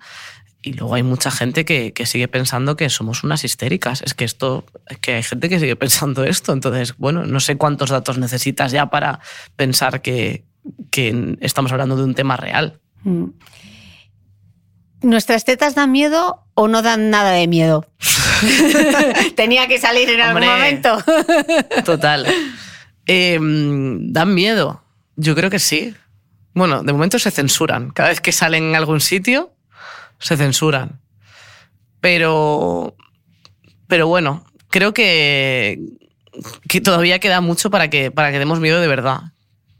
y 0.60 0.74
luego 0.74 0.96
hay 0.96 1.02
mucha 1.02 1.30
gente 1.30 1.64
que, 1.64 1.94
sigue 2.04 2.28
pensando 2.28 2.76
que 2.76 2.90
somos 2.90 3.24
unas 3.24 3.44
histéricas. 3.44 4.02
Es 4.02 4.12
que 4.12 4.26
esto, 4.26 4.66
es 4.86 4.98
que 4.98 5.14
hay 5.14 5.22
gente 5.22 5.48
que 5.48 5.58
sigue 5.58 5.74
pensando 5.74 6.24
esto. 6.24 6.52
Entonces, 6.52 6.94
bueno, 6.98 7.24
no 7.24 7.40
sé 7.40 7.56
cuántos 7.56 7.88
datos 7.88 8.18
necesitas 8.18 8.70
ya 8.70 8.90
para 8.90 9.20
pensar 9.56 10.02
que, 10.02 10.44
estamos 11.40 11.72
hablando 11.72 11.96
de 11.96 12.04
un 12.04 12.14
tema 12.14 12.36
real. 12.36 12.80
Mm. 13.02 13.28
¿Nuestras 15.00 15.46
tetas 15.46 15.74
dan 15.74 15.90
miedo 15.90 16.44
o 16.52 16.68
no 16.68 16.82
dan 16.82 17.08
nada 17.08 17.30
de 17.30 17.48
miedo? 17.48 17.86
Tenía 19.36 19.66
que 19.68 19.78
salir 19.78 20.08
en 20.10 20.20
algún 20.20 20.44
momento. 20.44 20.98
total. 21.84 22.26
Em, 23.06 24.12
¿Dan 24.12 24.34
miedo? 24.34 24.82
Yo 25.16 25.34
creo 25.34 25.50
que 25.50 25.58
sí. 25.58 25.94
Bueno, 26.54 26.82
de 26.82 26.92
momento 26.92 27.18
se 27.18 27.30
censuran. 27.30 27.90
Cada 27.90 28.10
vez 28.10 28.20
que 28.20 28.32
salen 28.32 28.64
en 28.64 28.76
algún 28.76 29.00
sitio, 29.00 29.54
se 30.18 30.36
censuran. 30.36 31.00
Pero, 32.00 32.96
pero 33.86 34.08
bueno, 34.08 34.44
creo 34.70 34.92
que, 34.92 35.78
que 36.68 36.80
todavía 36.80 37.18
queda 37.20 37.40
mucho 37.40 37.70
para 37.70 37.90
que, 37.90 38.10
para 38.10 38.32
que 38.32 38.38
demos 38.38 38.60
miedo 38.60 38.80
de 38.80 38.88
verdad, 38.88 39.32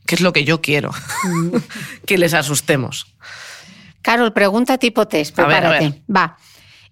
que 0.07 0.15
es 0.15 0.21
lo 0.21 0.33
que 0.33 0.45
yo 0.45 0.61
quiero, 0.63 0.91
que 2.07 2.19
les 2.19 2.35
asustemos. 2.35 3.15
Carol, 4.03 4.33
pregunta 4.33 4.79
tipo 4.79 5.07
test, 5.07 5.35
prepárate. 5.35 6.03
Va. 6.15 6.37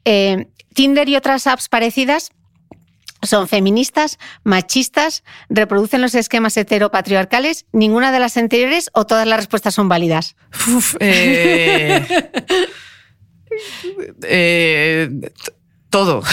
Eh, 0.04 0.48
Tinder 0.74 1.08
y 1.08 1.16
otras 1.16 1.46
apps 1.46 1.68
parecidas 1.68 2.32
son 3.22 3.48
feministas, 3.48 4.18
machistas, 4.44 5.24
reproducen 5.50 6.00
los 6.00 6.14
esquemas 6.14 6.56
heteropatriarcales, 6.56 7.66
ninguna 7.72 8.12
de 8.12 8.18
las 8.18 8.36
anteriores 8.36 8.90
o 8.94 9.04
todas 9.06 9.26
las 9.26 9.38
respuestas 9.38 9.74
son 9.74 9.88
válidas. 9.88 10.36
eh... 11.00 12.06
Eh, 14.22 15.10
todo. 15.90 16.22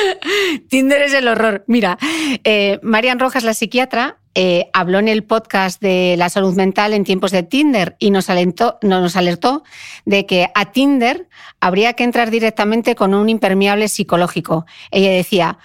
Tinder 0.68 1.02
es 1.02 1.14
el 1.14 1.28
horror. 1.28 1.64
Mira, 1.66 1.98
eh, 2.44 2.78
Marian 2.82 3.18
Rojas, 3.18 3.44
la 3.44 3.54
psiquiatra, 3.54 4.18
eh, 4.34 4.70
habló 4.72 4.98
en 4.98 5.08
el 5.08 5.24
podcast 5.24 5.80
de 5.82 6.14
la 6.16 6.30
salud 6.30 6.54
mental 6.54 6.94
en 6.94 7.04
tiempos 7.04 7.32
de 7.32 7.42
Tinder 7.42 7.96
y 7.98 8.10
nos, 8.10 8.28
nos 8.82 9.16
alertó 9.16 9.62
de 10.06 10.24
que 10.24 10.48
a 10.54 10.72
Tinder 10.72 11.28
habría 11.60 11.92
que 11.92 12.04
entrar 12.04 12.30
directamente 12.30 12.94
con 12.94 13.12
un 13.12 13.28
impermeable 13.28 13.88
psicológico. 13.88 14.64
Ella 14.90 15.10
decía, 15.10 15.58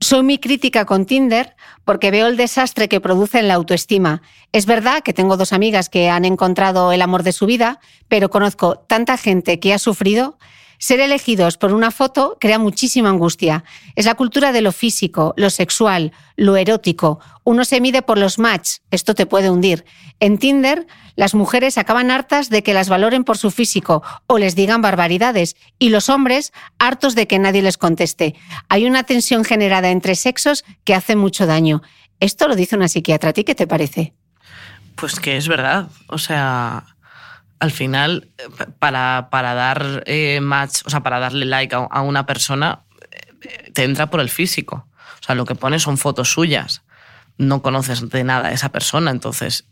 soy 0.00 0.22
muy 0.22 0.38
crítica 0.38 0.86
con 0.86 1.04
Tinder 1.04 1.54
porque 1.84 2.10
veo 2.10 2.26
el 2.26 2.38
desastre 2.38 2.88
que 2.88 3.00
produce 3.00 3.40
en 3.40 3.48
la 3.48 3.54
autoestima. 3.54 4.22
Es 4.52 4.64
verdad 4.64 5.02
que 5.02 5.12
tengo 5.12 5.36
dos 5.36 5.52
amigas 5.52 5.90
que 5.90 6.08
han 6.08 6.24
encontrado 6.24 6.92
el 6.92 7.02
amor 7.02 7.24
de 7.24 7.32
su 7.32 7.44
vida, 7.44 7.78
pero 8.08 8.30
conozco 8.30 8.78
tanta 8.78 9.18
gente 9.18 9.60
que 9.60 9.74
ha 9.74 9.78
sufrido 9.78 10.38
ser 10.84 11.00
elegidos 11.00 11.56
por 11.56 11.72
una 11.72 11.90
foto 11.90 12.36
crea 12.38 12.58
muchísima 12.58 13.08
angustia. 13.08 13.64
Es 13.94 14.04
la 14.04 14.16
cultura 14.16 14.52
de 14.52 14.60
lo 14.60 14.70
físico, 14.70 15.32
lo 15.38 15.48
sexual, 15.48 16.12
lo 16.36 16.58
erótico. 16.58 17.20
Uno 17.42 17.64
se 17.64 17.80
mide 17.80 18.02
por 18.02 18.18
los 18.18 18.38
match, 18.38 18.80
esto 18.90 19.14
te 19.14 19.24
puede 19.24 19.48
hundir. 19.48 19.86
En 20.20 20.36
Tinder, 20.36 20.86
las 21.16 21.34
mujeres 21.34 21.78
acaban 21.78 22.10
hartas 22.10 22.50
de 22.50 22.62
que 22.62 22.74
las 22.74 22.90
valoren 22.90 23.24
por 23.24 23.38
su 23.38 23.50
físico 23.50 24.02
o 24.26 24.36
les 24.36 24.56
digan 24.56 24.82
barbaridades 24.82 25.56
y 25.78 25.88
los 25.88 26.10
hombres 26.10 26.52
hartos 26.78 27.14
de 27.14 27.26
que 27.26 27.38
nadie 27.38 27.62
les 27.62 27.78
conteste. 27.78 28.34
Hay 28.68 28.84
una 28.84 29.04
tensión 29.04 29.42
generada 29.46 29.88
entre 29.88 30.14
sexos 30.16 30.66
que 30.84 30.94
hace 30.94 31.16
mucho 31.16 31.46
daño. 31.46 31.80
Esto 32.20 32.46
lo 32.46 32.56
dice 32.56 32.76
una 32.76 32.88
psiquiatra. 32.88 33.30
¿A 33.30 33.32
ti 33.32 33.44
qué 33.44 33.54
te 33.54 33.66
parece? 33.66 34.12
Pues 34.96 35.18
que 35.18 35.38
es 35.38 35.48
verdad. 35.48 35.88
O 36.08 36.18
sea, 36.18 36.93
al 37.58 37.70
final, 37.70 38.28
para, 38.78 39.28
para 39.30 39.54
dar 39.54 40.02
eh, 40.06 40.40
match, 40.40 40.82
o 40.84 40.90
sea, 40.90 41.02
para 41.02 41.18
darle 41.18 41.46
like 41.46 41.74
a, 41.74 42.00
una 42.02 42.26
persona, 42.26 42.84
eh, 43.10 43.70
te 43.72 43.84
entra 43.84 44.10
por 44.10 44.20
el 44.20 44.28
físico. 44.28 44.88
O 45.20 45.24
sea, 45.24 45.34
lo 45.34 45.44
que 45.44 45.54
pones 45.54 45.82
son 45.82 45.96
fotos 45.96 46.30
suyas. 46.30 46.82
No 47.38 47.62
conoces 47.62 48.08
de 48.10 48.24
nada 48.24 48.48
a 48.48 48.52
esa 48.52 48.70
persona. 48.70 49.10
Entonces, 49.10 49.66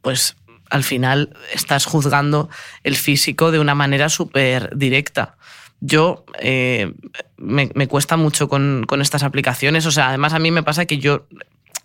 pues 0.00 0.36
al 0.70 0.82
final 0.82 1.36
estás 1.52 1.84
juzgando 1.84 2.48
el 2.82 2.96
físico 2.96 3.50
de 3.50 3.58
una 3.58 3.74
manera 3.74 4.08
súper 4.08 4.74
directa. 4.76 5.36
Yo 5.80 6.24
eh, 6.40 6.94
me, 7.36 7.70
me, 7.74 7.86
cuesta 7.88 8.16
mucho 8.16 8.48
con, 8.48 8.84
con, 8.88 9.02
estas 9.02 9.22
aplicaciones. 9.22 9.84
O 9.84 9.90
sea, 9.90 10.08
además 10.08 10.32
a 10.32 10.38
mí 10.38 10.50
me 10.50 10.62
pasa 10.62 10.86
que 10.86 10.98
yo 10.98 11.26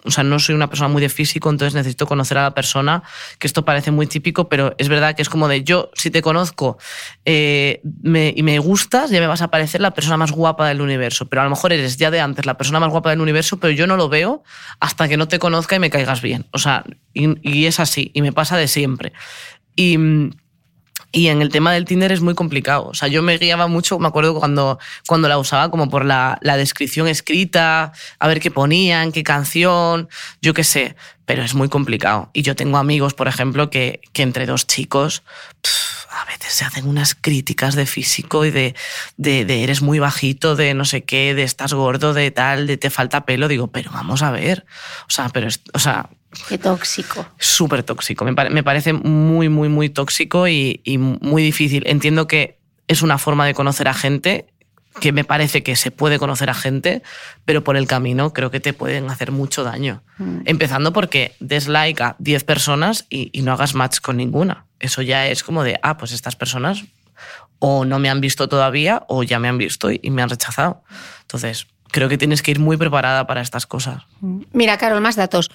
o 0.05 0.11
sea, 0.11 0.23
no 0.23 0.39
soy 0.39 0.55
una 0.55 0.69
persona 0.69 0.87
muy 0.87 1.01
de 1.01 1.09
físico, 1.09 1.49
entonces 1.49 1.73
necesito 1.73 2.07
conocer 2.07 2.37
a 2.37 2.43
la 2.43 2.53
persona, 2.53 3.03
que 3.37 3.47
esto 3.47 3.65
parece 3.65 3.91
muy 3.91 4.07
típico, 4.07 4.47
pero 4.47 4.73
es 4.77 4.87
verdad 4.87 5.15
que 5.15 5.21
es 5.21 5.29
como 5.29 5.47
de 5.47 5.63
yo, 5.63 5.91
si 5.93 6.09
te 6.09 6.21
conozco 6.21 6.77
eh, 7.25 7.81
y 7.83 8.43
me 8.43 8.59
gustas, 8.59 9.09
ya 9.09 9.19
me 9.19 9.27
vas 9.27 9.41
a 9.41 9.49
parecer 9.49 9.81
la 9.81 9.91
persona 9.91 10.17
más 10.17 10.31
guapa 10.31 10.67
del 10.67 10.81
universo, 10.81 11.27
pero 11.27 11.41
a 11.41 11.43
lo 11.43 11.49
mejor 11.49 11.73
eres 11.73 11.97
ya 11.97 12.11
de 12.11 12.21
antes 12.21 12.45
la 12.45 12.57
persona 12.57 12.79
más 12.79 12.89
guapa 12.89 13.09
del 13.09 13.21
universo, 13.21 13.59
pero 13.59 13.71
yo 13.71 13.87
no 13.87 13.97
lo 13.97 14.09
veo 14.09 14.43
hasta 14.79 15.07
que 15.07 15.17
no 15.17 15.27
te 15.27 15.39
conozca 15.39 15.75
y 15.75 15.79
me 15.79 15.89
caigas 15.89 16.21
bien. 16.21 16.47
O 16.51 16.59
sea, 16.59 16.85
y, 17.13 17.37
y 17.41 17.65
es 17.65 17.79
así, 17.79 18.11
y 18.13 18.21
me 18.21 18.31
pasa 18.31 18.57
de 18.57 18.67
siempre. 18.67 19.11
Y 19.75 19.97
y 21.11 21.27
en 21.27 21.41
el 21.41 21.49
tema 21.49 21.73
del 21.73 21.85
Tinder 21.85 22.11
es 22.11 22.21
muy 22.21 22.35
complicado. 22.35 22.87
O 22.87 22.93
sea, 22.93 23.07
yo 23.07 23.21
me 23.23 23.37
guiaba 23.37 23.67
mucho, 23.67 23.97
me 23.99 24.07
acuerdo 24.07 24.35
cuando, 24.35 24.79
cuando 25.07 25.27
la 25.27 25.37
usaba 25.37 25.71
como 25.71 25.89
por 25.89 26.05
la, 26.05 26.39
descripción 26.41 27.07
escrita, 27.07 27.93
a 28.19 28.27
ver 28.27 28.39
qué 28.39 28.51
ponían, 28.51 29.11
qué 29.11 29.23
canción, 29.23 30.09
yo 30.41 30.53
qué 30.53 30.63
sé. 30.63 30.95
Pero 31.25 31.43
es 31.43 31.53
muy 31.53 31.69
complicado. 31.69 32.29
Y 32.33 32.41
yo 32.41 32.55
tengo 32.55 32.77
amigos, 32.77 33.13
por 33.13 33.27
ejemplo, 33.27 33.69
que, 33.69 34.01
que 34.13 34.23
entre 34.23 34.45
dos 34.45 34.67
chicos 34.67 35.23
a 36.11 36.25
veces 36.25 36.53
se 36.53 36.65
hacen 36.65 36.87
unas 36.87 37.15
críticas 37.15 37.75
de 37.75 37.85
físico 37.85 38.43
y 38.43 38.51
de, 38.51 38.75
de, 39.17 39.45
de, 39.45 39.63
eres 39.63 39.81
muy 39.81 39.99
bajito, 39.99 40.55
de 40.55 40.73
no 40.73 40.83
sé 40.83 41.03
qué, 41.03 41.35
de 41.35 41.43
estás 41.43 41.73
gordo, 41.73 42.13
de 42.13 42.31
tal, 42.31 42.65
de 42.67 42.77
te 42.77 42.89
falta 42.89 43.25
pelo. 43.25 43.47
Digo, 43.47 43.67
pero 43.67 43.91
vamos 43.91 44.23
a 44.23 44.31
ver. 44.31 44.65
O 45.07 45.11
sea, 45.11 45.29
pero, 45.29 45.47
o 45.73 45.79
sea, 45.79 46.09
Qué 46.47 46.57
tóxico. 46.57 47.25
Súper 47.39 47.83
tóxico. 47.83 48.25
Me, 48.25 48.31
me, 48.31 48.63
parece 48.63 48.93
muy, 48.93 49.49
muy, 49.49 49.69
muy 49.69 49.89
tóxico 49.89 50.47
y, 50.47 50.81
y, 50.83 50.97
muy 50.97 51.41
difícil. 51.41 51.83
Entiendo 51.87 52.27
que 52.27 52.59
es 52.87 53.01
una 53.01 53.17
forma 53.17 53.45
de 53.45 53.53
conocer 53.53 53.87
a 53.87 53.93
gente, 53.93 54.47
que 54.99 55.11
me 55.11 55.23
parece 55.23 55.63
que 55.63 55.75
se 55.75 55.91
puede 55.91 56.19
conocer 56.19 56.49
a 56.49 56.53
gente, 56.53 57.01
pero 57.45 57.63
por 57.63 57.77
el 57.77 57.87
camino 57.87 58.33
creo 58.33 58.51
que 58.51 58.59
te 58.59 58.73
pueden 58.73 59.09
hacer 59.09 59.31
mucho 59.31 59.63
daño. 59.63 60.03
Mm. 60.17 60.41
Empezando 60.45 60.93
porque 60.93 61.35
des 61.39 61.67
like 61.67 62.01
a 62.01 62.15
10 62.19 62.43
personas 62.43 63.05
y, 63.09 63.29
y 63.31 63.41
no 63.41 63.53
hagas 63.53 63.73
match 63.73 63.99
con 63.99 64.17
ninguna. 64.17 64.65
Eso 64.79 65.01
ya 65.01 65.27
es 65.27 65.43
como 65.43 65.63
de, 65.63 65.79
ah, 65.81 65.97
pues 65.97 66.11
estas 66.11 66.35
personas 66.35 66.83
o 67.59 67.85
no 67.85 67.99
me 67.99 68.09
han 68.09 68.21
visto 68.21 68.47
todavía 68.47 69.03
o 69.07 69.23
ya 69.23 69.39
me 69.39 69.47
han 69.47 69.57
visto 69.57 69.91
y, 69.91 69.99
y 70.03 70.11
me 70.11 70.21
han 70.21 70.29
rechazado. 70.29 70.83
Entonces, 71.21 71.67
creo 71.91 72.09
que 72.09 72.17
tienes 72.17 72.41
que 72.41 72.51
ir 72.51 72.59
muy 72.59 72.77
preparada 72.77 73.27
para 73.27 73.41
estas 73.41 73.65
cosas. 73.65 74.03
Mira, 74.53 74.77
Carol, 74.77 75.01
más 75.01 75.15
datos. 75.15 75.49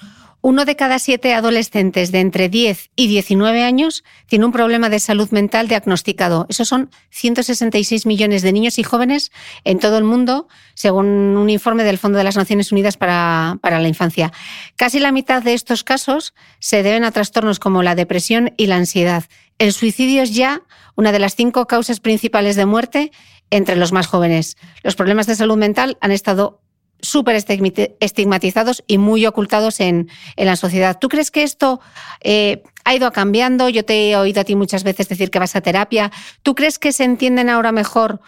Uno 0.47 0.65
de 0.65 0.75
cada 0.75 0.99
siete 0.99 1.33
adolescentes 1.33 2.11
de 2.11 2.19
entre 2.19 2.49
10 2.49 2.91
y 2.95 3.07
19 3.07 3.63
años 3.63 4.03
tiene 4.27 4.45
un 4.45 4.51
problema 4.51 4.89
de 4.89 4.99
salud 4.99 5.27
mental 5.31 5.67
diagnosticado. 5.67 6.45
Esos 6.49 6.67
son 6.67 6.91
166 7.09 8.05
millones 8.05 8.43
de 8.43 8.53
niños 8.53 8.77
y 8.77 8.83
jóvenes 8.83 9.31
en 9.63 9.79
todo 9.79 9.97
el 9.97 10.03
mundo, 10.03 10.47
según 10.75 11.07
un 11.07 11.49
informe 11.49 11.83
del 11.83 11.97
Fondo 11.97 12.19
de 12.19 12.23
las 12.23 12.35
Naciones 12.35 12.71
Unidas 12.71 12.95
para, 12.95 13.57
para 13.59 13.79
la 13.79 13.87
Infancia. 13.87 14.31
Casi 14.75 14.99
la 14.99 15.11
mitad 15.11 15.41
de 15.41 15.55
estos 15.55 15.83
casos 15.83 16.35
se 16.59 16.83
deben 16.83 17.05
a 17.05 17.11
trastornos 17.11 17.57
como 17.57 17.81
la 17.81 17.95
depresión 17.95 18.53
y 18.55 18.67
la 18.67 18.75
ansiedad. 18.75 19.23
El 19.57 19.73
suicidio 19.73 20.21
es 20.21 20.35
ya 20.35 20.61
una 20.95 21.11
de 21.11 21.17
las 21.17 21.35
cinco 21.35 21.65
causas 21.65 21.99
principales 21.99 22.55
de 22.55 22.67
muerte 22.67 23.11
entre 23.49 23.77
los 23.77 23.91
más 23.91 24.05
jóvenes. 24.05 24.57
Los 24.83 24.95
problemas 24.95 25.25
de 25.25 25.33
salud 25.33 25.57
mental 25.57 25.97
han 26.01 26.11
estado 26.11 26.61
súper 27.05 27.35
estigmatizados 27.35 28.83
y 28.87 28.97
muy 28.97 29.25
ocultados 29.25 29.79
en, 29.79 30.09
en, 30.35 30.45
la 30.45 30.55
sociedad. 30.55 30.97
¿Tú 30.99 31.07
crees 31.07 31.31
que 31.31 31.43
esto 31.43 31.79
eh, 32.21 32.63
ha 32.83 32.95
ido 32.95 33.11
cambiando? 33.11 33.69
Yo 33.69 33.85
te 33.85 34.09
he 34.09 34.17
oído 34.17 34.41
a 34.41 34.43
ti 34.43 34.55
muchas 34.55 34.83
veces 34.83 35.07
decir 35.07 35.31
que 35.31 35.39
vas 35.39 35.55
a 35.55 35.61
terapia. 35.61 36.11
¿Tú 36.43 36.55
crees 36.55 36.79
que 36.79 36.91
se 36.91 37.03
entienden 37.03 37.49
ahora 37.49 37.71
mejor 37.71 38.19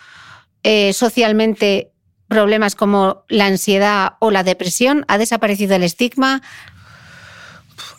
eh, 0.64 0.94
socialmente 0.94 1.92
problemas 2.28 2.76
como 2.76 3.24
la 3.28 3.46
ansiedad 3.46 4.14
o 4.20 4.32
la 4.32 4.44
depresión? 4.44 5.06
¿Ha 5.08 5.18
desaparecido 5.18 5.76
el 5.76 5.84
estigma? 5.84 6.42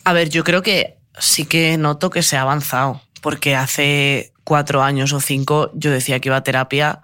A 0.03 0.13
ver, 0.13 0.29
yo 0.29 0.43
creo 0.43 0.61
que 0.61 0.97
sí 1.19 1.45
que 1.45 1.77
noto 1.77 2.09
que 2.09 2.23
se 2.23 2.37
ha 2.37 2.41
avanzado, 2.41 3.01
porque 3.21 3.55
hace 3.55 4.33
cuatro 4.43 4.81
años 4.81 5.13
o 5.13 5.19
cinco 5.19 5.71
yo 5.73 5.91
decía 5.91 6.19
que 6.19 6.29
iba 6.29 6.37
a 6.37 6.43
terapia 6.43 7.01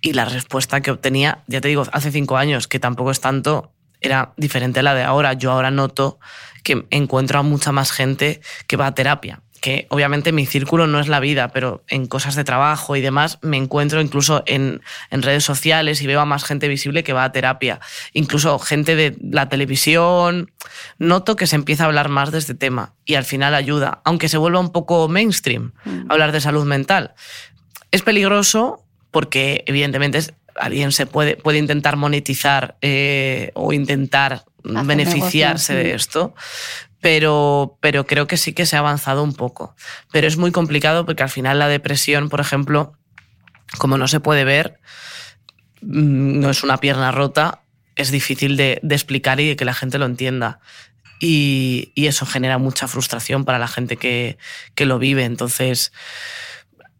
y 0.00 0.12
la 0.12 0.24
respuesta 0.24 0.80
que 0.80 0.90
obtenía, 0.90 1.42
ya 1.46 1.60
te 1.60 1.68
digo, 1.68 1.84
hace 1.92 2.10
cinco 2.12 2.36
años, 2.36 2.68
que 2.68 2.78
tampoco 2.78 3.10
es 3.10 3.20
tanto, 3.20 3.72
era 4.00 4.32
diferente 4.36 4.80
a 4.80 4.82
la 4.82 4.94
de 4.94 5.02
ahora. 5.02 5.32
Yo 5.32 5.50
ahora 5.50 5.70
noto 5.70 6.18
que 6.62 6.86
encuentro 6.90 7.38
a 7.38 7.42
mucha 7.42 7.72
más 7.72 7.90
gente 7.90 8.40
que 8.66 8.76
va 8.76 8.86
a 8.86 8.94
terapia. 8.94 9.42
Que 9.60 9.88
obviamente 9.90 10.30
mi 10.30 10.46
círculo 10.46 10.86
no 10.86 11.00
es 11.00 11.08
la 11.08 11.18
vida, 11.18 11.48
pero 11.48 11.82
en 11.88 12.06
cosas 12.06 12.36
de 12.36 12.44
trabajo 12.44 12.94
y 12.94 13.00
demás 13.00 13.40
me 13.42 13.56
encuentro 13.56 14.00
incluso 14.00 14.44
en, 14.46 14.82
en 15.10 15.22
redes 15.22 15.42
sociales 15.42 16.00
y 16.00 16.06
veo 16.06 16.20
a 16.20 16.24
más 16.24 16.44
gente 16.44 16.68
visible 16.68 17.02
que 17.02 17.12
va 17.12 17.24
a 17.24 17.32
terapia. 17.32 17.80
Incluso 18.12 18.56
gente 18.60 18.94
de 18.94 19.16
la 19.20 19.48
televisión. 19.48 20.52
Noto 20.98 21.34
que 21.34 21.48
se 21.48 21.56
empieza 21.56 21.82
a 21.82 21.86
hablar 21.86 22.08
más 22.08 22.30
de 22.30 22.38
este 22.38 22.54
tema 22.54 22.94
y 23.04 23.14
al 23.14 23.24
final 23.24 23.52
ayuda, 23.56 24.00
aunque 24.04 24.28
se 24.28 24.38
vuelva 24.38 24.60
un 24.60 24.70
poco 24.70 25.08
mainstream 25.08 25.72
mm. 25.84 26.04
hablar 26.08 26.30
de 26.30 26.40
salud 26.40 26.64
mental. 26.64 27.14
Es 27.90 28.02
peligroso 28.02 28.84
porque 29.10 29.64
evidentemente 29.66 30.20
alguien 30.56 30.92
se 30.92 31.06
puede, 31.06 31.36
puede 31.36 31.58
intentar 31.58 31.96
monetizar 31.96 32.76
eh, 32.82 33.50
o 33.54 33.72
intentar 33.72 34.44
Hacer 34.64 34.86
beneficiarse 34.86 35.74
de 35.74 35.94
esto, 35.94 36.34
pero, 37.00 37.78
pero 37.80 38.06
creo 38.06 38.26
que 38.26 38.36
sí 38.36 38.52
que 38.52 38.66
se 38.66 38.76
ha 38.76 38.80
avanzado 38.80 39.22
un 39.22 39.34
poco. 39.34 39.74
Pero 40.12 40.26
es 40.26 40.36
muy 40.36 40.50
complicado 40.50 41.06
porque 41.06 41.22
al 41.22 41.30
final 41.30 41.58
la 41.58 41.68
depresión, 41.68 42.28
por 42.28 42.40
ejemplo, 42.40 42.92
como 43.78 43.98
no 43.98 44.08
se 44.08 44.20
puede 44.20 44.44
ver, 44.44 44.80
mm, 45.80 46.40
no 46.40 46.50
es 46.50 46.62
una 46.62 46.78
pierna 46.78 47.12
rota, 47.12 47.62
es 47.96 48.10
difícil 48.10 48.56
de, 48.56 48.80
de 48.82 48.94
explicar 48.94 49.40
y 49.40 49.48
de 49.48 49.56
que 49.56 49.64
la 49.64 49.74
gente 49.74 49.98
lo 49.98 50.06
entienda. 50.06 50.60
Y, 51.20 51.92
y, 51.96 52.06
eso 52.06 52.26
genera 52.26 52.58
mucha 52.58 52.86
frustración 52.86 53.44
para 53.44 53.58
la 53.58 53.66
gente 53.66 53.96
que, 53.96 54.38
que 54.76 54.86
lo 54.86 55.00
vive. 55.00 55.24
Entonces, 55.24 55.92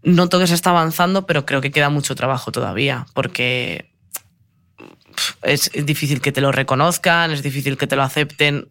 noto 0.03 0.39
que 0.39 0.47
se 0.47 0.55
está 0.55 0.71
avanzando, 0.71 1.27
pero 1.27 1.45
creo 1.45 1.61
que 1.61 1.71
queda 1.71 1.91
mucho 1.91 2.15
trabajo 2.15 2.53
todavía, 2.53 3.07
porque 3.15 3.93
es 5.43 5.71
difícil 5.73 6.21
que 6.21 6.33
te 6.33 6.41
lo 6.41 6.53
reconozcan, 6.53 7.31
es 7.31 7.43
difícil 7.43 7.77
que 7.77 7.87
te 7.87 7.97
lo 7.97 8.03
acepten. 8.03 8.69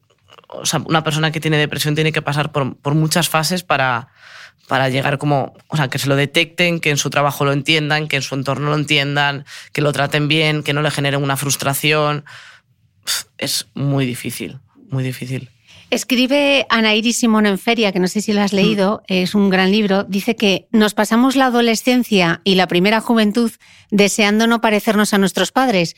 O 0.50 0.66
sea, 0.66 0.82
una 0.86 1.04
persona 1.04 1.32
que 1.32 1.40
tiene 1.40 1.58
depresión 1.58 1.96
tiene 1.96 2.12
que 2.12 2.22
pasar 2.22 2.52
por, 2.52 2.78
por 2.78 2.96
muchas 2.96 3.28
fases 3.28 3.64
para, 3.64 4.10
para 4.68 4.90
llegar 4.90 5.18
como, 5.18 5.54
o 5.68 5.78
sea, 5.78 5.90
que 5.90 6.00
se 6.00 6.08
lo 6.08 6.16
detecten, 6.16 6.80
que 6.80 6.90
en 6.90 6.98
su 6.98 7.10
trabajo 7.10 7.46
lo 7.46 7.52
entiendan, 7.52 8.08
que 8.08 8.18
en 8.18 8.22
su 8.22 8.36
entorno 8.36 8.70
lo 8.70 8.76
entiendan, 8.76 9.46
que 9.74 9.82
lo 9.82 9.92
traten 9.92 10.28
bien, 10.28 10.64
que 10.64 10.74
no 10.74 10.82
le 10.82 10.92
generen 10.92 11.24
una 11.24 11.38
frustración. 11.38 12.26
Es 13.38 13.68
muy 13.74 14.06
difícil, 14.06 14.60
muy 14.90 15.04
difícil. 15.04 15.50
Escribe 15.90 16.66
Ana 16.70 16.96
Iris 16.96 17.20
Simón 17.20 17.46
en 17.46 17.58
Feria, 17.58 17.94
que 17.94 18.00
no 18.00 18.10
sé 18.10 18.22
si 18.22 18.34
lo 18.34 18.42
has 18.42 18.52
leído, 18.52 19.04
es 19.08 19.36
un 19.36 19.50
gran 19.50 19.72
libro. 19.72 20.04
Dice 20.04 20.36
que 20.36 20.68
nos 20.72 20.94
pasamos 20.94 21.38
la 21.38 21.46
adolescencia 21.46 22.42
y 22.44 22.56
la 22.56 22.68
primera 22.68 23.00
juventud 23.00 23.52
deseando 23.90 24.48
no 24.48 24.60
parecernos 24.60 25.14
a 25.14 25.18
nuestros 25.18 25.54
padres. 25.54 25.96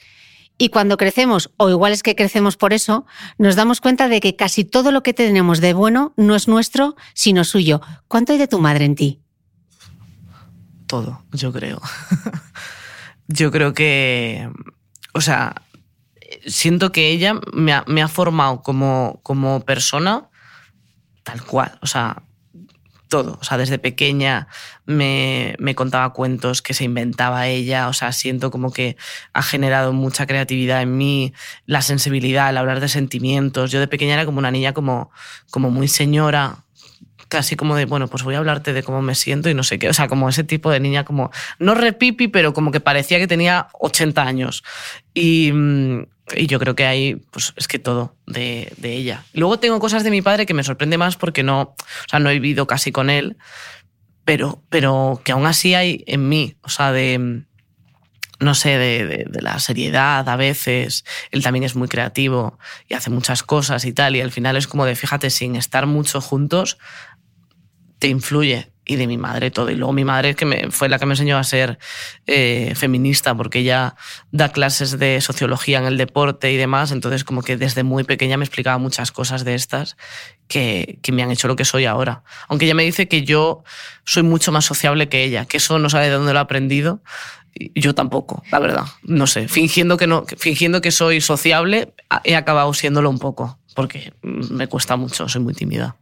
Y 0.59 0.69
cuando 0.69 0.97
crecemos, 0.97 1.49
o 1.57 1.69
igual 1.69 1.91
es 1.91 2.03
que 2.03 2.15
crecemos 2.15 2.55
por 2.55 2.71
eso, 2.71 3.07
nos 3.39 3.55
damos 3.55 3.81
cuenta 3.81 4.09
de 4.09 4.19
que 4.19 4.35
casi 4.35 4.63
todo 4.63 4.91
lo 4.91 5.01
que 5.01 5.13
tenemos 5.13 5.59
de 5.59 5.73
bueno 5.73 6.13
no 6.17 6.35
es 6.35 6.47
nuestro, 6.47 6.95
sino 7.15 7.43
suyo. 7.43 7.81
¿Cuánto 8.07 8.33
hay 8.33 8.37
de 8.37 8.47
tu 8.47 8.59
madre 8.59 8.85
en 8.85 8.95
ti? 8.95 9.21
Todo, 10.85 11.23
yo 11.31 11.51
creo. 11.51 11.81
yo 13.27 13.51
creo 13.51 13.73
que, 13.73 14.49
o 15.13 15.21
sea, 15.21 15.55
siento 16.45 16.91
que 16.91 17.09
ella 17.09 17.39
me 17.53 17.73
ha, 17.73 18.07
formado 18.07 18.61
como, 18.61 19.19
como 19.23 19.61
persona 19.61 20.29
tal 21.23 21.43
cual, 21.43 21.77
o 21.81 21.87
sea, 21.87 22.23
todo. 23.09 23.37
O 23.41 23.43
sea, 23.43 23.57
desde 23.57 23.79
pequeña 23.79 24.47
me, 24.85 25.55
me, 25.59 25.75
contaba 25.75 26.13
cuentos 26.13 26.61
que 26.61 26.73
se 26.73 26.85
inventaba 26.85 27.47
ella. 27.47 27.89
O 27.89 27.93
sea, 27.93 28.13
siento 28.13 28.51
como 28.51 28.71
que 28.71 28.95
ha 29.33 29.41
generado 29.41 29.91
mucha 29.91 30.25
creatividad 30.25 30.81
en 30.81 30.97
mí, 30.97 31.33
la 31.65 31.81
sensibilidad, 31.81 32.49
el 32.49 32.57
hablar 32.57 32.79
de 32.79 32.87
sentimientos. 32.87 33.71
Yo 33.71 33.79
de 33.79 33.87
pequeña 33.87 34.13
era 34.13 34.25
como 34.25 34.39
una 34.39 34.51
niña 34.51 34.73
como, 34.73 35.11
como 35.51 35.71
muy 35.71 35.87
señora, 35.87 36.63
casi 37.29 37.55
como 37.55 37.75
de, 37.75 37.85
bueno, 37.85 38.07
pues 38.07 38.23
voy 38.23 38.35
a 38.35 38.39
hablarte 38.39 38.73
de 38.73 38.83
cómo 38.83 39.01
me 39.01 39.15
siento 39.15 39.49
y 39.49 39.53
no 39.53 39.63
sé 39.63 39.79
qué. 39.79 39.87
O 39.87 39.93
sea, 39.93 40.07
como 40.07 40.27
ese 40.27 40.43
tipo 40.43 40.71
de 40.71 40.79
niña, 40.79 41.05
como, 41.05 41.31
no 41.59 41.75
repipi, 41.75 42.27
pero 42.27 42.53
como 42.53 42.71
que 42.71 42.79
parecía 42.81 43.19
que 43.19 43.27
tenía 43.27 43.67
80 43.79 44.21
años. 44.21 44.63
Y, 45.13 45.53
y 46.35 46.47
yo 46.47 46.59
creo 46.59 46.75
que 46.75 46.85
hay, 46.85 47.15
pues 47.15 47.53
es 47.55 47.67
que 47.67 47.79
todo 47.79 48.15
de, 48.25 48.73
de, 48.77 48.93
ella. 48.93 49.23
Luego 49.33 49.59
tengo 49.59 49.79
cosas 49.79 50.03
de 50.03 50.11
mi 50.11 50.21
padre 50.21 50.45
que 50.45 50.53
me 50.53 50.63
sorprende 50.63 50.97
más 50.97 51.15
porque 51.15 51.43
no, 51.43 51.61
o 51.61 51.75
sea, 52.09 52.19
no 52.19 52.29
he 52.29 52.33
vivido 52.33 52.67
casi 52.67 52.91
con 52.91 53.09
él, 53.09 53.37
pero, 54.25 54.63
pero 54.69 55.21
que 55.23 55.31
aún 55.31 55.45
así 55.45 55.75
hay 55.75 56.03
en 56.07 56.27
mí, 56.29 56.55
o 56.63 56.69
sea, 56.69 56.91
de, 56.91 57.43
no 58.39 58.55
sé, 58.55 58.77
de, 58.77 59.05
de, 59.05 59.25
de, 59.29 59.41
la 59.41 59.59
seriedad 59.59 60.27
a 60.27 60.35
veces. 60.35 61.03
Él 61.31 61.43
también 61.43 61.63
es 61.63 61.75
muy 61.75 61.87
creativo 61.87 62.57
y 62.87 62.93
hace 62.93 63.09
muchas 63.09 63.43
cosas 63.43 63.85
y 63.85 63.93
tal. 63.93 64.15
Y 64.15 64.21
al 64.21 64.31
final 64.31 64.55
es 64.55 64.67
como 64.67 64.85
de, 64.85 64.95
fíjate, 64.95 65.29
sin 65.29 65.55
estar 65.55 65.85
mucho 65.87 66.21
juntos, 66.21 66.77
te 67.99 68.07
influye 68.07 68.71
y 68.89 68.95
de 68.95 69.05
mi 69.05 69.19
madre 69.19 69.51
todo. 69.51 69.69
Y 69.69 69.75
luego 69.75 69.93
mi 69.93 70.03
madre 70.03 70.35
que 70.35 70.45
me, 70.45 70.71
fue 70.71 70.89
la 70.89 70.97
que 70.97 71.05
me 71.05 71.13
enseñó 71.13 71.37
a 71.37 71.43
ser 71.43 71.77
eh, 72.25 72.73
feminista, 72.75 73.35
porque 73.35 73.59
ella 73.59 73.95
da 74.31 74.51
clases 74.51 74.97
de 74.97 75.21
sociología 75.21 75.77
en 75.77 75.85
el 75.85 75.95
deporte 75.95 76.51
y 76.51 76.57
demás, 76.57 76.91
entonces 76.91 77.23
como 77.23 77.43
que 77.43 77.55
desde 77.55 77.83
muy 77.83 78.03
pequeña 78.03 78.37
me 78.37 78.45
explicaba 78.45 78.79
muchas 78.79 79.11
cosas 79.11 79.45
de 79.45 79.53
estas 79.53 79.95
que, 80.47 80.97
que 81.03 81.11
me 81.11 81.21
han 81.21 81.29
hecho 81.29 81.47
lo 81.47 81.55
que 81.55 81.65
soy 81.65 81.85
ahora. 81.85 82.23
Aunque 82.47 82.65
ella 82.65 82.73
me 82.73 82.83
dice 82.83 83.07
que 83.07 83.23
yo 83.23 83.63
soy 84.05 84.23
mucho 84.23 84.51
más 84.51 84.65
sociable 84.65 85.07
que 85.07 85.23
ella, 85.23 85.45
que 85.45 85.57
eso 85.57 85.77
no 85.77 85.91
sabe 85.91 86.05
de 86.05 86.13
dónde 86.13 86.33
lo 86.33 86.39
ha 86.39 86.43
aprendido. 86.43 87.03
Yo 87.75 87.93
tampoco, 87.93 88.43
la 88.51 88.57
verdad. 88.57 88.85
No 89.03 89.27
sé, 89.27 89.47
fingiendo 89.47 89.97
que, 89.97 90.07
no, 90.07 90.25
fingiendo 90.37 90.81
que 90.81 90.89
soy 90.89 91.21
sociable, 91.21 91.93
he 92.23 92.35
acabado 92.35 92.73
siéndolo 92.73 93.11
un 93.11 93.19
poco, 93.19 93.59
porque 93.75 94.13
me 94.23 94.65
cuesta 94.65 94.95
mucho, 94.95 95.29
soy 95.29 95.41
muy 95.41 95.53
tímida. 95.53 95.95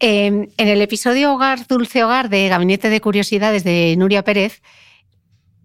Eh, 0.00 0.26
en 0.26 0.68
el 0.68 0.80
episodio 0.80 1.34
Hogar, 1.34 1.66
Dulce 1.66 2.02
Hogar 2.02 2.30
de 2.30 2.48
Gabinete 2.48 2.88
de 2.88 3.02
Curiosidades 3.02 3.64
de 3.64 3.94
Nuria 3.98 4.24
Pérez, 4.24 4.62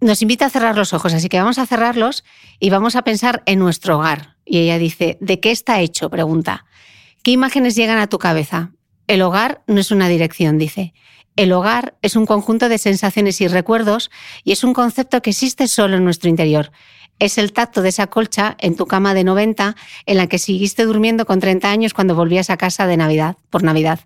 nos 0.00 0.20
invita 0.20 0.44
a 0.44 0.50
cerrar 0.50 0.76
los 0.76 0.92
ojos, 0.92 1.14
así 1.14 1.30
que 1.30 1.38
vamos 1.38 1.56
a 1.58 1.64
cerrarlos 1.64 2.22
y 2.60 2.68
vamos 2.68 2.96
a 2.96 3.02
pensar 3.02 3.42
en 3.46 3.58
nuestro 3.58 3.96
hogar. 3.96 4.36
Y 4.44 4.58
ella 4.58 4.78
dice, 4.78 5.16
¿de 5.22 5.40
qué 5.40 5.50
está 5.50 5.80
hecho? 5.80 6.10
Pregunta. 6.10 6.66
¿Qué 7.22 7.30
imágenes 7.30 7.76
llegan 7.76 7.98
a 7.98 8.08
tu 8.08 8.18
cabeza? 8.18 8.72
El 9.06 9.22
hogar 9.22 9.62
no 9.66 9.80
es 9.80 9.90
una 9.90 10.06
dirección, 10.06 10.58
dice. 10.58 10.92
El 11.36 11.52
hogar 11.52 11.96
es 12.02 12.14
un 12.14 12.26
conjunto 12.26 12.68
de 12.68 12.76
sensaciones 12.76 13.40
y 13.40 13.48
recuerdos 13.48 14.10
y 14.44 14.52
es 14.52 14.64
un 14.64 14.74
concepto 14.74 15.22
que 15.22 15.30
existe 15.30 15.66
solo 15.66 15.96
en 15.96 16.04
nuestro 16.04 16.28
interior. 16.28 16.72
Es 17.18 17.38
el 17.38 17.52
tacto 17.52 17.82
de 17.82 17.88
esa 17.88 18.08
colcha 18.08 18.56
en 18.58 18.76
tu 18.76 18.86
cama 18.86 19.14
de 19.14 19.24
90 19.24 19.74
en 20.04 20.16
la 20.16 20.26
que 20.26 20.38
seguiste 20.38 20.84
durmiendo 20.84 21.24
con 21.24 21.40
30 21.40 21.70
años 21.70 21.94
cuando 21.94 22.14
volvías 22.14 22.50
a 22.50 22.56
casa 22.56 22.86
de 22.86 22.96
Navidad, 22.96 23.36
por 23.50 23.62
Navidad. 23.62 24.00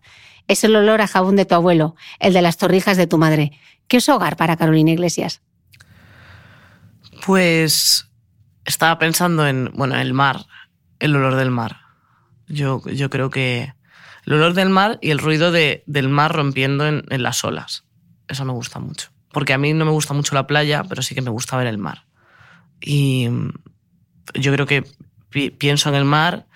Es 0.46 0.64
el 0.64 0.76
olor 0.76 1.00
a 1.00 1.08
jabón 1.08 1.36
de 1.36 1.44
tu 1.44 1.54
abuelo, 1.54 1.96
el 2.18 2.32
de 2.32 2.42
las 2.42 2.56
torrijas 2.56 2.96
de 2.96 3.06
tu 3.06 3.18
madre. 3.18 3.52
¿Qué 3.88 3.96
es 3.96 4.08
hogar 4.08 4.36
para 4.36 4.56
Carolina 4.56 4.92
Iglesias? 4.92 5.42
Pues 7.26 8.08
estaba 8.64 8.98
pensando 8.98 9.46
en, 9.46 9.70
bueno, 9.74 9.96
el 9.96 10.14
mar, 10.14 10.46
el 11.00 11.16
olor 11.16 11.34
del 11.34 11.50
mar. 11.50 11.78
Yo, 12.46 12.82
yo 12.86 13.10
creo 13.10 13.30
que 13.30 13.74
el 14.24 14.34
olor 14.34 14.54
del 14.54 14.70
mar 14.70 14.98
y 15.02 15.10
el 15.10 15.18
ruido 15.18 15.50
de, 15.50 15.82
del 15.86 16.08
mar 16.08 16.32
rompiendo 16.32 16.86
en, 16.86 17.04
en 17.10 17.22
las 17.22 17.42
olas. 17.44 17.84
Eso 18.28 18.44
me 18.44 18.52
gusta 18.52 18.78
mucho. 18.78 19.10
Porque 19.32 19.52
a 19.52 19.58
mí 19.58 19.72
no 19.72 19.84
me 19.84 19.90
gusta 19.90 20.14
mucho 20.14 20.34
la 20.34 20.46
playa, 20.46 20.84
pero 20.88 21.02
sí 21.02 21.14
que 21.14 21.22
me 21.22 21.30
gusta 21.30 21.56
ver 21.56 21.66
el 21.66 21.78
mar. 21.78 22.04
Y 22.80 23.28
yo 24.34 24.52
creo 24.52 24.66
que 24.66 24.84
pi 25.30 25.50
pienso 25.50 25.88
en 25.88 25.94
el 25.94 26.04
mar, 26.04 26.46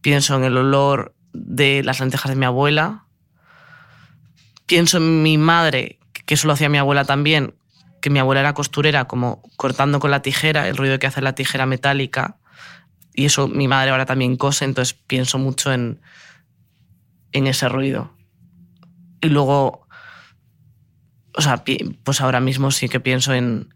pienso 0.00 0.36
en 0.36 0.44
el 0.44 0.56
olor 0.56 1.14
de 1.32 1.82
las 1.82 2.00
lentejas 2.00 2.30
de 2.30 2.36
mi 2.36 2.44
abuela, 2.44 3.06
pienso 4.66 4.98
en 4.98 5.22
mi 5.22 5.38
madre, 5.38 5.98
que 6.26 6.34
eso 6.34 6.46
lo 6.46 6.52
hacía 6.52 6.68
mi 6.68 6.78
abuela 6.78 7.04
también, 7.04 7.54
que 8.00 8.10
mi 8.10 8.18
abuela 8.18 8.40
era 8.40 8.54
costurera, 8.54 9.06
como 9.06 9.42
cortando 9.56 10.00
con 10.00 10.10
la 10.10 10.22
tijera, 10.22 10.68
el 10.68 10.76
ruido 10.76 10.98
que 10.98 11.06
hace 11.06 11.22
la 11.22 11.34
tijera 11.34 11.66
metálica, 11.66 12.36
y 13.14 13.26
eso 13.26 13.48
mi 13.48 13.68
madre 13.68 13.90
ahora 13.90 14.06
también 14.06 14.36
cose, 14.36 14.64
entonces 14.64 14.94
pienso 14.94 15.38
mucho 15.38 15.72
en, 15.72 16.00
en 17.32 17.46
ese 17.46 17.68
ruido. 17.68 18.12
Y 19.20 19.28
luego, 19.28 19.86
o 21.34 21.40
sea, 21.40 21.64
pues 22.02 22.20
ahora 22.20 22.40
mismo 22.40 22.70
sí 22.70 22.88
que 22.88 23.00
pienso 23.00 23.34
en, 23.34 23.72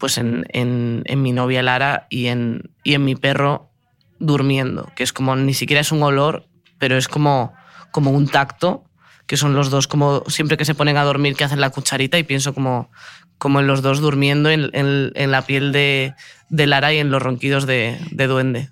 pues 0.00 0.18
en, 0.18 0.46
en, 0.48 1.22
mi 1.22 1.32
novia 1.32 1.62
Lara 1.62 2.06
y 2.08 2.26
en, 2.28 2.72
y 2.82 2.94
en 2.94 3.04
mi 3.04 3.14
perro 3.14 3.70
durmiendo, 4.18 4.90
que 4.96 5.04
es 5.04 5.12
como, 5.12 5.36
ni 5.36 5.54
siquiera 5.54 5.82
es 5.82 5.92
un 5.92 6.02
olor, 6.02 6.46
pero 6.78 6.96
es 6.96 7.06
como, 7.06 7.52
como 7.92 8.10
un 8.10 8.26
tacto, 8.26 8.82
que 9.26 9.36
son 9.36 9.54
los 9.54 9.70
dos 9.70 9.86
como 9.86 10.24
siempre 10.26 10.56
que 10.56 10.64
se 10.64 10.74
ponen 10.74 10.96
a 10.96 11.04
dormir 11.04 11.36
que 11.36 11.44
hacen 11.44 11.60
la 11.60 11.70
cucharita 11.70 12.18
y 12.18 12.24
pienso 12.24 12.54
como, 12.54 12.90
como 13.38 13.60
en 13.60 13.66
los 13.66 13.82
dos 13.82 14.00
durmiendo 14.00 14.50
en, 14.50 14.70
en, 14.72 15.12
en 15.14 15.30
la 15.30 15.42
piel 15.42 15.70
de, 15.70 16.14
de, 16.48 16.66
Lara 16.66 16.92
y 16.94 16.98
en 16.98 17.10
los 17.10 17.22
ronquidos 17.22 17.66
de, 17.66 17.98
de 18.10 18.26
Duende. 18.26 18.70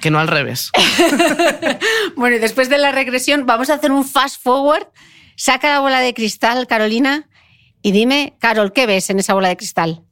Que 0.00 0.10
no 0.10 0.20
al 0.20 0.28
revés. 0.28 0.70
bueno, 2.16 2.36
y 2.36 2.38
después 2.38 2.68
de 2.68 2.78
la 2.78 2.92
regresión 2.92 3.44
vamos 3.44 3.70
a 3.70 3.74
hacer 3.74 3.90
un 3.90 4.06
fast 4.06 4.40
forward. 4.40 4.86
Saca 5.34 5.68
la 5.68 5.80
bola 5.80 6.00
de 6.00 6.14
cristal, 6.14 6.66
Carolina, 6.66 7.28
y 7.82 7.92
dime, 7.92 8.34
Carol, 8.38 8.72
¿qué 8.72 8.86
ves 8.86 9.10
en 9.10 9.18
esa 9.18 9.34
bola 9.34 9.48
de 9.48 9.56
cristal? 9.56 10.02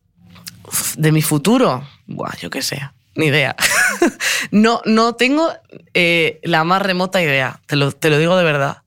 De 0.96 1.12
mi 1.12 1.22
futuro, 1.22 1.86
Buah, 2.06 2.36
yo 2.40 2.50
qué 2.50 2.62
sé, 2.62 2.90
ni 3.14 3.26
idea. 3.26 3.56
no, 4.50 4.80
no 4.84 5.14
tengo 5.14 5.52
eh, 5.94 6.40
la 6.42 6.64
más 6.64 6.82
remota 6.82 7.22
idea, 7.22 7.60
te 7.66 7.76
lo, 7.76 7.92
te 7.92 8.10
lo 8.10 8.18
digo 8.18 8.36
de 8.36 8.44
verdad. 8.44 8.78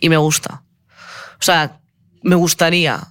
Y 0.00 0.08
me 0.08 0.16
gusta. 0.16 0.62
O 1.40 1.42
sea, 1.42 1.80
me 2.22 2.34
gustaría 2.34 3.08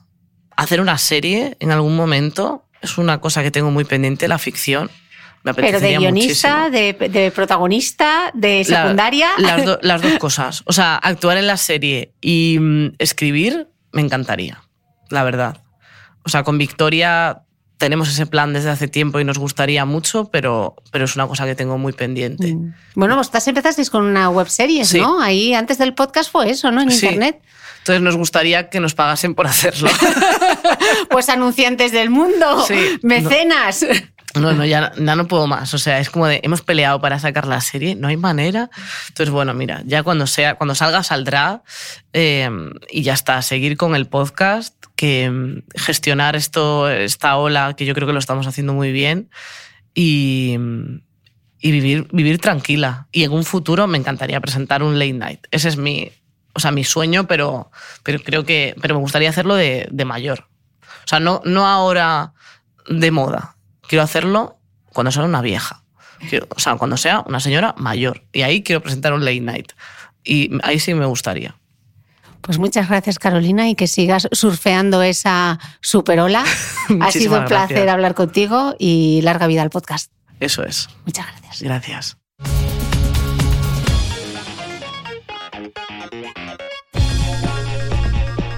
hacer 0.55 0.81
una 0.81 0.97
serie 0.97 1.57
en 1.59 1.71
algún 1.71 1.95
momento. 1.95 2.65
Es 2.81 2.97
una 2.97 3.19
cosa 3.19 3.41
que 3.41 3.51
tengo 3.51 3.71
muy 3.71 3.83
pendiente, 3.83 4.27
la 4.27 4.37
ficción. 4.37 4.91
Me 5.43 5.53
Pero 5.53 5.79
de 5.79 5.97
guionista, 5.97 6.69
de, 6.69 6.93
de, 6.93 7.31
protagonista, 7.31 8.31
de 8.33 8.65
secundaria. 8.65 9.29
La, 9.37 9.57
las, 9.57 9.65
do, 9.65 9.79
las, 9.81 10.01
dos 10.01 10.17
cosas. 10.19 10.63
O 10.65 10.73
sea, 10.73 10.95
actuar 10.95 11.37
en 11.37 11.47
la 11.47 11.57
serie 11.57 12.13
y 12.21 12.57
mm, 12.59 12.95
escribir 12.99 13.69
me 13.93 14.01
encantaría, 14.01 14.61
la 15.09 15.23
verdad. 15.23 15.63
O 16.25 16.29
sea, 16.29 16.43
con 16.43 16.57
Victoria 16.57 17.43
tenemos 17.77 18.09
ese 18.09 18.25
plan 18.25 18.53
desde 18.53 18.69
hace 18.69 18.87
tiempo 18.87 19.19
y 19.19 19.23
nos 19.23 19.37
gustaría 19.37 19.85
mucho, 19.85 20.29
pero, 20.31 20.75
pero 20.91 21.05
es 21.05 21.15
una 21.15 21.27
cosa 21.27 21.45
que 21.45 21.55
tengo 21.55 21.77
muy 21.77 21.93
pendiente. 21.93 22.53
Mm. 22.53 22.73
Bueno, 22.95 23.15
vosotras 23.15 23.47
empezasteis 23.47 23.89
con 23.89 24.03
una 24.03 24.29
web 24.29 24.49
serie, 24.49 24.83
sí. 24.85 24.99
¿no? 24.99 25.21
Ahí 25.21 25.53
antes 25.53 25.77
del 25.77 25.93
podcast 25.93 26.31
fue 26.31 26.49
eso, 26.49 26.71
¿no? 26.71 26.81
En 26.81 26.91
sí. 26.91 27.05
internet. 27.05 27.41
Entonces 27.79 28.01
nos 28.01 28.17
gustaría 28.17 28.69
que 28.69 28.79
nos 28.79 28.95
pagasen 28.95 29.35
por 29.35 29.47
hacerlo. 29.47 29.89
pues 31.09 31.29
anunciantes 31.29 31.91
del 31.91 32.09
mundo, 32.09 32.65
sí. 32.67 32.99
mecenas. 33.01 33.83
No. 33.83 34.16
No, 34.39 34.53
no, 34.53 34.65
ya, 34.65 34.91
ya, 34.95 35.15
no 35.15 35.27
puedo 35.27 35.47
más. 35.47 35.73
O 35.73 35.77
sea, 35.77 35.99
es 35.99 36.09
como 36.09 36.27
de, 36.27 36.39
hemos 36.43 36.61
peleado 36.61 36.99
para 37.01 37.19
sacar 37.19 37.47
la 37.47 37.61
serie, 37.61 37.95
no 37.95 38.07
hay 38.07 38.17
manera. 38.17 38.69
Entonces, 39.09 39.31
bueno, 39.31 39.53
mira, 39.53 39.81
ya 39.85 40.03
cuando, 40.03 40.27
sea, 40.27 40.55
cuando 40.55 40.75
salga, 40.75 41.03
saldrá. 41.03 41.63
Eh, 42.13 42.49
y 42.89 43.03
ya 43.03 43.13
está, 43.13 43.41
seguir 43.41 43.77
con 43.77 43.95
el 43.95 44.07
podcast, 44.07 44.75
que 44.95 45.29
mm, 45.29 45.63
gestionar 45.75 46.35
esto, 46.35 46.89
esta 46.89 47.37
ola, 47.37 47.75
que 47.75 47.85
yo 47.85 47.93
creo 47.93 48.07
que 48.07 48.13
lo 48.13 48.19
estamos 48.19 48.47
haciendo 48.47 48.73
muy 48.73 48.91
bien. 48.91 49.29
Y, 49.93 50.55
mm, 50.57 51.01
y 51.59 51.71
vivir, 51.71 52.07
vivir 52.11 52.39
tranquila. 52.39 53.07
Y 53.11 53.23
en 53.23 53.31
un 53.31 53.43
futuro 53.43 53.87
me 53.87 53.97
encantaría 53.97 54.39
presentar 54.39 54.83
un 54.83 54.99
late 54.99 55.13
night. 55.13 55.47
Ese 55.51 55.69
es 55.69 55.77
mi, 55.77 56.11
o 56.53 56.59
sea, 56.59 56.71
mi 56.71 56.83
sueño, 56.83 57.27
pero, 57.27 57.71
pero 58.03 58.19
creo 58.19 58.45
que 58.45 58.75
pero 58.81 58.95
me 58.95 59.01
gustaría 59.01 59.29
hacerlo 59.29 59.55
de, 59.55 59.87
de 59.91 60.05
mayor. 60.05 60.47
O 60.81 61.07
sea, 61.07 61.19
no, 61.19 61.41
no 61.45 61.65
ahora 61.67 62.33
de 62.89 63.11
moda 63.11 63.56
quiero 63.87 64.03
hacerlo 64.03 64.59
cuando 64.93 65.11
soy 65.11 65.25
una 65.25 65.41
vieja. 65.41 65.83
Quiero- 66.29 66.47
o 66.55 66.59
sea, 66.59 66.75
cuando 66.75 66.97
sea 66.97 67.21
una 67.27 67.39
señora 67.39 67.75
mayor. 67.77 68.23
Y 68.33 68.41
ahí 68.41 68.63
quiero 68.63 68.81
presentar 68.81 69.13
un 69.13 69.23
late 69.23 69.41
night. 69.41 69.71
Y 70.23 70.49
ahí 70.63 70.79
sí 70.79 70.93
me 70.93 71.05
gustaría. 71.05 71.55
Pues 72.41 72.59
muchas 72.59 72.87
gracias, 72.87 73.19
Carolina, 73.19 73.67
y 73.69 73.75
que 73.75 73.87
sigas 73.87 74.27
surfeando 74.31 75.01
esa 75.01 75.59
superola. 75.81 76.43
ha 77.01 77.11
sido 77.11 77.37
un 77.39 77.45
placer 77.45 77.67
gracias. 77.77 77.89
hablar 77.89 78.13
contigo 78.13 78.75
y 78.79 79.21
larga 79.23 79.47
vida 79.47 79.61
al 79.61 79.69
podcast. 79.69 80.11
Eso 80.39 80.63
es. 80.63 80.87
Muchas 81.05 81.25
gracias. 81.27 81.61
Gracias. 81.61 82.26